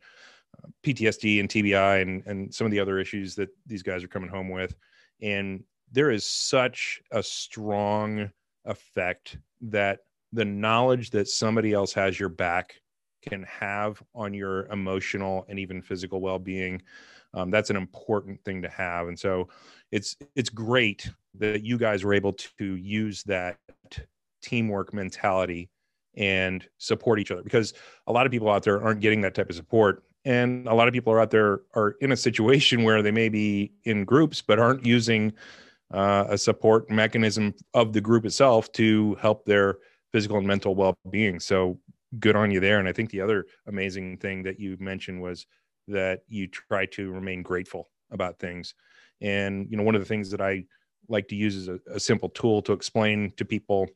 PTSD 0.84 1.40
and 1.40 1.48
TBI 1.48 2.02
and 2.02 2.22
and 2.26 2.54
some 2.54 2.66
of 2.66 2.70
the 2.70 2.80
other 2.80 2.98
issues 2.98 3.34
that 3.36 3.50
these 3.66 3.82
guys 3.82 4.02
are 4.02 4.08
coming 4.08 4.30
home 4.30 4.48
with, 4.48 4.74
and 5.22 5.62
there 5.92 6.10
is 6.10 6.24
such 6.24 7.00
a 7.12 7.22
strong 7.22 8.30
effect 8.64 9.38
that 9.60 10.00
the 10.32 10.44
knowledge 10.44 11.10
that 11.10 11.28
somebody 11.28 11.72
else 11.72 11.92
has 11.92 12.18
your 12.18 12.28
back 12.28 12.74
can 13.28 13.42
have 13.42 14.02
on 14.14 14.32
your 14.32 14.66
emotional 14.66 15.44
and 15.48 15.58
even 15.58 15.82
physical 15.82 16.20
well-being 16.20 16.80
um, 17.34 17.50
that's 17.50 17.70
an 17.70 17.76
important 17.76 18.42
thing 18.44 18.62
to 18.62 18.68
have. 18.68 19.08
And 19.08 19.18
so 19.18 19.48
it's 19.92 20.16
it's 20.34 20.50
great 20.50 21.10
that 21.34 21.64
you 21.64 21.78
guys 21.78 22.04
were 22.04 22.14
able 22.14 22.32
to 22.32 22.76
use 22.76 23.22
that 23.24 23.58
teamwork 24.42 24.92
mentality 24.92 25.70
and 26.16 26.66
support 26.78 27.20
each 27.20 27.30
other 27.30 27.42
because 27.42 27.72
a 28.06 28.12
lot 28.12 28.26
of 28.26 28.32
people 28.32 28.50
out 28.50 28.64
there 28.64 28.82
aren't 28.82 29.00
getting 29.00 29.20
that 29.20 29.34
type 29.34 29.48
of 29.48 29.54
support 29.54 30.02
and 30.24 30.66
a 30.66 30.74
lot 30.74 30.88
of 30.88 30.94
people 30.94 31.12
are 31.12 31.20
out 31.20 31.30
there 31.30 31.60
are 31.74 31.96
in 32.00 32.12
a 32.12 32.16
situation 32.16 32.84
where 32.84 33.02
they 33.02 33.10
may 33.10 33.28
be 33.28 33.72
in 33.84 34.04
groups 34.04 34.42
but 34.42 34.58
aren't 34.58 34.84
using 34.84 35.32
uh, 35.92 36.26
a 36.28 36.38
support 36.38 36.90
mechanism 36.90 37.54
of 37.74 37.92
the 37.92 38.00
group 38.00 38.24
itself 38.24 38.70
to 38.72 39.16
help 39.16 39.44
their 39.44 39.78
physical 40.12 40.38
and 40.38 40.46
mental 40.46 40.74
well-being. 40.74 41.40
So 41.40 41.78
good 42.18 42.36
on 42.36 42.50
you 42.50 42.60
there. 42.60 42.78
And 42.78 42.88
i 42.88 42.92
think 42.92 43.10
the 43.10 43.20
other 43.20 43.46
amazing 43.66 44.18
thing 44.18 44.42
that 44.42 44.58
you 44.58 44.76
mentioned 44.80 45.20
was 45.20 45.46
that 45.88 46.22
you 46.28 46.46
try 46.46 46.86
to 46.86 47.10
remain 47.10 47.42
grateful 47.42 47.88
about 48.10 48.38
things. 48.38 48.74
And 49.20 49.70
you 49.70 49.76
know 49.76 49.82
one 49.82 49.94
of 49.94 50.00
the 50.00 50.06
things 50.06 50.30
that 50.30 50.40
i 50.40 50.64
like 51.08 51.28
to 51.28 51.36
use 51.36 51.56
as 51.56 51.68
a, 51.68 51.80
a 51.92 52.00
simple 52.00 52.28
tool 52.28 52.62
to 52.62 52.72
explain 52.72 53.32
to 53.36 53.44
people 53.44 53.88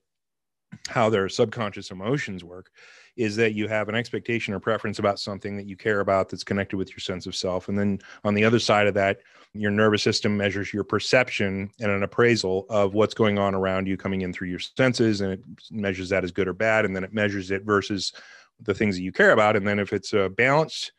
how 0.89 1.11
their 1.11 1.29
subconscious 1.29 1.91
emotions 1.91 2.45
work 2.45 2.71
is 3.17 3.37
that 3.37 3.55
you 3.55 3.69
have 3.69 3.89
an 3.89 3.95
expectation 3.95 4.55
or 4.55 4.61
preference 4.61 4.99
about 4.99 5.21
something 5.21 5.57
that 5.57 5.67
you 5.67 5.77
care 5.77 6.01
about 6.01 6.29
that's 6.29 6.43
connected 6.43 6.77
with 6.77 6.91
your 6.91 6.99
sense 6.99 7.27
of 7.27 7.37
self. 7.37 7.69
And 7.69 7.79
then 7.79 8.01
on 8.25 8.35
the 8.35 8.45
other 8.45 8.59
side 8.59 8.87
of 8.87 8.95
that 8.95 9.19
your 9.55 9.71
nervous 9.71 10.03
system 10.03 10.37
measures 10.37 10.73
your 10.75 10.83
perception 10.83 11.71
and 11.81 11.91
an 11.91 12.03
appraisal 12.03 12.67
of 12.69 12.93
what's 12.93 13.15
going 13.15 13.39
on 13.39 13.55
around 13.55 13.87
you 13.87 13.97
coming 13.97 14.23
in 14.23 14.33
through 14.33 14.49
your 14.49 14.59
senses 14.59 15.21
and 15.21 15.33
it 15.33 15.45
measures 15.71 16.09
that 16.09 16.25
as 16.25 16.33
good 16.33 16.49
or 16.49 16.53
bad 16.53 16.85
and 16.85 16.95
then 16.95 17.05
it 17.05 17.15
measures 17.15 17.53
it 17.53 17.63
versus 17.63 18.13
the 18.61 18.75
things 18.75 18.97
that 18.97 19.03
you 19.03 19.13
care 19.13 19.31
about. 19.31 19.55
And 19.55 19.67
then 19.67 19.79
if 19.79 19.93
it's 19.93 20.13
a 20.13 20.29
balanced 20.29 20.93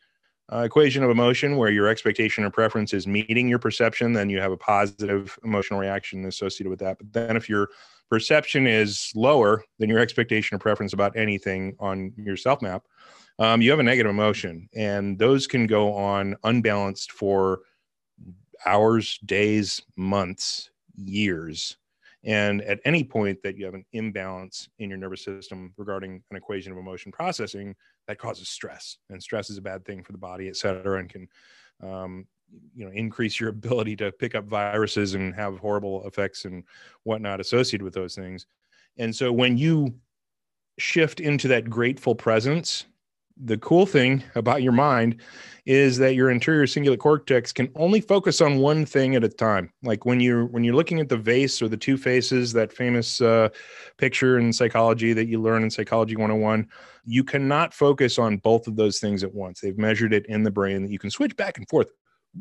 uh, 0.50 0.60
equation 0.60 1.02
of 1.02 1.10
emotion 1.10 1.56
where 1.56 1.70
your 1.70 1.86
expectation 1.86 2.44
or 2.44 2.50
preference 2.50 2.94
is 2.94 3.06
meeting 3.06 3.48
your 3.48 3.58
perception 3.58 4.12
then 4.12 4.30
you 4.30 4.40
have 4.40 4.52
a 4.52 4.56
positive 4.56 5.38
emotional 5.44 5.78
reaction 5.78 6.24
associated 6.24 6.70
with 6.70 6.78
that. 6.78 6.96
But 6.96 7.12
then 7.12 7.36
if 7.36 7.50
you're 7.50 7.68
perception 8.10 8.66
is 8.66 9.10
lower 9.14 9.64
than 9.78 9.88
your 9.88 9.98
expectation 9.98 10.54
or 10.54 10.58
preference 10.58 10.92
about 10.92 11.16
anything 11.16 11.74
on 11.78 12.12
your 12.16 12.36
self 12.36 12.62
map, 12.62 12.84
um, 13.38 13.60
you 13.60 13.70
have 13.70 13.80
a 13.80 13.84
negative 13.84 14.10
emotion. 14.10 14.68
And 14.74 15.18
those 15.18 15.46
can 15.46 15.66
go 15.66 15.94
on 15.94 16.36
unbalanced 16.44 17.12
for 17.12 17.60
hours, 18.64 19.18
days, 19.24 19.82
months, 19.96 20.70
years. 20.94 21.76
And 22.24 22.62
at 22.62 22.80
any 22.84 23.04
point 23.04 23.42
that 23.42 23.56
you 23.56 23.66
have 23.66 23.74
an 23.74 23.84
imbalance 23.92 24.68
in 24.78 24.88
your 24.88 24.98
nervous 24.98 25.22
system 25.22 25.72
regarding 25.76 26.22
an 26.30 26.36
equation 26.36 26.72
of 26.72 26.78
emotion 26.78 27.12
processing, 27.12 27.76
that 28.08 28.18
causes 28.18 28.48
stress. 28.48 28.98
And 29.10 29.22
stress 29.22 29.50
is 29.50 29.58
a 29.58 29.62
bad 29.62 29.84
thing 29.84 30.02
for 30.02 30.12
the 30.12 30.18
body, 30.18 30.48
et 30.48 30.56
cetera, 30.56 30.98
and 30.98 31.08
can 31.08 31.28
um, 31.82 32.26
you 32.74 32.84
know 32.84 32.92
increase 32.92 33.38
your 33.40 33.48
ability 33.58 33.96
to 33.96 34.12
pick 34.12 34.34
up 34.34 34.44
viruses 34.44 35.14
and 35.14 35.34
have 35.34 35.58
horrible 35.58 36.06
effects 36.06 36.44
and 36.44 36.64
whatnot 37.04 37.40
associated 37.40 37.84
with 37.84 37.94
those 37.94 38.14
things. 38.14 38.46
And 38.98 39.14
so 39.14 39.32
when 39.32 39.58
you 39.58 39.94
shift 40.78 41.20
into 41.20 41.48
that 41.48 41.68
grateful 41.70 42.14
presence 42.14 42.86
the 43.44 43.58
cool 43.58 43.84
thing 43.84 44.22
about 44.34 44.62
your 44.62 44.72
mind 44.72 45.20
is 45.66 45.98
that 45.98 46.14
your 46.14 46.30
anterior 46.30 46.64
cingulate 46.64 46.98
cortex 46.98 47.52
can 47.52 47.70
only 47.74 48.00
focus 48.00 48.40
on 48.40 48.58
one 48.58 48.86
thing 48.86 49.14
at 49.14 49.24
a 49.24 49.28
time. 49.28 49.70
Like 49.82 50.06
when 50.06 50.20
you're 50.20 50.46
when 50.46 50.64
you're 50.64 50.74
looking 50.74 51.00
at 51.00 51.08
the 51.08 51.18
vase 51.18 51.60
or 51.60 51.68
the 51.68 51.76
two 51.76 51.98
faces 51.98 52.52
that 52.54 52.72
famous 52.72 53.20
uh, 53.20 53.50
picture 53.98 54.38
in 54.38 54.52
psychology 54.52 55.12
that 55.12 55.26
you 55.26 55.40
learn 55.40 55.62
in 55.62 55.70
psychology 55.70 56.16
101 56.16 56.68
you 57.08 57.22
cannot 57.22 57.72
focus 57.72 58.18
on 58.18 58.38
both 58.38 58.66
of 58.66 58.74
those 58.74 58.98
things 58.98 59.22
at 59.22 59.32
once. 59.32 59.60
They've 59.60 59.78
measured 59.78 60.12
it 60.12 60.26
in 60.26 60.42
the 60.42 60.50
brain 60.50 60.82
that 60.82 60.90
you 60.90 60.98
can 60.98 61.10
switch 61.10 61.36
back 61.36 61.56
and 61.58 61.68
forth 61.68 61.88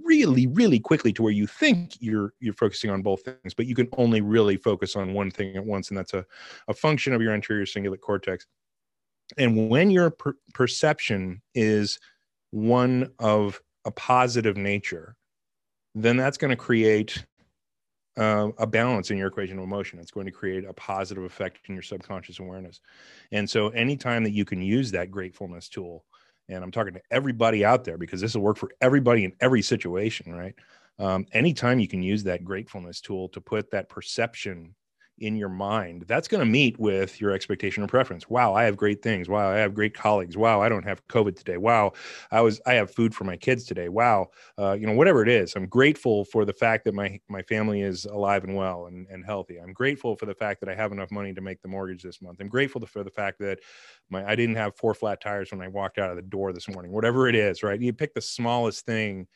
really 0.03 0.47
really 0.47 0.79
quickly 0.79 1.13
to 1.13 1.23
where 1.23 1.31
you 1.31 1.47
think 1.47 1.93
you're 1.99 2.33
you're 2.39 2.53
focusing 2.53 2.89
on 2.89 3.01
both 3.01 3.21
things 3.21 3.53
but 3.53 3.65
you 3.65 3.75
can 3.75 3.87
only 3.97 4.21
really 4.21 4.57
focus 4.57 4.95
on 4.95 5.13
one 5.13 5.31
thing 5.31 5.55
at 5.55 5.65
once 5.65 5.89
and 5.89 5.97
that's 5.97 6.13
a, 6.13 6.25
a 6.67 6.73
function 6.73 7.13
of 7.13 7.21
your 7.21 7.33
anterior 7.33 7.65
cingulate 7.65 8.01
cortex. 8.01 8.45
And 9.37 9.69
when 9.69 9.89
your 9.89 10.11
per- 10.11 10.37
perception 10.53 11.41
is 11.55 11.99
one 12.51 13.11
of 13.19 13.59
a 13.85 13.91
positive 13.91 14.57
nature 14.57 15.15
then 15.95 16.17
that's 16.17 16.37
going 16.37 16.51
to 16.51 16.57
create 16.57 17.25
uh, 18.17 18.49
a 18.57 18.67
balance 18.67 19.11
in 19.11 19.17
your 19.17 19.27
equation 19.27 19.57
of 19.57 19.63
emotion. 19.63 19.99
It's 19.99 20.11
going 20.11 20.25
to 20.25 20.31
create 20.31 20.65
a 20.65 20.73
positive 20.73 21.23
effect 21.23 21.59
in 21.67 21.75
your 21.75 21.83
subconscious 21.83 22.39
awareness. 22.39 22.79
And 23.31 23.49
so 23.49 23.69
anytime 23.69 24.23
that 24.23 24.31
you 24.31 24.45
can 24.45 24.61
use 24.61 24.91
that 24.91 25.11
gratefulness 25.11 25.67
tool 25.67 26.05
and 26.49 26.63
I'm 26.63 26.71
talking 26.71 26.93
to 26.93 27.01
everybody 27.11 27.65
out 27.65 27.83
there 27.83 27.97
because 27.97 28.21
this 28.21 28.35
will 28.35 28.41
work 28.41 28.57
for 28.57 28.71
everybody 28.81 29.25
in 29.25 29.33
every 29.41 29.61
situation, 29.61 30.33
right? 30.33 30.55
Um, 30.99 31.25
anytime 31.33 31.79
you 31.79 31.87
can 31.87 32.01
use 32.01 32.23
that 32.23 32.43
gratefulness 32.43 33.01
tool 33.01 33.29
to 33.29 33.41
put 33.41 33.71
that 33.71 33.89
perception 33.89 34.73
in 35.19 35.35
your 35.35 35.49
mind 35.49 36.03
that's 36.07 36.27
going 36.27 36.39
to 36.39 36.45
meet 36.45 36.77
with 36.79 37.21
your 37.21 37.31
expectation 37.31 37.83
or 37.83 37.87
preference. 37.87 38.29
Wow 38.29 38.53
i 38.53 38.63
have 38.63 38.75
great 38.77 39.01
things. 39.01 39.29
Wow 39.29 39.49
i 39.49 39.55
have 39.57 39.73
great 39.73 39.93
colleagues. 39.93 40.35
Wow 40.37 40.61
i 40.61 40.69
don't 40.69 40.83
have 40.83 41.07
covid 41.07 41.35
today. 41.37 41.57
Wow 41.57 41.93
i 42.31 42.41
was 42.41 42.61
i 42.65 42.73
have 42.73 42.91
food 42.91 43.15
for 43.15 43.23
my 43.23 43.37
kids 43.37 43.63
today. 43.65 43.89
Wow 43.89 44.29
uh, 44.57 44.73
you 44.73 44.85
know 44.87 44.93
whatever 44.93 45.21
it 45.21 45.29
is 45.29 45.55
i'm 45.55 45.67
grateful 45.67 46.25
for 46.25 46.45
the 46.45 46.53
fact 46.53 46.85
that 46.85 46.93
my 46.93 47.19
my 47.29 47.41
family 47.43 47.81
is 47.81 48.05
alive 48.05 48.43
and 48.43 48.55
well 48.55 48.87
and, 48.87 49.07
and 49.07 49.25
healthy. 49.25 49.57
I'm 49.57 49.73
grateful 49.73 50.15
for 50.15 50.25
the 50.25 50.35
fact 50.35 50.59
that 50.61 50.69
i 50.69 50.75
have 50.75 50.91
enough 50.91 51.11
money 51.11 51.33
to 51.33 51.41
make 51.41 51.61
the 51.61 51.67
mortgage 51.67 52.03
this 52.03 52.21
month. 52.21 52.39
I'm 52.41 52.47
grateful 52.49 52.85
for 52.85 53.03
the 53.03 53.09
fact 53.11 53.39
that 53.39 53.59
my 54.09 54.25
i 54.29 54.35
didn't 54.35 54.55
have 54.55 54.75
four 54.75 54.93
flat 54.93 55.21
tires 55.21 55.51
when 55.51 55.61
i 55.61 55.67
walked 55.67 55.97
out 55.97 56.09
of 56.09 56.15
the 56.15 56.21
door 56.21 56.53
this 56.53 56.67
morning 56.69 56.91
whatever 56.91 57.27
it 57.27 57.35
is 57.35 57.63
right? 57.63 57.79
You 57.81 57.93
pick 57.93 58.13
the 58.13 58.21
smallest 58.21 58.85
thing 58.85 59.27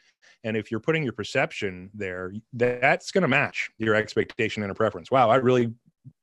and 0.43 0.55
if 0.55 0.71
you're 0.71 0.79
putting 0.79 1.03
your 1.03 1.13
perception 1.13 1.89
there, 1.93 2.33
that's 2.53 3.11
going 3.11 3.21
to 3.23 3.27
match 3.27 3.69
your 3.77 3.95
expectation 3.95 4.63
and 4.63 4.71
a 4.71 4.75
preference. 4.75 5.11
Wow, 5.11 5.29
I 5.29 5.35
really 5.37 5.73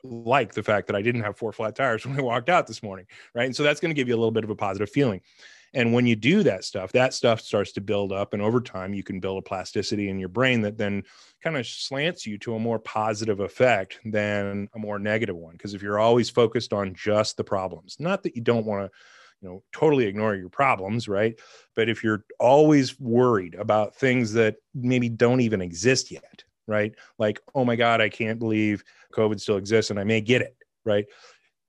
like 0.03 0.55
the 0.55 0.63
fact 0.63 0.87
that 0.87 0.97
I 0.97 1.03
didn't 1.03 1.23
have 1.23 1.37
four 1.37 1.53
flat 1.53 1.77
tires 1.77 2.07
when 2.07 2.19
I 2.19 2.23
walked 2.23 2.49
out 2.49 2.67
this 2.67 2.83
morning. 2.83 3.07
Right. 3.35 3.47
And 3.47 3.57
so 3.57 3.63
that's 3.63 3.81
going 3.81 3.91
to 3.91 3.95
give 3.95 4.09
you 4.09 4.15
a 4.15 4.19
little 4.19 4.31
bit 4.31 4.45
of 4.45 4.51
a 4.51 4.57
positive 4.57 4.91
feeling. 4.91 5.21
And 5.75 5.93
when 5.93 6.07
you 6.07 6.17
do 6.17 6.43
that 6.43 6.65
stuff, 6.65 6.93
that 6.93 7.13
stuff 7.13 7.41
starts 7.41 7.73
to 7.73 7.81
build 7.81 8.11
up. 8.11 8.33
And 8.33 8.41
over 8.41 8.61
time, 8.61 8.95
you 8.95 9.03
can 9.03 9.21
build 9.21 9.39
a 9.39 9.43
plasticity 9.43 10.09
in 10.09 10.19
your 10.19 10.29
brain 10.29 10.63
that 10.63 10.79
then 10.79 11.03
kind 11.43 11.57
of 11.57 11.67
slants 11.67 12.27
you 12.27 12.39
to 12.39 12.55
a 12.55 12.59
more 12.59 12.79
positive 12.79 13.41
effect 13.41 13.99
than 14.05 14.69
a 14.75 14.79
more 14.79 14.99
negative 14.99 15.37
one. 15.37 15.53
Because 15.53 15.75
if 15.75 15.83
you're 15.83 15.99
always 15.99 16.31
focused 16.31 16.73
on 16.73 16.95
just 16.95 17.37
the 17.37 17.45
problems, 17.45 17.97
not 17.99 18.23
that 18.23 18.37
you 18.37 18.43
don't 18.43 18.65
want 18.65 18.91
to 18.91 18.99
you 19.41 19.49
know 19.49 19.63
totally 19.73 20.07
ignore 20.07 20.35
your 20.35 20.49
problems 20.49 21.09
right? 21.09 21.39
But 21.75 21.89
if 21.89 22.03
you're 22.03 22.25
always 22.39 22.99
worried 23.01 23.55
about 23.55 23.95
things 23.95 24.33
that 24.35 24.57
maybe 24.75 25.09
don't 25.09 25.41
even 25.41 25.61
exist 25.61 26.11
yet 26.11 26.45
right? 26.67 26.95
Like 27.19 27.41
oh 27.55 27.65
my 27.65 27.77
god 27.77 28.01
i 28.01 28.09
can't 28.09 28.39
believe 28.39 28.83
covid 29.13 29.41
still 29.41 29.57
exists 29.57 29.91
and 29.91 30.01
i 30.01 30.05
may 30.05 30.21
get 30.21 30.43
it 30.43 30.57
right? 30.85 31.07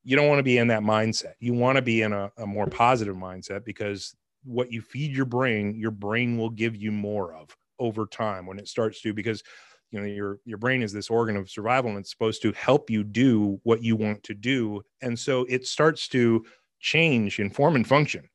You 0.04 0.16
don't 0.16 0.30
want 0.30 0.40
to 0.40 0.44
be 0.44 0.58
in 0.58 0.68
that 0.70 0.84
mindset. 0.84 1.34
You 1.40 1.54
want 1.54 1.76
to 1.76 1.82
be 1.82 2.02
in 2.04 2.14
a, 2.14 2.32
a 2.38 2.48
more 2.48 2.68
positive 2.68 3.18
mindset 3.18 3.66
because 3.66 4.16
what 4.46 4.72
you 4.72 4.82
feed 4.82 5.12
your 5.12 5.26
brain 5.26 5.76
your 5.76 5.92
brain 5.92 6.38
will 6.38 6.50
give 6.50 6.78
you 6.78 6.92
more 6.92 7.34
of 7.34 7.50
over 7.80 8.06
time 8.06 8.46
when 8.46 8.58
it 8.58 8.68
starts 8.68 9.02
to 9.02 9.14
because 9.14 9.44
you 9.92 10.00
know 10.00 10.06
your 10.06 10.40
your 10.46 10.58
brain 10.58 10.82
is 10.82 10.94
this 10.94 11.10
organ 11.10 11.36
of 11.36 11.50
survival 11.50 11.90
and 11.90 12.00
it's 12.00 12.10
supposed 12.10 12.42
to 12.42 12.54
help 12.54 12.90
you 12.90 13.04
do 13.04 13.60
what 13.64 13.84
you 13.84 13.96
want 13.96 14.24
to 14.24 14.34
do. 14.34 14.82
And 15.02 15.18
so 15.18 15.46
it 15.50 15.68
starts 15.68 16.08
to 16.10 16.46
change 16.80 17.40
in 17.40 17.50
form 17.50 17.76
and 17.76 17.88
function 17.88 18.30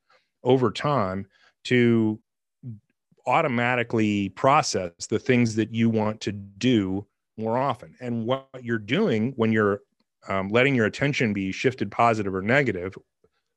over 0.44 0.70
time 0.70 1.26
to 1.64 2.18
automatically 3.26 4.30
process 4.30 4.90
the 5.08 5.18
things 5.18 5.54
that 5.54 5.72
you 5.74 5.88
want 5.88 6.20
to 6.20 6.32
do 6.32 7.06
more 7.36 7.56
often. 7.56 7.94
And 8.00 8.26
what 8.26 8.48
you're 8.60 8.78
doing 8.78 9.32
when 9.36 9.52
you're 9.52 9.80
um, 10.28 10.48
letting 10.48 10.74
your 10.74 10.86
attention 10.86 11.32
be 11.32 11.52
shifted 11.52 11.90
positive 11.90 12.34
or 12.34 12.42
negative, 12.42 12.96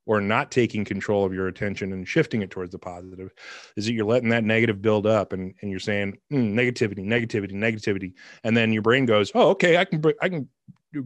or 0.07 0.21
not 0.21 0.51
taking 0.51 0.85
control 0.85 1.25
of 1.25 1.33
your 1.33 1.47
attention 1.47 1.91
and 1.91 2.07
shifting 2.07 2.43
it 2.43 2.51
towards 2.51 2.71
the 2.71 2.77
positive, 2.77 3.31
is 3.75 3.85
that 3.85 3.93
you're 3.93 4.05
letting 4.05 4.29
that 4.29 4.43
negative 4.43 4.81
build 4.81 5.07
up 5.07 5.33
and, 5.33 5.53
and 5.61 5.71
you're 5.71 5.79
saying 5.79 6.15
mm, 6.31 6.53
negativity, 6.53 6.99
negativity, 6.99 7.53
negativity. 7.53 8.13
And 8.43 8.55
then 8.55 8.71
your 8.71 8.83
brain 8.83 9.05
goes, 9.05 9.31
oh, 9.33 9.49
okay, 9.49 9.77
I 9.77 9.85
can, 9.85 10.03
I 10.21 10.29
can 10.29 10.47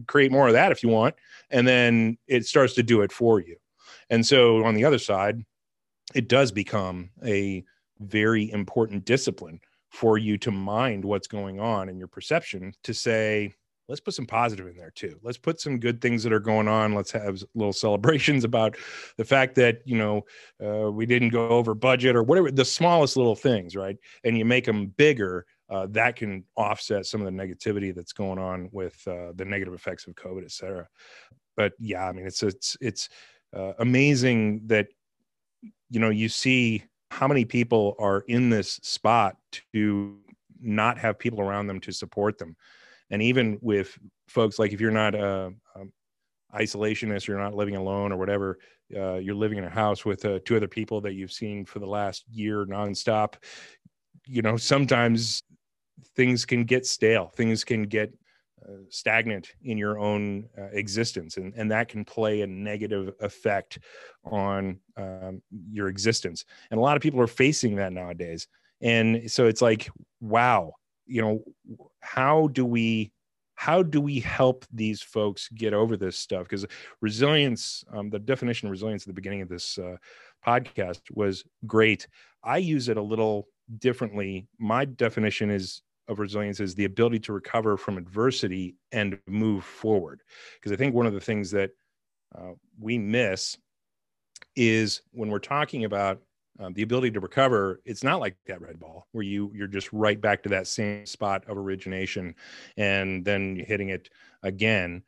create 0.06 0.30
more 0.30 0.48
of 0.48 0.52
that 0.52 0.70
if 0.70 0.82
you 0.82 0.90
want. 0.90 1.14
And 1.50 1.66
then 1.66 2.18
it 2.26 2.46
starts 2.46 2.74
to 2.74 2.82
do 2.82 3.00
it 3.00 3.10
for 3.10 3.40
you. 3.40 3.56
And 4.10 4.26
so 4.26 4.64
on 4.64 4.74
the 4.74 4.84
other 4.84 4.98
side, 4.98 5.44
it 6.14 6.28
does 6.28 6.52
become 6.52 7.10
a 7.24 7.64
very 8.00 8.50
important 8.50 9.04
discipline 9.04 9.60
for 9.90 10.18
you 10.18 10.38
to 10.38 10.50
mind 10.50 11.04
what's 11.04 11.26
going 11.26 11.60
on 11.60 11.88
in 11.88 11.98
your 11.98 12.08
perception 12.08 12.72
to 12.84 12.94
say, 12.94 13.54
let's 13.88 14.00
put 14.00 14.14
some 14.14 14.26
positive 14.26 14.68
in 14.68 14.76
there 14.76 14.92
too. 14.92 15.18
Let's 15.22 15.36
put 15.36 15.60
some 15.60 15.80
good 15.80 16.00
things 16.00 16.22
that 16.22 16.32
are 16.32 16.40
going 16.40 16.68
on. 16.68 16.94
Let's 16.94 17.10
have 17.10 17.42
little 17.54 17.72
celebrations 17.72 18.44
about 18.50 18.76
the 19.16 19.24
fact 19.24 19.56
that, 19.56 19.80
you 19.84 19.98
know, 19.98 20.24
uh, 20.64 20.90
we 20.90 21.06
didn't 21.06 21.30
go 21.30 21.48
over 21.48 21.74
budget 21.74 22.14
or 22.14 22.22
whatever, 22.22 22.50
the 22.50 22.64
smallest 22.64 23.16
little 23.16 23.34
things, 23.34 23.74
right? 23.74 23.96
And 24.24 24.38
you 24.38 24.44
make 24.44 24.64
them 24.64 24.86
bigger. 24.96 25.44
Uh, 25.68 25.86
that 25.90 26.16
can 26.16 26.44
offset 26.56 27.06
some 27.06 27.20
of 27.20 27.26
the 27.26 27.32
negativity 27.32 27.94
that's 27.94 28.12
going 28.12 28.38
on 28.38 28.68
with 28.72 29.00
uh, 29.06 29.32
the 29.34 29.44
negative 29.44 29.74
effects 29.74 30.06
of 30.06 30.14
COVID, 30.14 30.44
et 30.44 30.50
cetera. 30.50 30.88
But 31.56 31.72
yeah, 31.78 32.08
I 32.08 32.12
mean, 32.12 32.26
it's, 32.26 32.42
it's, 32.42 32.76
it's, 32.80 33.08
uh, 33.54 33.72
amazing 33.78 34.62
that 34.66 34.88
you 35.90 36.00
know 36.00 36.10
you 36.10 36.28
see 36.28 36.84
how 37.10 37.26
many 37.26 37.44
people 37.44 37.96
are 37.98 38.24
in 38.28 38.50
this 38.50 38.74
spot 38.82 39.36
to 39.72 40.16
not 40.60 40.98
have 40.98 41.18
people 41.18 41.40
around 41.40 41.66
them 41.66 41.80
to 41.80 41.92
support 41.92 42.38
them. 42.38 42.54
And 43.10 43.22
even 43.22 43.58
with 43.60 43.98
folks 44.28 44.58
like 44.58 44.72
if 44.72 44.80
you're 44.80 44.90
not 44.90 45.14
a, 45.14 45.52
a 45.74 46.56
isolationist 46.56 47.26
you're 47.26 47.38
not 47.38 47.54
living 47.54 47.76
alone 47.76 48.12
or 48.12 48.16
whatever 48.16 48.58
uh, 48.96 49.14
you're 49.14 49.34
living 49.34 49.58
in 49.58 49.64
a 49.64 49.70
house 49.70 50.04
with 50.04 50.24
uh, 50.24 50.40
two 50.44 50.56
other 50.56 50.68
people 50.68 51.00
that 51.00 51.14
you've 51.14 51.32
seen 51.32 51.64
for 51.64 51.78
the 51.78 51.86
last 51.86 52.24
year 52.28 52.66
nonstop 52.66 53.34
you 54.26 54.42
know 54.42 54.56
sometimes 54.56 55.42
things 56.16 56.44
can 56.44 56.64
get 56.64 56.86
stale. 56.86 57.32
Things 57.36 57.64
can 57.64 57.84
get 57.84 58.12
stagnant 58.88 59.52
in 59.64 59.78
your 59.78 59.98
own 59.98 60.48
uh, 60.58 60.64
existence 60.72 61.36
and, 61.36 61.52
and 61.54 61.70
that 61.70 61.88
can 61.88 62.04
play 62.04 62.42
a 62.42 62.46
negative 62.46 63.14
effect 63.20 63.78
on 64.24 64.78
um, 64.96 65.40
your 65.70 65.88
existence 65.88 66.44
and 66.70 66.78
a 66.78 66.82
lot 66.82 66.96
of 66.96 67.02
people 67.02 67.20
are 67.20 67.26
facing 67.26 67.76
that 67.76 67.92
nowadays 67.92 68.48
and 68.80 69.30
so 69.30 69.46
it's 69.46 69.62
like 69.62 69.90
wow 70.20 70.72
you 71.06 71.20
know 71.20 71.42
how 72.00 72.48
do 72.48 72.64
we 72.64 73.12
how 73.60 73.82
do 73.82 74.00
we 74.00 74.20
help 74.20 74.64
these 74.72 75.02
folks 75.02 75.50
get 75.50 75.74
over 75.74 75.94
this 75.94 76.16
stuff? 76.16 76.44
Because 76.44 76.64
resilience 77.02 77.84
um, 77.92 78.08
the 78.08 78.18
definition 78.18 78.68
of 78.68 78.70
resilience 78.70 79.02
at 79.02 79.08
the 79.08 79.12
beginning 79.12 79.42
of 79.42 79.50
this 79.50 79.76
uh, 79.76 79.96
podcast 80.42 81.02
was 81.12 81.44
great. 81.66 82.08
I 82.42 82.56
use 82.56 82.88
it 82.88 82.96
a 82.96 83.02
little 83.02 83.48
differently. 83.76 84.48
My 84.58 84.86
definition 84.86 85.50
is 85.50 85.82
of 86.10 86.18
resilience 86.18 86.60
is 86.60 86.74
the 86.74 86.84
ability 86.84 87.20
to 87.20 87.32
recover 87.32 87.76
from 87.76 87.96
adversity 87.96 88.74
and 88.92 89.18
move 89.26 89.64
forward. 89.64 90.22
Because 90.54 90.72
I 90.72 90.76
think 90.76 90.94
one 90.94 91.06
of 91.06 91.14
the 91.14 91.20
things 91.20 91.50
that 91.52 91.70
uh, 92.36 92.52
we 92.78 92.98
miss 92.98 93.56
is 94.56 95.02
when 95.12 95.30
we're 95.30 95.38
talking 95.38 95.84
about 95.84 96.20
um, 96.58 96.74
the 96.74 96.82
ability 96.82 97.12
to 97.12 97.20
recover 97.20 97.80
it's 97.84 98.02
not 98.02 98.20
like 98.20 98.36
that 98.46 98.60
red 98.60 98.78
ball 98.78 99.06
where 99.12 99.24
you 99.24 99.50
you're 99.54 99.66
just 99.66 99.90
right 99.92 100.20
back 100.20 100.42
to 100.42 100.48
that 100.48 100.66
same 100.66 101.06
spot 101.06 101.44
of 101.46 101.56
origination 101.56 102.34
and 102.76 103.24
then 103.24 103.62
hitting 103.66 103.90
it 103.90 104.10
again 104.42 105.02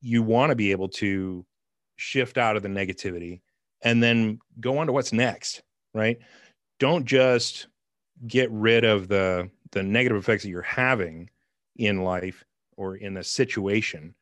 you 0.00 0.22
want 0.22 0.50
to 0.50 0.56
be 0.56 0.70
able 0.70 0.88
to 0.88 1.44
shift 1.96 2.38
out 2.38 2.56
of 2.56 2.62
the 2.62 2.68
negativity 2.68 3.40
and 3.82 4.02
then 4.02 4.38
go 4.60 4.78
on 4.78 4.86
to 4.86 4.92
what's 4.92 5.12
next 5.12 5.62
right 5.92 6.18
don't 6.78 7.04
just 7.04 7.66
get 8.26 8.50
rid 8.50 8.84
of 8.84 9.08
the 9.08 9.50
the 9.72 9.82
negative 9.82 10.18
effects 10.18 10.42
that 10.42 10.50
you're 10.50 10.62
having 10.62 11.30
in 11.76 12.02
life 12.02 12.44
or 12.76 12.96
in 12.96 13.14
the 13.14 13.24
situation 13.24 14.14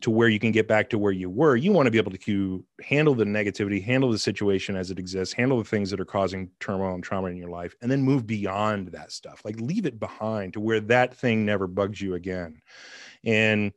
to 0.00 0.10
where 0.10 0.28
you 0.28 0.38
can 0.38 0.52
get 0.52 0.68
back 0.68 0.90
to 0.90 0.98
where 0.98 1.12
you 1.12 1.30
were 1.30 1.56
you 1.56 1.72
want 1.72 1.86
to 1.86 1.90
be 1.90 1.98
able 1.98 2.10
to 2.10 2.64
handle 2.82 3.14
the 3.14 3.24
negativity 3.24 3.82
handle 3.82 4.10
the 4.10 4.18
situation 4.18 4.76
as 4.76 4.90
it 4.90 4.98
exists 4.98 5.32
handle 5.32 5.58
the 5.58 5.64
things 5.64 5.90
that 5.90 6.00
are 6.00 6.04
causing 6.04 6.50
turmoil 6.60 6.94
and 6.94 7.04
trauma 7.04 7.28
in 7.28 7.36
your 7.36 7.48
life 7.48 7.74
and 7.80 7.90
then 7.90 8.02
move 8.02 8.26
beyond 8.26 8.88
that 8.88 9.12
stuff. 9.12 9.42
Like 9.44 9.60
leave 9.60 9.86
it 9.86 9.98
behind 9.98 10.52
to 10.54 10.60
where 10.60 10.80
that 10.80 11.14
thing 11.14 11.46
never 11.46 11.66
bugs 11.66 12.00
you 12.00 12.14
again. 12.14 12.60
And 13.24 13.72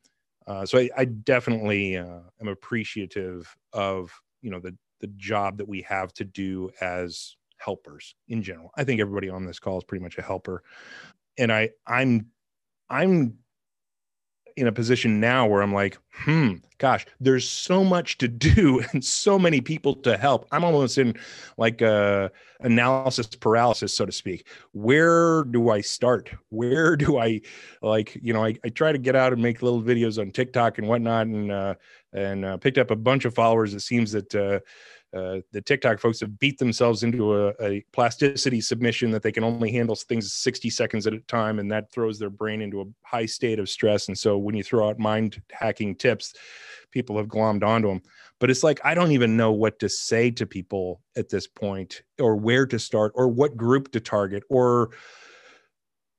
uh, 0.48 0.66
so 0.66 0.80
I, 0.80 0.90
I 0.98 1.06
definitely 1.06 1.98
uh, 1.98 2.22
am 2.42 2.48
appreciative 2.48 3.56
of 3.72 4.12
you 4.42 4.50
know 4.50 4.60
the 4.60 4.76
the 5.00 5.08
job 5.08 5.58
that 5.58 5.68
we 5.68 5.82
have 5.84 6.14
to 6.14 6.26
do 6.26 6.70
as 6.82 7.36
helpers 7.60 8.16
in 8.28 8.42
general. 8.44 8.72
I 8.76 8.84
think 8.84 9.02
everybody 9.02 9.30
on 9.30 9.46
this 9.46 9.60
call 9.60 9.78
is 9.78 9.84
pretty 9.84 10.04
much 10.04 10.18
a 10.18 10.22
helper. 10.22 10.64
And 11.38 11.52
I 11.52 11.70
I'm 11.86 12.28
I'm 12.90 13.38
in 14.60 14.68
a 14.68 14.72
position 14.72 15.20
now 15.20 15.48
where 15.48 15.62
I'm 15.62 15.74
like, 15.74 15.98
hmm, 16.12 16.56
gosh, 16.80 17.06
there's 17.20 17.48
so 17.48 17.84
much 17.84 18.18
to 18.18 18.28
do 18.28 18.84
and 18.92 19.04
so 19.04 19.40
many 19.40 19.62
people 19.62 19.96
to 19.96 20.18
help. 20.18 20.48
I'm 20.52 20.64
almost 20.64 20.98
in 20.98 21.16
like 21.58 21.82
a 21.82 22.32
analysis 22.60 23.28
paralysis, 23.28 23.96
so 23.96 24.06
to 24.06 24.12
speak. 24.12 24.48
Where 24.74 25.46
do 25.46 25.70
I 25.70 25.82
start? 25.82 26.30
Where 26.50 26.96
do 26.98 27.18
I 27.18 27.42
like, 27.82 28.18
you 28.22 28.34
know, 28.34 28.44
I, 28.44 28.56
I 28.66 28.70
try 28.70 28.92
to 28.92 28.98
get 28.98 29.16
out 29.16 29.34
and 29.34 29.42
make 29.42 29.62
little 29.62 29.82
videos 29.82 30.20
on 30.20 30.32
TikTok 30.32 30.78
and 30.78 30.88
whatnot 30.88 31.28
and 31.28 31.52
uh 31.52 31.76
and 32.12 32.44
uh, 32.44 32.58
picked 32.58 32.80
up 32.80 32.92
a 32.92 32.96
bunch 32.96 33.26
of 33.26 33.36
followers. 33.36 33.74
It 33.74 33.82
seems 33.82 34.12
that 34.12 34.36
uh 34.36 34.60
uh, 35.16 35.38
the 35.52 35.62
TikTok 35.62 36.00
folks 36.00 36.20
have 36.20 36.38
beat 36.38 36.60
themselves 36.60 37.02
into 37.02 37.36
a, 37.36 37.54
a, 37.62 37.84
plasticity 37.92 38.62
submission 38.62 39.10
that 39.10 39.24
they 39.24 39.32
can 39.32 39.44
only 39.44 39.72
handle 39.72 39.96
things 39.96 40.32
60 40.34 40.70
seconds 40.70 41.08
at 41.08 41.14
a 41.14 41.20
time, 41.22 41.58
and 41.58 41.72
that 41.72 41.92
throws 41.92 42.20
their 42.20 42.30
brain 42.30 42.62
into 42.62 42.82
a 42.82 42.86
high 43.04 43.26
state 43.26 43.58
of 43.58 43.70
stress. 43.70 44.08
And 44.08 44.18
so 44.18 44.38
when 44.38 44.56
you 44.56 44.64
throw 44.64 44.88
out 44.88 45.00
mind 45.00 45.42
hacking 45.52 45.96
tips, 45.96 46.36
people 46.92 47.18
have 47.18 47.28
glommed 47.28 47.64
onto 47.64 47.88
them. 47.88 48.02
But 48.40 48.52
it's 48.52 48.64
like 48.64 48.80
I 48.84 48.94
don't 48.94 49.12
even 49.12 49.36
know 49.36 49.52
what 49.52 49.80
to 49.80 49.90
say 49.90 50.30
to 50.32 50.46
people 50.46 51.02
at 51.18 51.30
this 51.30 51.48
point, 51.48 52.04
or 52.20 52.36
where 52.36 52.68
to 52.68 52.78
start, 52.78 53.12
or 53.16 53.28
what 53.28 53.58
group 53.58 53.92
to 53.94 54.00
target, 54.00 54.44
or 54.48 54.92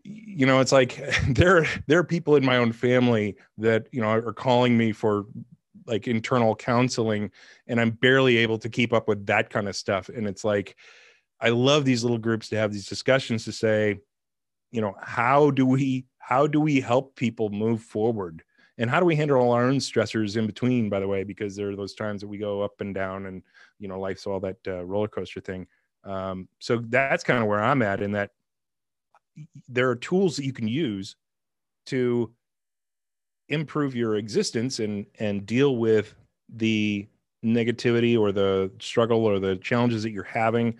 you 0.02 0.46
know 0.46 0.58
it's 0.58 0.72
like 0.72 1.00
there 1.28 1.64
there 1.86 2.00
are 2.00 2.04
people 2.04 2.34
in 2.34 2.44
my 2.44 2.56
own 2.56 2.72
family 2.72 3.36
that 3.58 3.86
you 3.92 4.00
know 4.00 4.10
are 4.10 4.32
calling 4.32 4.76
me 4.76 4.90
for 4.90 5.26
like 5.90 6.08
internal 6.08 6.56
counseling 6.56 7.30
and 7.66 7.80
i'm 7.80 7.90
barely 7.90 8.38
able 8.38 8.58
to 8.58 8.70
keep 8.70 8.92
up 8.92 9.08
with 9.08 9.26
that 9.26 9.50
kind 9.50 9.68
of 9.68 9.76
stuff. 9.76 10.08
And 10.08 10.26
it's 10.26 10.44
like 10.44 10.76
i 11.40 11.50
love 11.50 11.84
these 11.84 12.02
little 12.02 12.18
groups 12.18 12.48
to 12.48 12.56
have 12.56 12.72
these 12.72 12.88
discussions 12.88 13.44
to 13.44 13.52
say 13.52 13.98
you 14.70 14.80
know 14.80 14.94
how 15.02 15.50
do 15.50 15.66
we 15.66 16.06
how 16.18 16.46
do 16.46 16.60
we 16.60 16.80
help 16.80 17.16
people 17.16 17.50
move 17.50 17.82
forward? 17.82 18.44
And 18.78 18.88
how 18.88 19.00
do 19.00 19.04
we 19.04 19.16
handle 19.16 19.38
all 19.38 19.52
our 19.52 19.64
own 19.64 19.76
stressors 19.78 20.36
in 20.36 20.46
between 20.46 20.88
by 20.88 21.00
the 21.00 21.08
way 21.08 21.24
because 21.24 21.56
there 21.56 21.70
are 21.70 21.76
those 21.76 21.94
times 21.94 22.20
that 22.20 22.28
we 22.28 22.38
go 22.38 22.62
up 22.62 22.80
and 22.80 22.94
down 22.94 23.26
and 23.26 23.42
you 23.78 23.88
know 23.88 23.98
life's 24.00 24.26
all 24.26 24.40
that 24.40 24.56
uh, 24.66 24.84
roller 24.84 25.08
coaster 25.08 25.40
thing. 25.40 25.66
Um, 26.04 26.48
so 26.60 26.78
that's 26.78 27.24
kind 27.24 27.40
of 27.42 27.46
where 27.46 27.62
i'm 27.62 27.82
at 27.82 28.00
in 28.00 28.12
that 28.12 28.30
there 29.68 29.90
are 29.90 29.96
tools 29.96 30.36
that 30.36 30.44
you 30.44 30.52
can 30.52 30.66
use 30.68 31.16
to 31.86 32.32
improve 33.50 33.94
your 33.94 34.16
existence 34.16 34.78
and 34.78 35.06
and 35.18 35.44
deal 35.44 35.76
with 35.76 36.14
the 36.48 37.06
negativity 37.44 38.18
or 38.18 38.32
the 38.32 38.70
struggle 38.80 39.24
or 39.24 39.38
the 39.38 39.56
challenges 39.56 40.02
that 40.02 40.10
you're 40.10 40.24
having. 40.24 40.78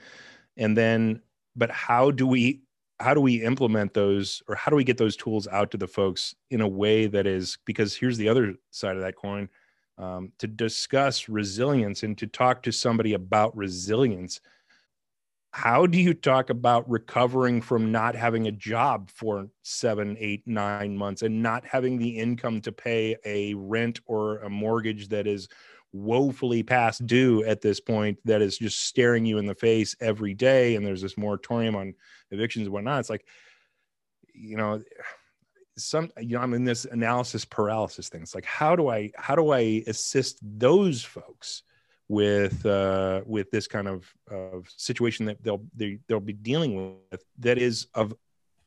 And 0.57 0.77
then 0.77 1.21
but 1.57 1.71
how 1.71 2.11
do 2.11 2.27
we 2.27 2.63
how 3.01 3.15
do 3.15 3.21
we 3.21 3.43
implement 3.43 3.95
those 3.95 4.43
or 4.49 4.55
how 4.55 4.71
do 4.71 4.77
we 4.77 4.85
get 4.85 4.99
those 4.99 5.17
tools 5.17 5.49
out 5.49 5.71
to 5.71 5.77
the 5.77 5.87
folks 5.87 6.35
in 6.51 6.61
a 6.61 6.69
way 6.69 7.07
that 7.07 7.27
is 7.27 7.59
because 7.65 7.95
here's 7.97 8.19
the 8.19 8.29
other 8.29 8.55
side 8.71 8.97
of 8.97 9.03
that 9.03 9.17
coin 9.17 9.49
um, 9.99 10.33
to 10.39 10.47
discuss 10.47 11.29
resilience 11.29 12.03
and 12.03 12.17
to 12.19 12.27
talk 12.27 12.63
to 12.63 12.73
somebody 12.73 13.15
about 13.15 13.57
resilience 13.57 14.41
how 15.53 15.85
do 15.85 15.99
you 15.99 16.15
talk 16.15 16.51
about 16.51 16.89
recovering 16.89 17.61
from 17.61 17.91
not 17.91 18.15
having 18.15 18.47
a 18.47 18.53
job 18.53 19.11
for 19.11 19.49
seven, 19.63 20.17
eight, 20.21 20.47
nine 20.47 20.97
months 20.97 21.23
and 21.23 21.43
not 21.43 21.65
having 21.65 21.99
the 21.99 22.19
income 22.19 22.61
to 22.61 22.71
pay 22.71 23.17
a 23.25 23.55
rent 23.55 24.01
or 24.07 24.39
a 24.39 24.51
mortgage 24.51 25.09
that 25.09 25.27
is 25.27 25.49
woefully 25.93 26.63
past 26.63 27.05
due 27.05 27.43
at 27.45 27.61
this 27.61 27.81
point 27.81 28.17
that 28.25 28.41
is 28.41 28.59
just 28.59 28.85
staring 28.85 29.27
you 29.27 29.39
in 29.39 29.47
the 29.47 29.55
face 29.55 29.97
every 30.01 30.35
day 30.35 30.77
and 30.77 30.87
there's 30.87 31.03
this 31.03 31.19
moratorium 31.19 31.75
on 31.75 31.95
evictions 32.31 32.67
and 32.67 32.73
whatnot? 32.73 33.01
It's 33.01 33.11
like 33.11 33.27
you 34.33 34.57
know 34.57 34.81
some 35.77 36.11
you 36.19 36.37
know 36.37 36.43
i'm 36.43 36.55
in 36.55 36.65
this 36.65 36.85
analysis 36.85 37.45
paralysis 37.45 38.09
thing. 38.09 38.23
It's 38.23 38.35
like 38.35 38.45
how 38.45 38.77
do 38.77 38.89
i 38.89 39.11
how 39.17 39.35
do 39.35 39.51
i 39.51 39.83
assist 39.87 40.39
those 40.43 41.03
folks 41.03 41.65
with 42.11 42.67
uh, 42.67 43.21
with 43.25 43.53
this 43.53 43.69
kind 43.69 43.87
of, 43.87 44.13
of 44.29 44.69
situation 44.77 45.27
that 45.27 45.41
they'll 45.45 45.63
they, 45.77 46.01
they'll 46.09 46.19
be 46.19 46.33
dealing 46.33 46.99
with 47.13 47.25
that 47.39 47.57
is 47.57 47.87
of 47.95 48.13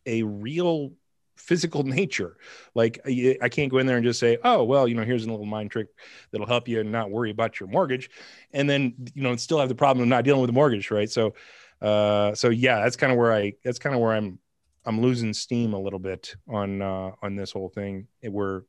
a 0.06 0.24
real 0.24 0.94
physical 1.36 1.84
nature. 1.84 2.38
Like 2.74 3.02
I 3.06 3.50
can't 3.50 3.70
go 3.70 3.80
in 3.80 3.86
there 3.86 3.98
and 3.98 4.06
just 4.06 4.22
say, 4.22 4.38
"Oh, 4.46 4.64
well, 4.64 4.88
you 4.88 4.96
know, 4.96 5.04
here's 5.04 5.26
a 5.26 5.30
little 5.30 5.46
mind 5.46 5.72
trick 5.72 5.90
that'll 6.32 6.48
help 6.48 6.70
you 6.70 6.80
and 6.80 6.90
not 6.90 7.12
worry 7.12 7.32
about 7.32 7.60
your 7.60 7.68
mortgage," 7.68 8.10
and 8.54 8.70
then 8.70 8.94
you 9.14 9.24
know 9.24 9.36
still 9.36 9.60
have 9.60 9.68
the 9.68 9.76
problem 9.76 10.04
of 10.04 10.08
not 10.08 10.24
dealing 10.24 10.40
with 10.40 10.48
the 10.48 10.54
mortgage, 10.54 10.90
right? 10.90 11.12
So, 11.12 11.34
uh, 11.82 12.34
so 12.36 12.48
yeah, 12.50 12.80
that's 12.80 12.96
kind 12.96 13.12
of 13.12 13.18
where 13.18 13.34
I 13.34 13.56
that's 13.66 13.78
kind 13.78 13.94
of 13.94 14.00
where 14.00 14.14
I'm 14.14 14.40
I'm 14.86 15.02
losing 15.02 15.34
steam 15.34 15.74
a 15.74 15.80
little 15.80 16.00
bit 16.00 16.34
on 16.48 16.82
uh, 16.82 17.12
on 17.22 17.36
this 17.36 17.52
whole 17.52 17.68
thing. 17.68 18.08
Where 18.22 18.64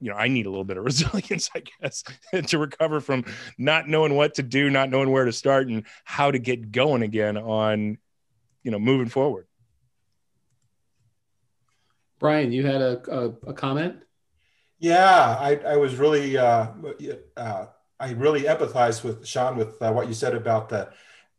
you 0.00 0.10
know, 0.10 0.16
I 0.16 0.28
need 0.28 0.46
a 0.46 0.50
little 0.50 0.64
bit 0.64 0.76
of 0.76 0.84
resilience, 0.90 1.50
I 1.54 1.62
guess, 1.80 2.02
to 2.46 2.58
recover 2.58 3.00
from 3.00 3.24
not 3.58 3.88
knowing 3.88 4.16
what 4.16 4.34
to 4.34 4.42
do, 4.42 4.70
not 4.70 4.90
knowing 4.90 5.10
where 5.10 5.24
to 5.24 5.32
start, 5.32 5.68
and 5.68 5.84
how 6.04 6.30
to 6.30 6.38
get 6.38 6.72
going 6.72 7.02
again 7.02 7.36
on, 7.36 7.98
you 8.62 8.70
know, 8.70 8.78
moving 8.78 9.08
forward. 9.08 9.46
Brian, 12.18 12.52
you 12.52 12.66
had 12.66 12.82
a, 12.82 13.00
a, 13.10 13.28
a 13.48 13.54
comment? 13.54 13.96
Yeah, 14.78 15.36
I, 15.38 15.56
I 15.56 15.76
was 15.76 15.96
really, 15.96 16.36
uh, 16.36 16.68
uh, 17.36 17.66
I 17.98 18.12
really 18.12 18.42
empathize 18.42 19.02
with 19.04 19.26
Sean 19.26 19.56
with 19.56 19.80
uh, 19.80 19.92
what 19.92 20.08
you 20.08 20.14
said 20.14 20.34
about 20.34 20.68
the 20.68 20.90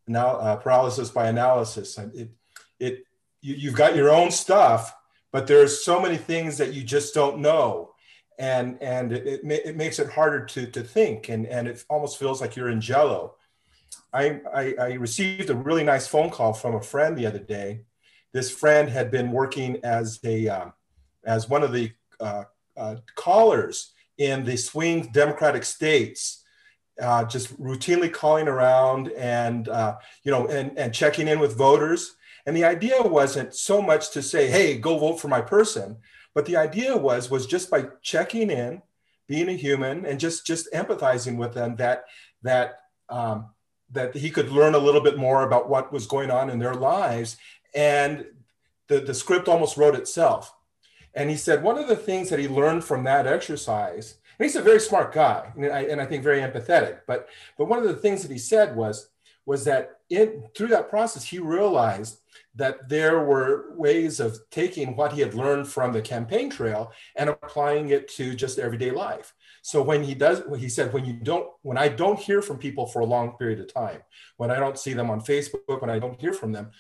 now 0.07 0.36
uh, 0.36 0.55
paralysis 0.57 1.09
by 1.09 1.28
analysis. 1.28 1.97
It, 1.97 2.32
it, 2.80 3.03
you, 3.41 3.55
you've 3.55 3.76
got 3.76 3.95
your 3.95 4.12
own 4.12 4.32
stuff, 4.32 4.95
but 5.32 5.47
there's 5.47 5.84
so 5.84 5.99
many 5.99 6.18
things 6.18 6.57
that 6.57 6.74
you 6.74 6.84
just 6.84 7.14
don't 7.14 7.39
know 7.39 7.91
and 8.42 8.82
and 8.82 9.14
it, 9.14 9.44
it, 9.44 9.78
makes 9.78 10.00
it 10.00 10.10
harder 10.10 10.44
to 10.44 10.66
to 10.66 10.82
think 10.82 11.30
and 11.30 11.46
and 11.46 11.68
it 11.68 11.86
almost 11.89 12.18
feels 12.18 12.42
like 12.42 12.56
you're 12.56 12.70
in 12.70 12.82
jello. 12.82 13.36
I, 14.12 14.42
I, 14.54 14.76
I 14.80 14.94
received 14.94 15.50
a 15.50 15.56
really 15.56 15.84
nice 15.84 16.08
phone 16.08 16.32
call 16.32 16.52
from 16.52 16.76
a 16.76 16.82
friend 16.82 17.16
the 17.16 17.28
other 17.28 17.39
day. 17.39 17.82
This 18.34 18.50
friend 18.50 18.89
had 18.89 19.12
been 19.12 19.32
working 19.32 19.80
as 19.84 20.20
a 20.24 20.50
um, 20.50 20.74
as 21.24 21.48
one 21.48 21.62
of 21.62 21.72
the 21.72 21.92
uh, 22.20 22.46
uh, 22.76 22.96
callers 23.16 23.94
in 24.18 24.44
the 24.44 24.58
swing 24.58 25.12
democratic 25.14 25.64
states 25.64 26.44
uh, 27.00 27.24
just 27.24 27.56
routinely 27.62 28.12
calling 28.12 28.48
around 28.48 29.12
and 29.12 29.70
uh, 29.70 29.98
you 30.24 30.32
know 30.32 30.48
and, 30.48 30.78
and 30.80 30.96
checking 30.96 31.28
in 31.28 31.39
with 31.39 31.56
voters. 31.56 32.16
And 32.48 32.58
the 32.58 32.66
idea 32.66 33.00
wasn't 33.04 33.54
so 33.54 33.84
much 33.84 34.10
to 34.12 34.24
say 34.24 34.50
hey 34.50 34.80
go 34.80 34.98
vote 34.98 35.20
for 35.20 35.28
my 35.28 35.42
person 35.42 35.98
but 36.34 36.45
the 36.45 36.57
idea 36.57 36.95
was 36.95 37.29
was 37.29 37.45
just 37.45 37.69
by 37.69 37.88
checking 38.01 38.49
in, 38.49 38.82
being 39.27 39.49
a 39.49 39.53
human, 39.53 40.05
and 40.05 40.19
just 40.19 40.45
just 40.45 40.71
empathizing 40.73 41.38
with 41.38 41.53
them 41.53 41.75
that 41.77 42.05
that 42.43 42.79
um, 43.09 43.47
that 43.91 44.15
he 44.15 44.29
could 44.29 44.49
learn 44.49 44.75
a 44.75 44.79
little 44.79 45.01
bit 45.01 45.17
more 45.17 45.43
about 45.43 45.69
what 45.69 45.91
was 45.91 46.07
going 46.07 46.32
on 46.32 46.49
in 46.49 46.59
their 46.59 46.73
lives. 46.73 47.38
And 47.75 48.25
the, 48.88 48.99
the 48.99 49.13
script 49.13 49.47
almost 49.47 49.77
wrote 49.77 49.95
itself. 49.95 50.53
And 51.13 51.29
he 51.29 51.36
said 51.36 51.61
one 51.61 51.77
of 51.77 51.88
the 51.88 51.95
things 51.95 52.29
that 52.29 52.39
he 52.39 52.47
learned 52.47 52.84
from 52.84 53.03
that 53.03 53.27
exercise, 53.27 54.15
and 54.39 54.45
he's 54.45 54.55
a 54.55 54.61
very 54.61 54.79
smart 54.79 55.13
guy, 55.13 55.51
and 55.55 55.65
I, 55.65 55.82
and 55.84 56.01
I 56.01 56.05
think 56.05 56.23
very 56.23 56.39
empathetic. 56.39 57.01
But 57.05 57.27
but 57.57 57.65
one 57.65 57.79
of 57.79 57.86
the 57.86 57.95
things 57.95 58.21
that 58.21 58.32
he 58.32 58.38
said 58.38 58.75
was 58.75 59.09
was 59.45 59.65
that 59.65 59.99
in 60.12 60.43
through 60.55 60.68
that 60.68 60.89
process 60.89 61.24
he 61.24 61.39
realized 61.39 62.20
that 62.55 62.89
there 62.89 63.24
were 63.24 63.74
ways 63.78 64.20
of 64.20 64.38
taking 64.51 64.95
what 64.95 65.14
he 65.14 65.22
had 65.22 65.34
learned 65.34 65.68
from 65.68 65.93
the 65.93 66.01
campaign 66.01 66.49
trail 66.49 66.91
and 67.16 67.30
applying 67.30 67.89
it 67.89 68.09
to 68.09 68.36
just 68.36 68.59
everyday 68.59 68.91
life. 68.91 69.34
So 69.62 69.82
when 69.82 70.03
he 70.03 70.14
does, 70.14 70.41
he 70.57 70.70
said, 70.70 70.91
when 70.91 71.05
you 71.05 71.14
don't, 71.14 71.47
when 71.62 71.78
I 71.78 71.88
don't 71.88 72.20
hear 72.20 72.41
from 72.41 72.57
people 72.57 72.88
for 72.88 72.99
a 72.99 73.05
long 73.05 73.38
period 73.38 73.59
of 73.59 73.74
time, 73.74 74.01
when 74.38 74.51
I 74.51 74.59
don't 74.59 74.78
see 74.78 74.93
them 74.93 75.09
on 75.09 75.22
Facebook, 75.22 75.82
when 75.82 75.89
I 75.89 75.99
don't 75.99 76.20
hear 76.20 76.34
from 76.34 76.51
them, 76.51 76.72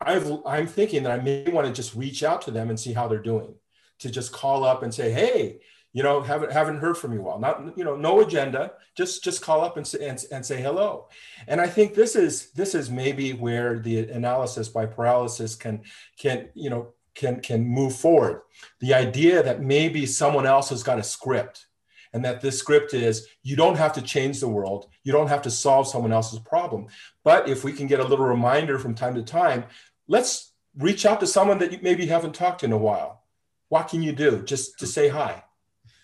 I've, 0.00 0.30
I'm 0.44 0.66
thinking 0.66 1.04
that 1.04 1.18
I 1.18 1.22
may 1.22 1.44
want 1.44 1.66
to 1.66 1.72
just 1.72 1.94
reach 1.94 2.22
out 2.22 2.42
to 2.42 2.50
them 2.50 2.70
and 2.70 2.80
see 2.80 2.92
how 2.92 3.06
they're 3.08 3.18
doing, 3.18 3.54
to 4.00 4.10
just 4.10 4.32
call 4.32 4.64
up 4.64 4.82
and 4.82 4.92
say, 4.92 5.10
hey, 5.12 5.60
you 5.92 6.02
know 6.02 6.20
haven't 6.20 6.52
haven't 6.52 6.78
heard 6.78 6.96
from 6.96 7.12
you 7.12 7.28
all. 7.28 7.38
Not 7.38 7.76
you 7.76 7.84
know 7.84 7.96
no 7.96 8.20
agenda 8.20 8.72
just 8.96 9.24
just 9.24 9.42
call 9.42 9.62
up 9.62 9.76
and 9.76 9.86
say, 9.86 10.06
and, 10.06 10.22
and 10.30 10.44
say 10.44 10.60
hello. 10.60 11.08
And 11.48 11.60
i 11.60 11.66
think 11.66 11.94
this 11.94 12.16
is 12.16 12.50
this 12.52 12.74
is 12.74 12.90
maybe 12.90 13.32
where 13.32 13.78
the 13.78 13.98
analysis 14.10 14.68
by 14.68 14.86
paralysis 14.86 15.56
can 15.56 15.82
can 16.18 16.48
you 16.54 16.70
know 16.70 16.94
can 17.14 17.40
can 17.40 17.66
move 17.66 17.94
forward. 17.96 18.42
The 18.80 18.94
idea 18.94 19.42
that 19.42 19.62
maybe 19.62 20.06
someone 20.06 20.46
else 20.46 20.68
has 20.70 20.82
got 20.82 20.98
a 20.98 21.02
script 21.02 21.66
and 22.12 22.24
that 22.24 22.40
this 22.40 22.58
script 22.58 22.94
is 22.94 23.28
you 23.42 23.56
don't 23.56 23.76
have 23.76 23.92
to 23.94 24.02
change 24.02 24.40
the 24.40 24.48
world. 24.48 24.88
You 25.04 25.12
don't 25.12 25.28
have 25.28 25.42
to 25.42 25.50
solve 25.50 25.86
someone 25.88 26.12
else's 26.12 26.40
problem. 26.40 26.88
But 27.24 27.48
if 27.48 27.62
we 27.62 27.72
can 27.72 27.86
get 27.86 28.00
a 28.00 28.04
little 28.04 28.26
reminder 28.26 28.78
from 28.78 28.94
time 28.94 29.14
to 29.14 29.22
time 29.22 29.64
let's 30.06 30.52
reach 30.76 31.06
out 31.06 31.20
to 31.20 31.26
someone 31.26 31.58
that 31.58 31.72
you 31.72 31.78
maybe 31.82 32.06
haven't 32.06 32.34
talked 32.34 32.60
to 32.60 32.66
in 32.66 32.72
a 32.72 32.78
while. 32.78 33.22
What 33.68 33.88
can 33.88 34.02
you 34.02 34.12
do? 34.12 34.42
Just 34.42 34.78
to 34.80 34.86
say 34.86 35.08
hi 35.08 35.44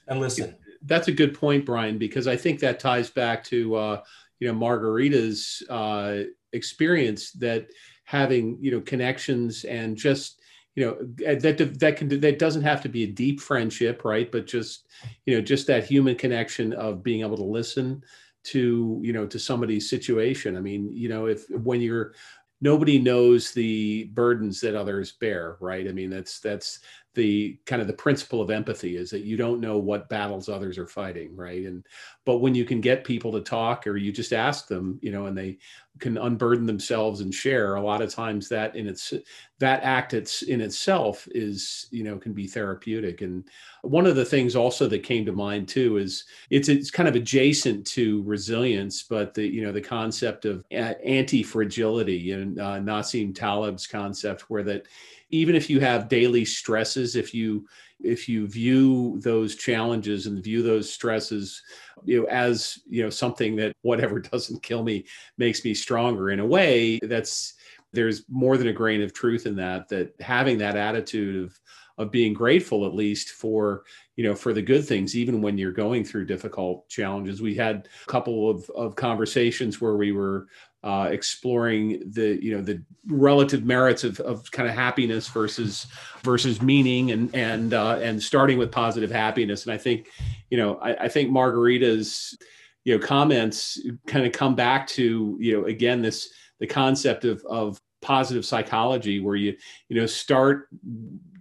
and 0.08 0.20
listen. 0.20 0.54
That's 0.82 1.08
a 1.08 1.12
good 1.12 1.34
point, 1.34 1.64
Brian, 1.64 1.98
because 1.98 2.26
I 2.28 2.36
think 2.36 2.60
that 2.60 2.78
ties 2.80 3.10
back 3.10 3.42
to 3.44 3.74
uh, 3.74 4.02
you 4.38 4.48
know 4.48 4.54
Margarita's 4.54 5.62
uh, 5.68 6.20
experience 6.52 7.32
that 7.32 7.68
having 8.04 8.58
you 8.60 8.70
know 8.70 8.80
connections 8.80 9.64
and 9.64 9.96
just 9.96 10.40
you 10.74 10.84
know 10.84 10.96
that 11.38 11.78
that 11.80 11.96
can 11.96 12.20
that 12.20 12.38
doesn't 12.38 12.62
have 12.62 12.82
to 12.82 12.88
be 12.88 13.04
a 13.04 13.08
deep 13.08 13.40
friendship, 13.40 14.04
right? 14.04 14.30
But 14.30 14.46
just 14.46 14.86
you 15.24 15.34
know 15.34 15.42
just 15.42 15.66
that 15.66 15.86
human 15.86 16.14
connection 16.14 16.72
of 16.74 17.02
being 17.02 17.22
able 17.22 17.36
to 17.36 17.42
listen 17.42 18.02
to 18.44 19.00
you 19.02 19.12
know 19.12 19.26
to 19.26 19.38
somebody's 19.38 19.90
situation. 19.90 20.56
I 20.56 20.60
mean, 20.60 20.90
you 20.92 21.08
know, 21.08 21.26
if 21.26 21.48
when 21.50 21.80
you're 21.80 22.12
nobody 22.60 22.98
knows 22.98 23.52
the 23.52 24.04
burdens 24.14 24.60
that 24.60 24.74
others 24.74 25.12
bear 25.12 25.56
right 25.60 25.88
i 25.88 25.92
mean 25.92 26.08
that's 26.08 26.40
that's 26.40 26.80
the 27.16 27.58
kind 27.66 27.82
of 27.82 27.88
the 27.88 27.94
principle 27.94 28.40
of 28.40 28.50
empathy 28.50 28.96
is 28.96 29.10
that 29.10 29.24
you 29.24 29.36
don't 29.36 29.60
know 29.60 29.78
what 29.78 30.08
battles 30.08 30.48
others 30.48 30.78
are 30.78 30.86
fighting 30.86 31.34
right? 31.34 31.66
And 31.66 31.84
but 32.26 32.38
when 32.38 32.54
you 32.54 32.66
can 32.66 32.82
get 32.82 33.04
people 33.04 33.32
to 33.32 33.40
talk 33.40 33.86
or 33.86 33.96
you 33.96 34.12
just 34.12 34.34
ask 34.34 34.68
them 34.68 34.98
you 35.00 35.10
know 35.10 35.26
and 35.26 35.38
they 35.38 35.56
can 35.98 36.18
unburden 36.18 36.66
themselves 36.66 37.20
and 37.20 37.34
share 37.34 37.76
a 37.76 37.80
lot 37.80 38.02
of 38.02 38.12
times 38.12 38.48
that 38.48 38.76
in 38.76 38.86
its 38.86 39.14
that 39.58 39.82
act 39.82 40.12
it's 40.12 40.42
in 40.42 40.60
itself 40.60 41.26
is 41.30 41.86
you 41.90 42.04
know 42.04 42.18
can 42.18 42.34
be 42.34 42.46
therapeutic. 42.46 43.22
And 43.22 43.44
one 43.82 44.06
of 44.06 44.16
the 44.16 44.24
things 44.24 44.54
also 44.54 44.86
that 44.88 45.02
came 45.02 45.24
to 45.24 45.32
mind 45.32 45.68
too 45.68 45.96
is 45.96 46.24
it's 46.50 46.68
it's 46.68 46.90
kind 46.90 47.08
of 47.08 47.14
adjacent 47.14 47.86
to 47.88 48.22
resilience 48.24 49.02
but 49.02 49.32
the 49.32 49.46
you 49.46 49.62
know 49.62 49.72
the 49.72 49.80
concept 49.80 50.44
of 50.44 50.64
anti-fragility 50.70 52.32
and 52.32 52.60
uh, 52.60 52.78
Nassim 52.78 53.34
Taleb's 53.34 53.86
concept 53.86 54.50
where 54.50 54.64
that 54.64 54.86
even 55.30 55.54
if 55.54 55.70
you 55.70 55.80
have 55.80 56.08
daily 56.08 56.44
stresses 56.44 57.16
if 57.16 57.32
you 57.32 57.66
if 58.02 58.28
you 58.28 58.46
view 58.46 59.18
those 59.20 59.56
challenges 59.56 60.26
and 60.26 60.42
view 60.42 60.62
those 60.62 60.92
stresses 60.92 61.62
you 62.04 62.20
know 62.20 62.28
as 62.28 62.78
you 62.88 63.02
know 63.02 63.10
something 63.10 63.56
that 63.56 63.74
whatever 63.82 64.18
doesn't 64.32 64.62
kill 64.62 64.82
me 64.82 65.04
makes 65.38 65.64
me 65.64 65.74
stronger 65.74 66.30
in 66.30 66.40
a 66.40 66.46
way 66.46 66.98
that's 67.02 67.54
there's 67.92 68.24
more 68.28 68.56
than 68.58 68.68
a 68.68 68.72
grain 68.72 69.02
of 69.02 69.12
truth 69.12 69.46
in 69.46 69.56
that 69.56 69.88
that 69.88 70.14
having 70.20 70.58
that 70.58 70.76
attitude 70.76 71.44
of 71.44 71.58
of 71.98 72.10
being 72.10 72.34
grateful 72.34 72.84
at 72.84 72.94
least 72.94 73.30
for 73.30 73.84
you 74.16 74.24
know 74.24 74.34
for 74.34 74.52
the 74.52 74.62
good 74.62 74.86
things 74.86 75.16
even 75.16 75.40
when 75.40 75.56
you're 75.56 75.72
going 75.72 76.04
through 76.04 76.26
difficult 76.26 76.88
challenges. 76.88 77.40
We 77.40 77.54
had 77.54 77.88
a 78.06 78.10
couple 78.10 78.50
of, 78.50 78.68
of 78.70 78.96
conversations 78.96 79.80
where 79.80 79.96
we 79.96 80.12
were 80.12 80.48
uh, 80.86 81.08
exploring 81.10 82.00
the 82.12 82.38
you 82.40 82.56
know 82.56 82.62
the 82.62 82.80
relative 83.08 83.64
merits 83.64 84.04
of, 84.04 84.20
of 84.20 84.48
kind 84.52 84.68
of 84.68 84.74
happiness 84.74 85.26
versus 85.26 85.88
versus 86.22 86.62
meaning 86.62 87.10
and 87.10 87.34
and 87.34 87.74
uh, 87.74 87.98
and 88.00 88.22
starting 88.22 88.56
with 88.56 88.70
positive 88.70 89.10
happiness. 89.10 89.64
And 89.64 89.72
I 89.72 89.78
think 89.78 90.08
you 90.48 90.56
know 90.56 90.76
I, 90.76 90.94
I 90.94 91.08
think 91.08 91.28
Margarita's 91.28 92.38
you 92.84 92.96
know 92.96 93.04
comments 93.04 93.80
kind 94.06 94.24
of 94.24 94.32
come 94.32 94.54
back 94.54 94.86
to 94.88 95.36
you 95.40 95.60
know 95.60 95.66
again 95.66 96.02
this 96.02 96.30
the 96.60 96.68
concept 96.68 97.24
of 97.24 97.44
of 97.46 97.80
positive 98.00 98.46
psychology 98.46 99.18
where 99.18 99.34
you 99.34 99.56
you 99.88 100.00
know 100.00 100.06
start 100.06 100.68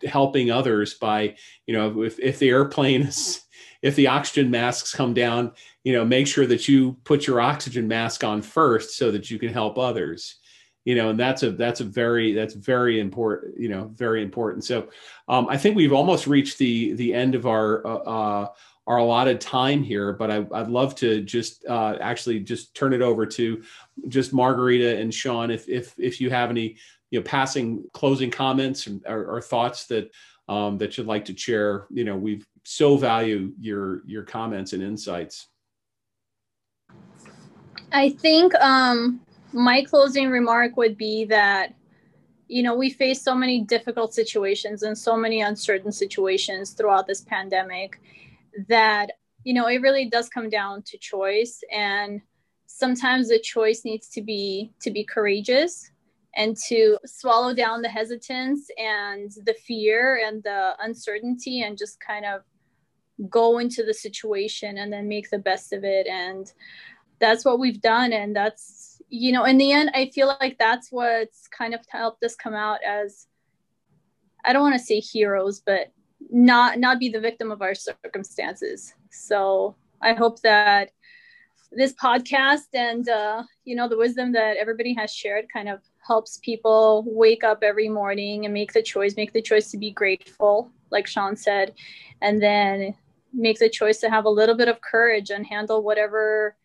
helping 0.06 0.50
others 0.50 0.96
by 0.96 1.36
you 1.68 1.76
know 1.76 2.02
if, 2.02 2.18
if 2.18 2.40
the 2.40 2.50
airplane 2.50 3.04
is 3.04 3.44
if 3.86 3.96
the 3.96 4.08
oxygen 4.08 4.50
masks 4.50 4.94
come 4.94 5.14
down 5.14 5.52
you 5.84 5.94
know 5.94 6.04
make 6.04 6.26
sure 6.26 6.48
that 6.48 6.68
you 6.68 6.98
put 7.04 7.28
your 7.28 7.40
oxygen 7.40 7.88
mask 7.88 8.24
on 8.24 8.42
first 8.42 8.98
so 8.98 9.12
that 9.12 9.30
you 9.30 9.38
can 9.38 9.50
help 9.50 9.78
others 9.78 10.38
you 10.86 10.96
know 10.96 11.12
and 11.12 11.20
that's 11.20 11.44
a 11.44 11.52
that's 11.52 11.82
a 11.82 11.84
very 11.84 12.34
that's 12.34 12.56
very 12.56 13.00
important 13.00 13.60
you 13.60 13.70
know 13.70 13.92
very 13.96 14.24
important. 14.24 14.64
So 14.66 14.90
um, 15.28 15.48
i 15.50 15.58
think 15.58 15.76
we've 15.76 15.94
almost 15.94 16.26
reached 16.26 16.58
the 16.58 16.94
the 16.94 17.14
end 17.14 17.36
of 17.36 17.46
our 17.46 17.86
uh, 17.86 17.98
uh, 18.18 18.48
our 18.88 18.98
allotted 18.98 19.40
time 19.40 19.84
here 19.84 20.14
but 20.14 20.32
I, 20.32 20.40
would 20.40 20.70
love 20.70 20.96
to 20.96 21.22
just 21.22 21.66
uh, 21.68 21.98
actually 22.02 22.40
just 22.40 22.74
turn 22.74 22.92
it 22.92 23.02
over 23.02 23.26
to 23.28 23.64
just 24.08 24.34
margarita 24.34 24.98
and 24.98 25.14
sean 25.14 25.52
if 25.52 25.70
if 25.70 25.94
if 26.00 26.20
you 26.20 26.32
have 26.32 26.50
any 26.50 26.78
you 27.12 27.20
know 27.20 27.24
passing 27.24 27.84
closing 27.94 28.32
comments 28.32 28.88
or, 29.06 29.36
or 29.36 29.42
thoughts 29.42 29.86
that 29.88 30.12
um, 30.48 30.78
that 30.78 30.98
you'd 30.98 31.08
like 31.08 31.26
to 31.26 31.38
share. 31.38 31.88
You 31.90 32.04
know 32.04 32.16
we 32.16 32.44
so 32.66 32.98
value 32.98 33.54
your 33.60 34.02
your 34.06 34.24
comments 34.24 34.74
and 34.74 34.84
insights 34.84 35.48
I 37.92 38.10
think 38.10 38.54
um, 38.56 39.22
my 39.54 39.84
closing 39.84 40.30
remark 40.30 40.76
would 40.76 40.98
be 40.98 41.24
that, 41.26 41.74
you 42.48 42.62
know, 42.62 42.76
we 42.76 42.90
face 42.90 43.22
so 43.22 43.34
many 43.34 43.62
difficult 43.62 44.14
situations 44.14 44.84
and 44.84 44.98
so 44.98 45.16
many 45.16 45.42
uncertain 45.42 45.94
situations 45.94 46.72
throughout 46.72 47.08
this 47.08 47.22
pandemic 47.22 48.02
that, 48.68 49.12
you 49.46 49.54
know, 49.54 49.68
it 49.68 49.82
really 49.82 50.10
does 50.10 50.28
come 50.28 50.50
down 50.50 50.84
to 50.84 50.98
choice. 50.98 51.62
And 51.72 52.22
sometimes 52.66 53.30
the 53.30 53.40
choice 53.40 53.86
needs 53.86 54.10
to 54.10 54.22
be 54.22 54.74
to 54.82 54.92
be 54.92 55.06
courageous 55.06 55.90
and 56.36 56.58
to 56.68 56.98
swallow 57.06 57.54
down 57.54 57.82
the 57.82 57.88
hesitance 57.88 58.68
and 58.78 59.32
the 59.46 59.54
fear 59.66 60.20
and 60.26 60.44
the 60.44 60.74
uncertainty 60.82 61.62
and 61.62 61.78
just 61.78 61.98
kind 62.02 62.26
of 62.26 62.42
go 63.30 63.60
into 63.60 63.84
the 63.84 63.94
situation 63.94 64.78
and 64.78 64.92
then 64.92 65.08
make 65.08 65.30
the 65.30 65.40
best 65.40 65.74
of 65.74 65.84
it. 65.84 66.08
And 66.08 66.52
that's 67.20 67.46
what 67.46 67.60
we've 67.60 67.82
done. 67.82 68.14
And 68.14 68.36
that's 68.36 69.02
you 69.10 69.32
know 69.32 69.44
in 69.44 69.60
the 69.60 69.72
end 69.72 69.92
i 69.94 70.10
feel 70.16 70.36
like 70.42 70.58
that's 70.58 70.92
what's 70.92 71.48
kind 71.48 71.76
of 71.76 71.80
helped 71.90 72.24
us 72.24 72.36
come 72.36 72.56
out 72.56 72.80
as 72.84 73.28
i 74.46 74.52
don't 74.52 74.64
want 74.64 74.74
to 74.74 74.84
say 74.84 75.00
heroes 75.00 75.62
but 75.64 75.94
not 76.32 76.80
not 76.80 77.00
be 77.00 77.10
the 77.10 77.20
victim 77.20 77.52
of 77.52 77.62
our 77.62 77.76
circumstances. 77.76 78.94
So 79.12 79.76
i 80.02 80.14
hope 80.14 80.42
that 80.42 80.92
this 81.72 81.94
podcast 81.94 82.68
and 82.74 83.08
uh, 83.10 83.44
you 83.64 83.76
know 83.76 83.90
the 83.90 83.98
wisdom 83.98 84.32
that 84.34 84.58
everybody 84.58 84.94
has 84.94 85.14
shared 85.14 85.46
kind 85.52 85.68
of 85.68 85.82
helps 86.06 86.40
people 86.44 87.04
wake 87.08 87.44
up 87.44 87.64
every 87.64 87.90
morning 87.90 88.46
and 88.46 88.54
make 88.54 88.72
the 88.74 88.82
choice 88.82 89.16
make 89.16 89.34
the 89.34 89.42
choice 89.42 89.72
to 89.72 89.78
be 89.78 89.92
grateful 89.92 90.72
like 90.92 91.08
sean 91.08 91.36
said. 91.36 91.74
And 92.22 92.42
then 92.42 92.96
make 93.36 93.60
the 93.60 93.70
choice 93.70 94.00
to 94.00 94.10
have 94.10 94.26
a 94.26 94.30
little 94.30 94.56
bit 94.56 94.68
of 94.68 94.82
courage 94.82 95.30
and 95.30 95.46
handle 95.46 95.84
whatever 95.84 96.56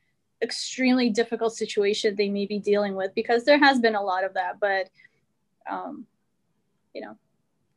extremely 0.42 1.10
difficult 1.10 1.54
situation 1.54 2.14
they 2.16 2.30
may 2.30 2.46
be 2.46 2.58
dealing 2.58 2.94
with 2.94 3.14
because 3.14 3.44
there 3.44 3.58
has 3.58 3.78
been 3.78 3.94
a 3.94 4.02
lot 4.02 4.24
of 4.24 4.32
that 4.34 4.58
but 4.58 4.88
um 5.68 6.06
you 6.94 7.02
know 7.02 7.14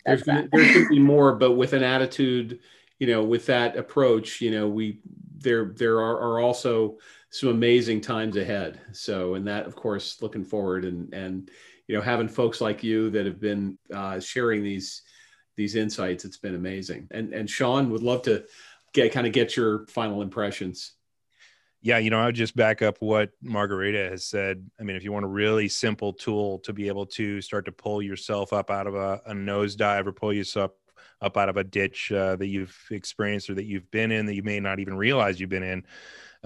there's 0.05 0.23
gonna, 0.23 0.47
going 0.47 0.73
to 0.73 0.87
be 0.87 0.99
more 0.99 1.33
but 1.35 1.53
with 1.53 1.73
an 1.73 1.83
attitude 1.83 2.59
you 2.99 3.07
know 3.07 3.21
with 3.21 3.45
that 3.45 3.75
approach 3.75 4.39
you 4.39 4.49
know 4.49 4.67
we 4.67 4.99
there 5.43 5.73
there 5.75 5.99
are, 5.99 6.17
are 6.17 6.39
also 6.39 6.97
some 7.29 7.49
amazing 7.49 7.99
times 7.99 8.37
ahead. 8.37 8.79
So 8.91 9.35
and 9.35 9.47
that 9.47 9.65
of 9.65 9.75
course 9.75 10.21
looking 10.21 10.45
forward 10.45 10.85
and 10.85 11.13
and 11.13 11.49
you 11.87 11.95
know 11.95 12.01
having 12.01 12.27
folks 12.27 12.61
like 12.61 12.83
you 12.83 13.09
that 13.11 13.25
have 13.25 13.39
been 13.39 13.77
uh, 13.93 14.19
sharing 14.19 14.63
these 14.63 15.01
these 15.55 15.75
insights 15.75 16.25
it's 16.25 16.37
been 16.37 16.55
amazing. 16.55 17.07
And 17.11 17.33
and 17.33 17.49
sean 17.49 17.89
would 17.89 18.03
love 18.03 18.21
to 18.23 18.45
get 18.93 19.11
kind 19.11 19.27
of 19.27 19.33
get 19.33 19.55
your 19.55 19.85
final 19.87 20.21
impressions 20.21 20.93
yeah, 21.83 21.97
you 21.97 22.09
know, 22.09 22.19
I 22.19 22.27
would 22.27 22.35
just 22.35 22.55
back 22.55 22.81
up 22.81 22.95
what 23.01 23.31
Margarita 23.41 24.09
has 24.09 24.25
said. 24.25 24.65
I 24.79 24.83
mean, 24.83 24.95
if 24.95 25.03
you 25.03 25.11
want 25.11 25.25
a 25.25 25.27
really 25.27 25.67
simple 25.67 26.13
tool 26.13 26.59
to 26.59 26.71
be 26.71 26.87
able 26.87 27.05
to 27.07 27.41
start 27.41 27.65
to 27.65 27.73
pull 27.73 28.01
yourself 28.01 28.53
up 28.53 28.71
out 28.71 28.87
of 28.87 28.95
a, 28.95 29.21
a 29.25 29.33
nosedive 29.33 30.07
or 30.07 30.13
pull 30.13 30.31
yourself 30.31 30.71
up 31.21 31.35
out 31.35 31.49
of 31.49 31.57
a 31.57 31.63
ditch 31.63 32.09
uh, 32.13 32.37
that 32.37 32.47
you've 32.47 32.73
experienced 32.89 33.49
or 33.49 33.55
that 33.55 33.65
you've 33.65 33.91
been 33.91 34.11
in 34.11 34.25
that 34.27 34.35
you 34.35 34.43
may 34.43 34.61
not 34.61 34.79
even 34.79 34.95
realize 34.95 35.41
you've 35.41 35.49
been 35.49 35.61
in, 35.61 35.85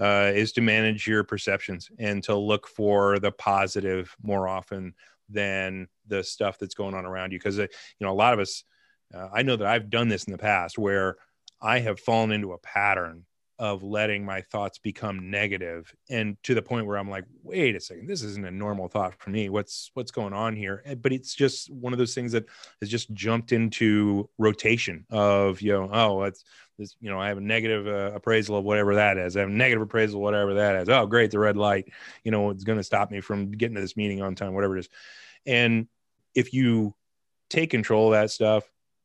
uh, 0.00 0.32
is 0.34 0.50
to 0.52 0.60
manage 0.60 1.06
your 1.06 1.22
perceptions 1.22 1.88
and 2.00 2.24
to 2.24 2.34
look 2.34 2.66
for 2.66 3.20
the 3.20 3.30
positive 3.30 4.16
more 4.20 4.48
often 4.48 4.92
than 5.28 5.86
the 6.08 6.24
stuff 6.24 6.58
that's 6.58 6.74
going 6.74 6.96
on 6.96 7.06
around 7.06 7.30
you. 7.30 7.38
Because, 7.38 7.60
uh, 7.60 7.62
you 7.62 8.06
know, 8.06 8.10
a 8.10 8.12
lot 8.12 8.32
of 8.32 8.40
us, 8.40 8.64
uh, 9.14 9.28
I 9.32 9.42
know 9.42 9.54
that 9.54 9.68
I've 9.68 9.88
done 9.88 10.08
this 10.08 10.24
in 10.24 10.32
the 10.32 10.38
past 10.38 10.78
where 10.78 11.16
I 11.60 11.80
have 11.80 12.00
fallen 12.00 12.32
into 12.32 12.52
a 12.52 12.58
pattern 12.58 13.24
of 13.58 13.82
letting 13.82 14.24
my 14.24 14.40
thoughts 14.40 14.78
become 14.78 15.30
negative 15.30 15.92
and 16.08 16.36
to 16.44 16.54
the 16.54 16.62
point 16.62 16.86
where 16.86 16.96
i'm 16.96 17.10
like 17.10 17.24
wait 17.42 17.74
a 17.74 17.80
second 17.80 18.06
this 18.06 18.22
isn't 18.22 18.46
a 18.46 18.50
normal 18.50 18.86
thought 18.86 19.14
for 19.18 19.30
me. 19.30 19.48
What's 19.48 19.90
what's 19.94 20.12
going 20.12 20.32
on 20.32 20.54
here? 20.54 20.82
Eh, 20.84 20.94
but 20.94 21.12
it's 21.12 21.34
just 21.34 21.68
one 21.70 21.92
of 21.92 21.98
those 21.98 22.14
things 22.14 22.32
that 22.32 22.46
has 22.80 22.88
just 22.88 23.12
jumped 23.12 23.50
into 23.50 24.30
rotation 24.38 25.04
of 25.10 25.60
you 25.60 25.72
know 25.72 25.90
oh 25.92 26.22
it's 26.22 26.44
this 26.78 26.94
you 27.00 27.10
know 27.10 27.20
i 27.20 27.28
have 27.28 27.38
a 27.38 27.40
negative 27.40 27.88
uh, 27.88 28.14
appraisal 28.14 28.56
of 28.56 28.64
whatever 28.64 28.94
that 28.94 29.18
is. 29.18 29.36
I 29.36 29.40
have 29.40 29.48
a 29.48 29.52
negative 29.52 29.82
appraisal 29.82 30.20
whatever 30.20 30.54
that 30.54 30.76
is. 30.76 30.88
Oh 30.88 31.06
great 31.06 31.32
the 31.32 31.40
red 31.40 31.56
light 31.56 31.92
you 32.22 32.30
know 32.30 32.50
it's 32.50 32.64
going 32.64 32.78
to 32.78 32.84
stop 32.84 33.10
me 33.10 33.20
from 33.20 33.50
getting 33.50 33.74
to 33.74 33.80
this 33.80 33.96
meeting 33.96 34.22
on 34.22 34.36
time 34.36 34.54
whatever 34.54 34.76
it 34.76 34.80
is. 34.80 34.88
And 35.46 35.88
if 36.34 36.52
you 36.52 36.94
take 37.50 37.70
control 37.70 38.08
of 38.08 38.12
that 38.12 38.30
stuff 38.30 38.62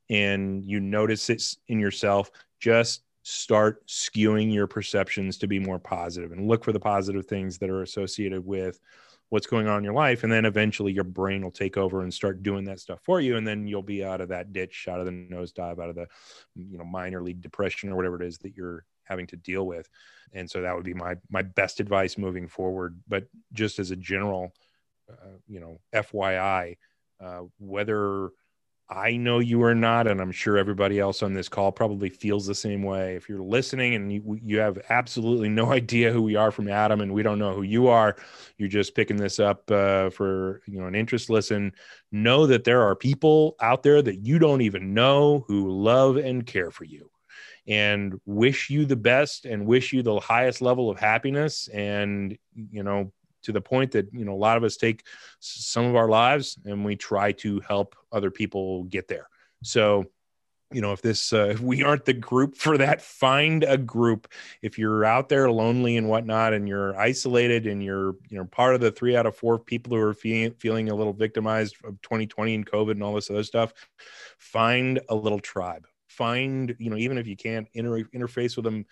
and 0.10 0.64
you 0.64 0.80
notice 0.80 1.30
it 1.30 1.44
in 1.68 1.80
yourself 1.80 2.32
just 2.60 3.04
start 3.24 3.86
skewing 3.88 4.54
your 4.54 4.68
perceptions 4.68 5.38
to 5.38 5.48
be 5.48 5.60
more 5.60 5.80
positive 5.80 6.32
and 6.32 6.48
look 6.48 6.64
for 6.64 6.74
the 6.74 6.80
positive 6.80 7.26
things 7.26 7.58
that 7.58 7.70
are 7.70 7.82
associated 7.82 8.46
with 8.46 8.80
what's 9.30 9.48
going 9.48 9.68
on 9.68 9.80
in 9.80 9.84
your 9.84 9.94
life. 9.94 10.24
And 10.24 10.32
then 10.32 10.46
eventually 10.46 10.92
your 10.92 11.06
brain 11.06 11.42
will 11.42 11.50
take 11.50 11.78
over 11.78 12.02
and 12.02 12.14
start 12.14 12.44
doing 12.44 12.66
that 12.66 12.80
stuff 12.80 13.00
for 13.02 13.20
you. 13.20 13.38
And 13.38 13.48
then 13.48 13.66
you'll 13.66 13.82
be 13.82 14.04
out 14.04 14.22
of 14.22 14.30
that 14.30 14.54
ditch 14.54 14.88
out 14.88 15.00
of 15.00 15.06
the 15.06 15.12
nosedive 15.12 15.82
out 15.82 15.90
of 15.90 15.96
the 15.96 16.08
you 16.56 16.78
know 16.78 16.84
minor 16.84 17.22
league 17.22 17.42
depression 17.42 17.90
or 17.90 17.96
whatever 17.96 18.22
it 18.22 18.28
is 18.28 18.38
that 18.40 18.56
you're 18.56 18.86
having 19.06 19.26
to 19.28 19.36
deal 19.38 19.66
with. 19.66 19.90
And 20.34 20.50
so 20.50 20.62
that 20.62 20.76
would 20.76 20.86
be 20.86 20.94
my 20.94 21.16
my 21.32 21.42
best 21.42 21.80
advice 21.80 22.18
moving 22.18 22.48
forward. 22.48 23.00
But 23.08 23.28
just 23.54 23.80
as 23.80 23.92
a 23.92 23.96
general 23.96 24.54
uh, 25.10 25.38
you 25.48 25.60
know 25.60 25.80
fyi 25.94 26.78
uh, 27.20 27.42
whether 27.58 28.30
I 28.90 29.16
know 29.16 29.40
you 29.40 29.64
are 29.64 29.74
not, 29.74 30.08
and 30.08 30.20
I'm 30.20 30.32
sure 30.32 30.58
everybody 30.58 31.00
else 31.00 31.24
on 31.24 31.34
this 31.34 31.48
call 31.48 31.72
probably 31.72 32.10
feels 32.10 32.46
the 32.46 32.54
same 32.54 32.84
way. 32.84 33.16
If 33.16 33.30
you're 33.30 33.42
listening 33.42 33.96
and 33.96 34.12
you, 34.12 34.40
you 34.44 34.60
have 34.60 34.78
absolutely 34.90 35.50
no 35.50 35.72
idea 35.72 36.12
who 36.12 36.22
we 36.22 36.36
are 36.36 36.52
from 36.52 36.68
Adam, 36.68 37.02
and 37.02 37.14
we 37.14 37.24
don't 37.24 37.40
know 37.40 37.54
who 37.54 37.64
you 37.64 37.88
are, 37.88 38.18
you're 38.58 38.70
just 38.70 38.94
picking 38.94 39.18
this 39.18 39.40
up 39.40 39.70
uh, 39.72 40.10
for 40.10 40.62
you 40.68 40.80
know 40.80 40.88
an 40.88 40.96
interest 40.96 41.30
listen. 41.30 41.72
Know 42.12 42.46
that 42.48 42.66
there 42.66 42.82
are 42.84 42.96
people 42.96 43.56
out 43.62 43.84
there 43.84 44.02
that 44.02 44.26
you 44.26 44.38
don't 44.38 44.62
even 44.62 44.94
know 44.94 45.46
who 45.48 45.72
love 45.72 46.18
and 46.18 46.46
care 46.46 46.70
for 46.70 46.84
you, 46.84 47.10
and 47.68 48.20
wish 48.26 48.70
you 48.70 48.86
the 48.86 48.98
best, 48.98 49.46
and 49.46 49.66
wish 49.66 49.94
you 49.94 50.04
the 50.04 50.20
highest 50.20 50.62
level 50.62 50.90
of 50.90 51.00
happiness. 51.00 51.70
And 51.70 52.38
you 52.54 52.84
know, 52.84 53.14
to 53.44 53.52
the 53.52 53.62
point 53.62 53.92
that 53.92 54.14
you 54.14 54.26
know 54.26 54.34
a 54.34 54.36
lot 54.36 54.58
of 54.58 54.64
us 54.64 54.78
take 54.78 55.04
some 55.40 55.86
of 55.86 55.96
our 55.96 56.10
lives 56.10 56.58
and 56.66 56.84
we 56.84 56.96
try 56.96 57.32
to 57.34 57.60
help 57.62 57.96
other 58.12 58.32
people 58.32 58.84
get 58.86 59.08
there. 59.08 59.30
So 59.64 60.06
you 60.74 60.82
know 60.82 60.92
if 60.92 61.02
this 61.02 61.32
uh, 61.32 61.50
if 61.52 61.62
we 61.62 61.84
aren't 61.84 62.06
the 62.06 62.14
group 62.14 62.56
for 62.56 62.78
that 62.80 63.02
find 63.02 63.64
a 63.64 63.78
group. 63.78 64.28
If 64.62 64.78
you're 64.78 65.06
out 65.06 65.30
there 65.30 65.50
lonely 65.50 65.98
and 65.98 66.10
whatnot 66.10 66.54
and 66.54 66.68
you're 66.68 67.00
isolated 67.00 67.68
and 67.68 67.82
you're 67.82 68.16
you 68.30 68.38
know 68.38 68.46
part 68.46 68.76
of 68.76 68.82
the 68.82 68.92
three 68.92 69.16
out 69.16 69.26
of 69.26 69.36
four 69.36 69.60
people 69.60 69.96
who 69.96 70.02
are 70.02 70.14
feeling 70.14 70.52
feeling 70.54 70.90
a 70.90 70.96
little 70.96 71.14
victimized 71.14 71.76
of 71.84 72.02
2020 72.02 72.56
and 72.56 72.66
covid 72.66 72.92
and 72.92 73.04
all 73.04 73.14
this 73.14 73.30
other 73.30 73.44
stuff 73.44 73.74
find 74.40 75.00
a 75.10 75.16
little 75.16 75.40
tribe. 75.40 75.86
Find 76.08 76.76
you 76.80 76.90
know 76.90 76.98
even 76.98 77.18
if 77.18 77.28
you 77.28 77.36
can't 77.36 77.68
inter- 77.74 78.10
interface 78.14 78.56
with 78.56 78.66
them 78.66 78.86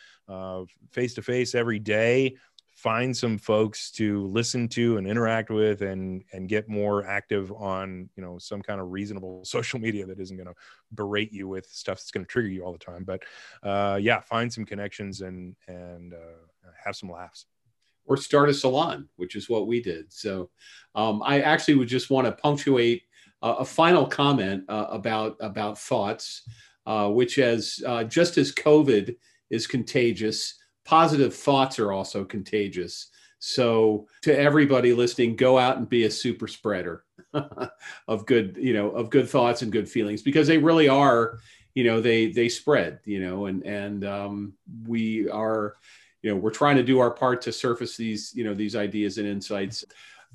face 0.92 1.16
to 1.16 1.22
face 1.22 1.56
every 1.56 1.80
day 1.80 2.36
find 2.82 3.16
some 3.16 3.38
folks 3.38 3.92
to 3.92 4.26
listen 4.26 4.68
to 4.68 4.98
and 4.98 5.06
interact 5.06 5.52
with 5.52 5.84
and 5.84 6.24
and 6.34 6.50
get 6.50 6.68
more 6.68 7.06
active 7.06 7.52
on 7.52 8.10
you 8.16 8.24
know 8.24 8.40
some 8.40 8.60
kind 8.60 8.82
of 8.82 8.92
reasonable 8.92 9.46
social 9.46 9.80
media 9.80 10.04
that 10.06 10.20
isn't 10.20 10.38
going 10.38 10.48
to 10.48 10.56
berate 10.94 11.32
you 11.32 11.48
with 11.48 11.68
stuff 11.68 12.00
that's 12.00 12.10
going 12.10 12.26
to 12.26 12.30
trigger 12.30 12.50
you 12.50 12.64
all 12.64 12.74
the 12.74 12.80
time. 12.80 13.04
But 13.04 13.22
uh, 13.62 14.00
yeah 14.02 14.20
find 14.20 14.52
some 14.52 14.66
connections 14.66 15.22
and 15.22 15.56
and 15.68 16.14
uh, 16.14 16.72
have 16.84 16.96
some 16.96 17.12
laughs. 17.12 17.46
Or 18.06 18.18
start 18.18 18.50
a 18.50 18.54
salon 18.54 19.08
which 19.16 19.36
is 19.36 19.48
what 19.48 19.68
we 19.68 19.82
did. 19.82 20.12
So 20.12 20.50
um, 20.96 21.22
i 21.24 21.42
actually 21.42 21.76
would 21.76 21.88
just 21.88 22.10
want 22.10 22.26
to 22.26 22.32
punctuate 22.32 23.04
a 23.44 23.66
final 23.66 24.08
comment 24.08 24.64
uh, 24.70 24.88
about 24.90 25.36
about 25.40 25.78
thoughts 25.78 26.44
uh, 26.88 27.10
which 27.10 27.38
as 27.38 27.80
uh, 27.86 28.04
just 28.04 28.38
as 28.40 28.52
covid 28.52 29.16
is 29.52 29.68
contagious 29.68 30.56
positive 30.86 31.36
thoughts 31.36 31.80
are 31.80 31.92
also 31.92 32.24
contagious. 32.24 33.08
So 33.40 34.08
to 34.22 34.38
everybody 34.38 34.94
listening, 34.94 35.36
go 35.36 35.58
out 35.58 35.78
and 35.78 35.90
be 35.90 36.04
a 36.04 36.12
super 36.12 36.48
spreader 36.48 37.04
of 38.08 38.26
good, 38.26 38.58
you 38.60 38.74
know, 38.74 38.92
of 38.92 39.10
good 39.10 39.28
thoughts 39.28 39.64
and 39.64 39.72
good 39.72 39.90
feelings 39.90 40.22
because 40.22 40.48
they 40.48 40.60
really 40.60 40.88
are, 40.88 41.40
you 41.74 41.84
know, 41.84 42.02
they 42.02 42.32
they 42.32 42.50
spread, 42.50 43.00
you 43.06 43.20
know, 43.20 43.48
and 43.48 43.64
and 43.66 44.06
um, 44.06 44.54
we 44.88 45.28
are, 45.30 45.78
you 46.22 46.30
know, 46.30 46.38
we're 46.38 46.52
trying 46.52 46.76
to 46.76 46.84
do 46.84 47.00
our 47.00 47.10
part 47.10 47.42
to 47.44 47.52
surface 47.52 47.98
these, 47.98 48.32
you 48.36 48.44
know, 48.44 48.54
these 48.54 48.76
ideas 48.76 49.18
and 49.18 49.28
insights. 49.28 49.84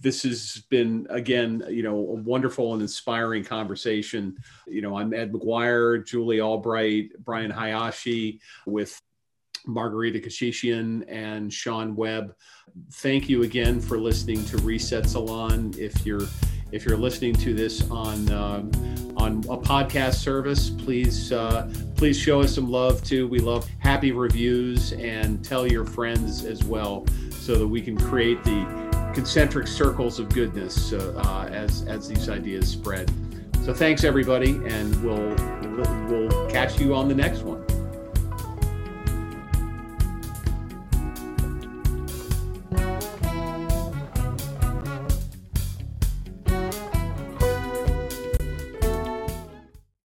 This 0.01 0.25
has 0.25 0.65
been 0.69 1.07
again, 1.09 1.63
you 1.69 1.85
know, 1.85 1.97
a 1.97 2.15
wonderful 2.15 2.73
and 2.73 2.83
inspiring 2.83 3.45
conversation. 3.45 4.37
You 4.67 4.83
know, 4.83 4.99
I'm 4.99 5.15
Ed 5.15 5.33
McGuire, 5.33 6.05
Julie 6.05 6.41
Albright, 6.41 7.13
Brian 7.25 7.51
Hayashi 7.51 8.41
with 8.67 9.01
Margarita 9.67 10.19
Kechichian 10.19 11.05
and 11.09 11.53
Sean 11.53 11.95
Webb. 11.95 12.35
Thank 12.95 13.29
you 13.29 13.43
again 13.43 13.81
for 13.81 13.99
listening 13.99 14.45
to 14.47 14.59
Reset 14.59 15.09
Salon. 15.09 15.75
If 15.79 16.07
you're 16.07 16.27
if 16.73 16.85
you're 16.85 16.99
listening 16.99 17.35
to 17.35 17.55
this 17.55 17.89
on 17.91 18.29
uh, 18.31 18.63
on 19.17 19.39
a 19.49 19.57
podcast 19.57 20.15
service, 20.15 20.71
please 20.71 21.33
uh, 21.33 21.73
please 21.97 22.19
show 22.19 22.41
us 22.41 22.55
some 22.55 22.71
love 22.71 23.03
too. 23.05 23.29
We 23.29 23.39
love 23.39 23.69
happy 23.79 24.13
reviews 24.13 24.93
and 24.93 25.45
tell 25.45 25.67
your 25.67 25.85
friends 25.85 26.45
as 26.45 26.65
well, 26.65 27.07
so 27.31 27.55
that 27.57 27.67
we 27.67 27.81
can 27.81 27.97
create 27.97 28.43
the 28.45 28.87
concentric 29.15 29.67
circles 29.67 30.19
of 30.19 30.29
goodness 30.29 30.93
uh, 30.93 31.49
as 31.51 31.83
as 31.87 32.09
these 32.09 32.29
ideas 32.29 32.69
spread. 32.69 33.11
So 33.65 33.73
thanks 33.73 34.05
everybody, 34.05 34.61
and 34.67 34.95
we'll 35.03 35.35
we'll 36.09 36.51
catch 36.51 36.81
you 36.81 36.95
on 36.95 37.09
the 37.09 37.15
next 37.15 37.43
one. 37.43 37.65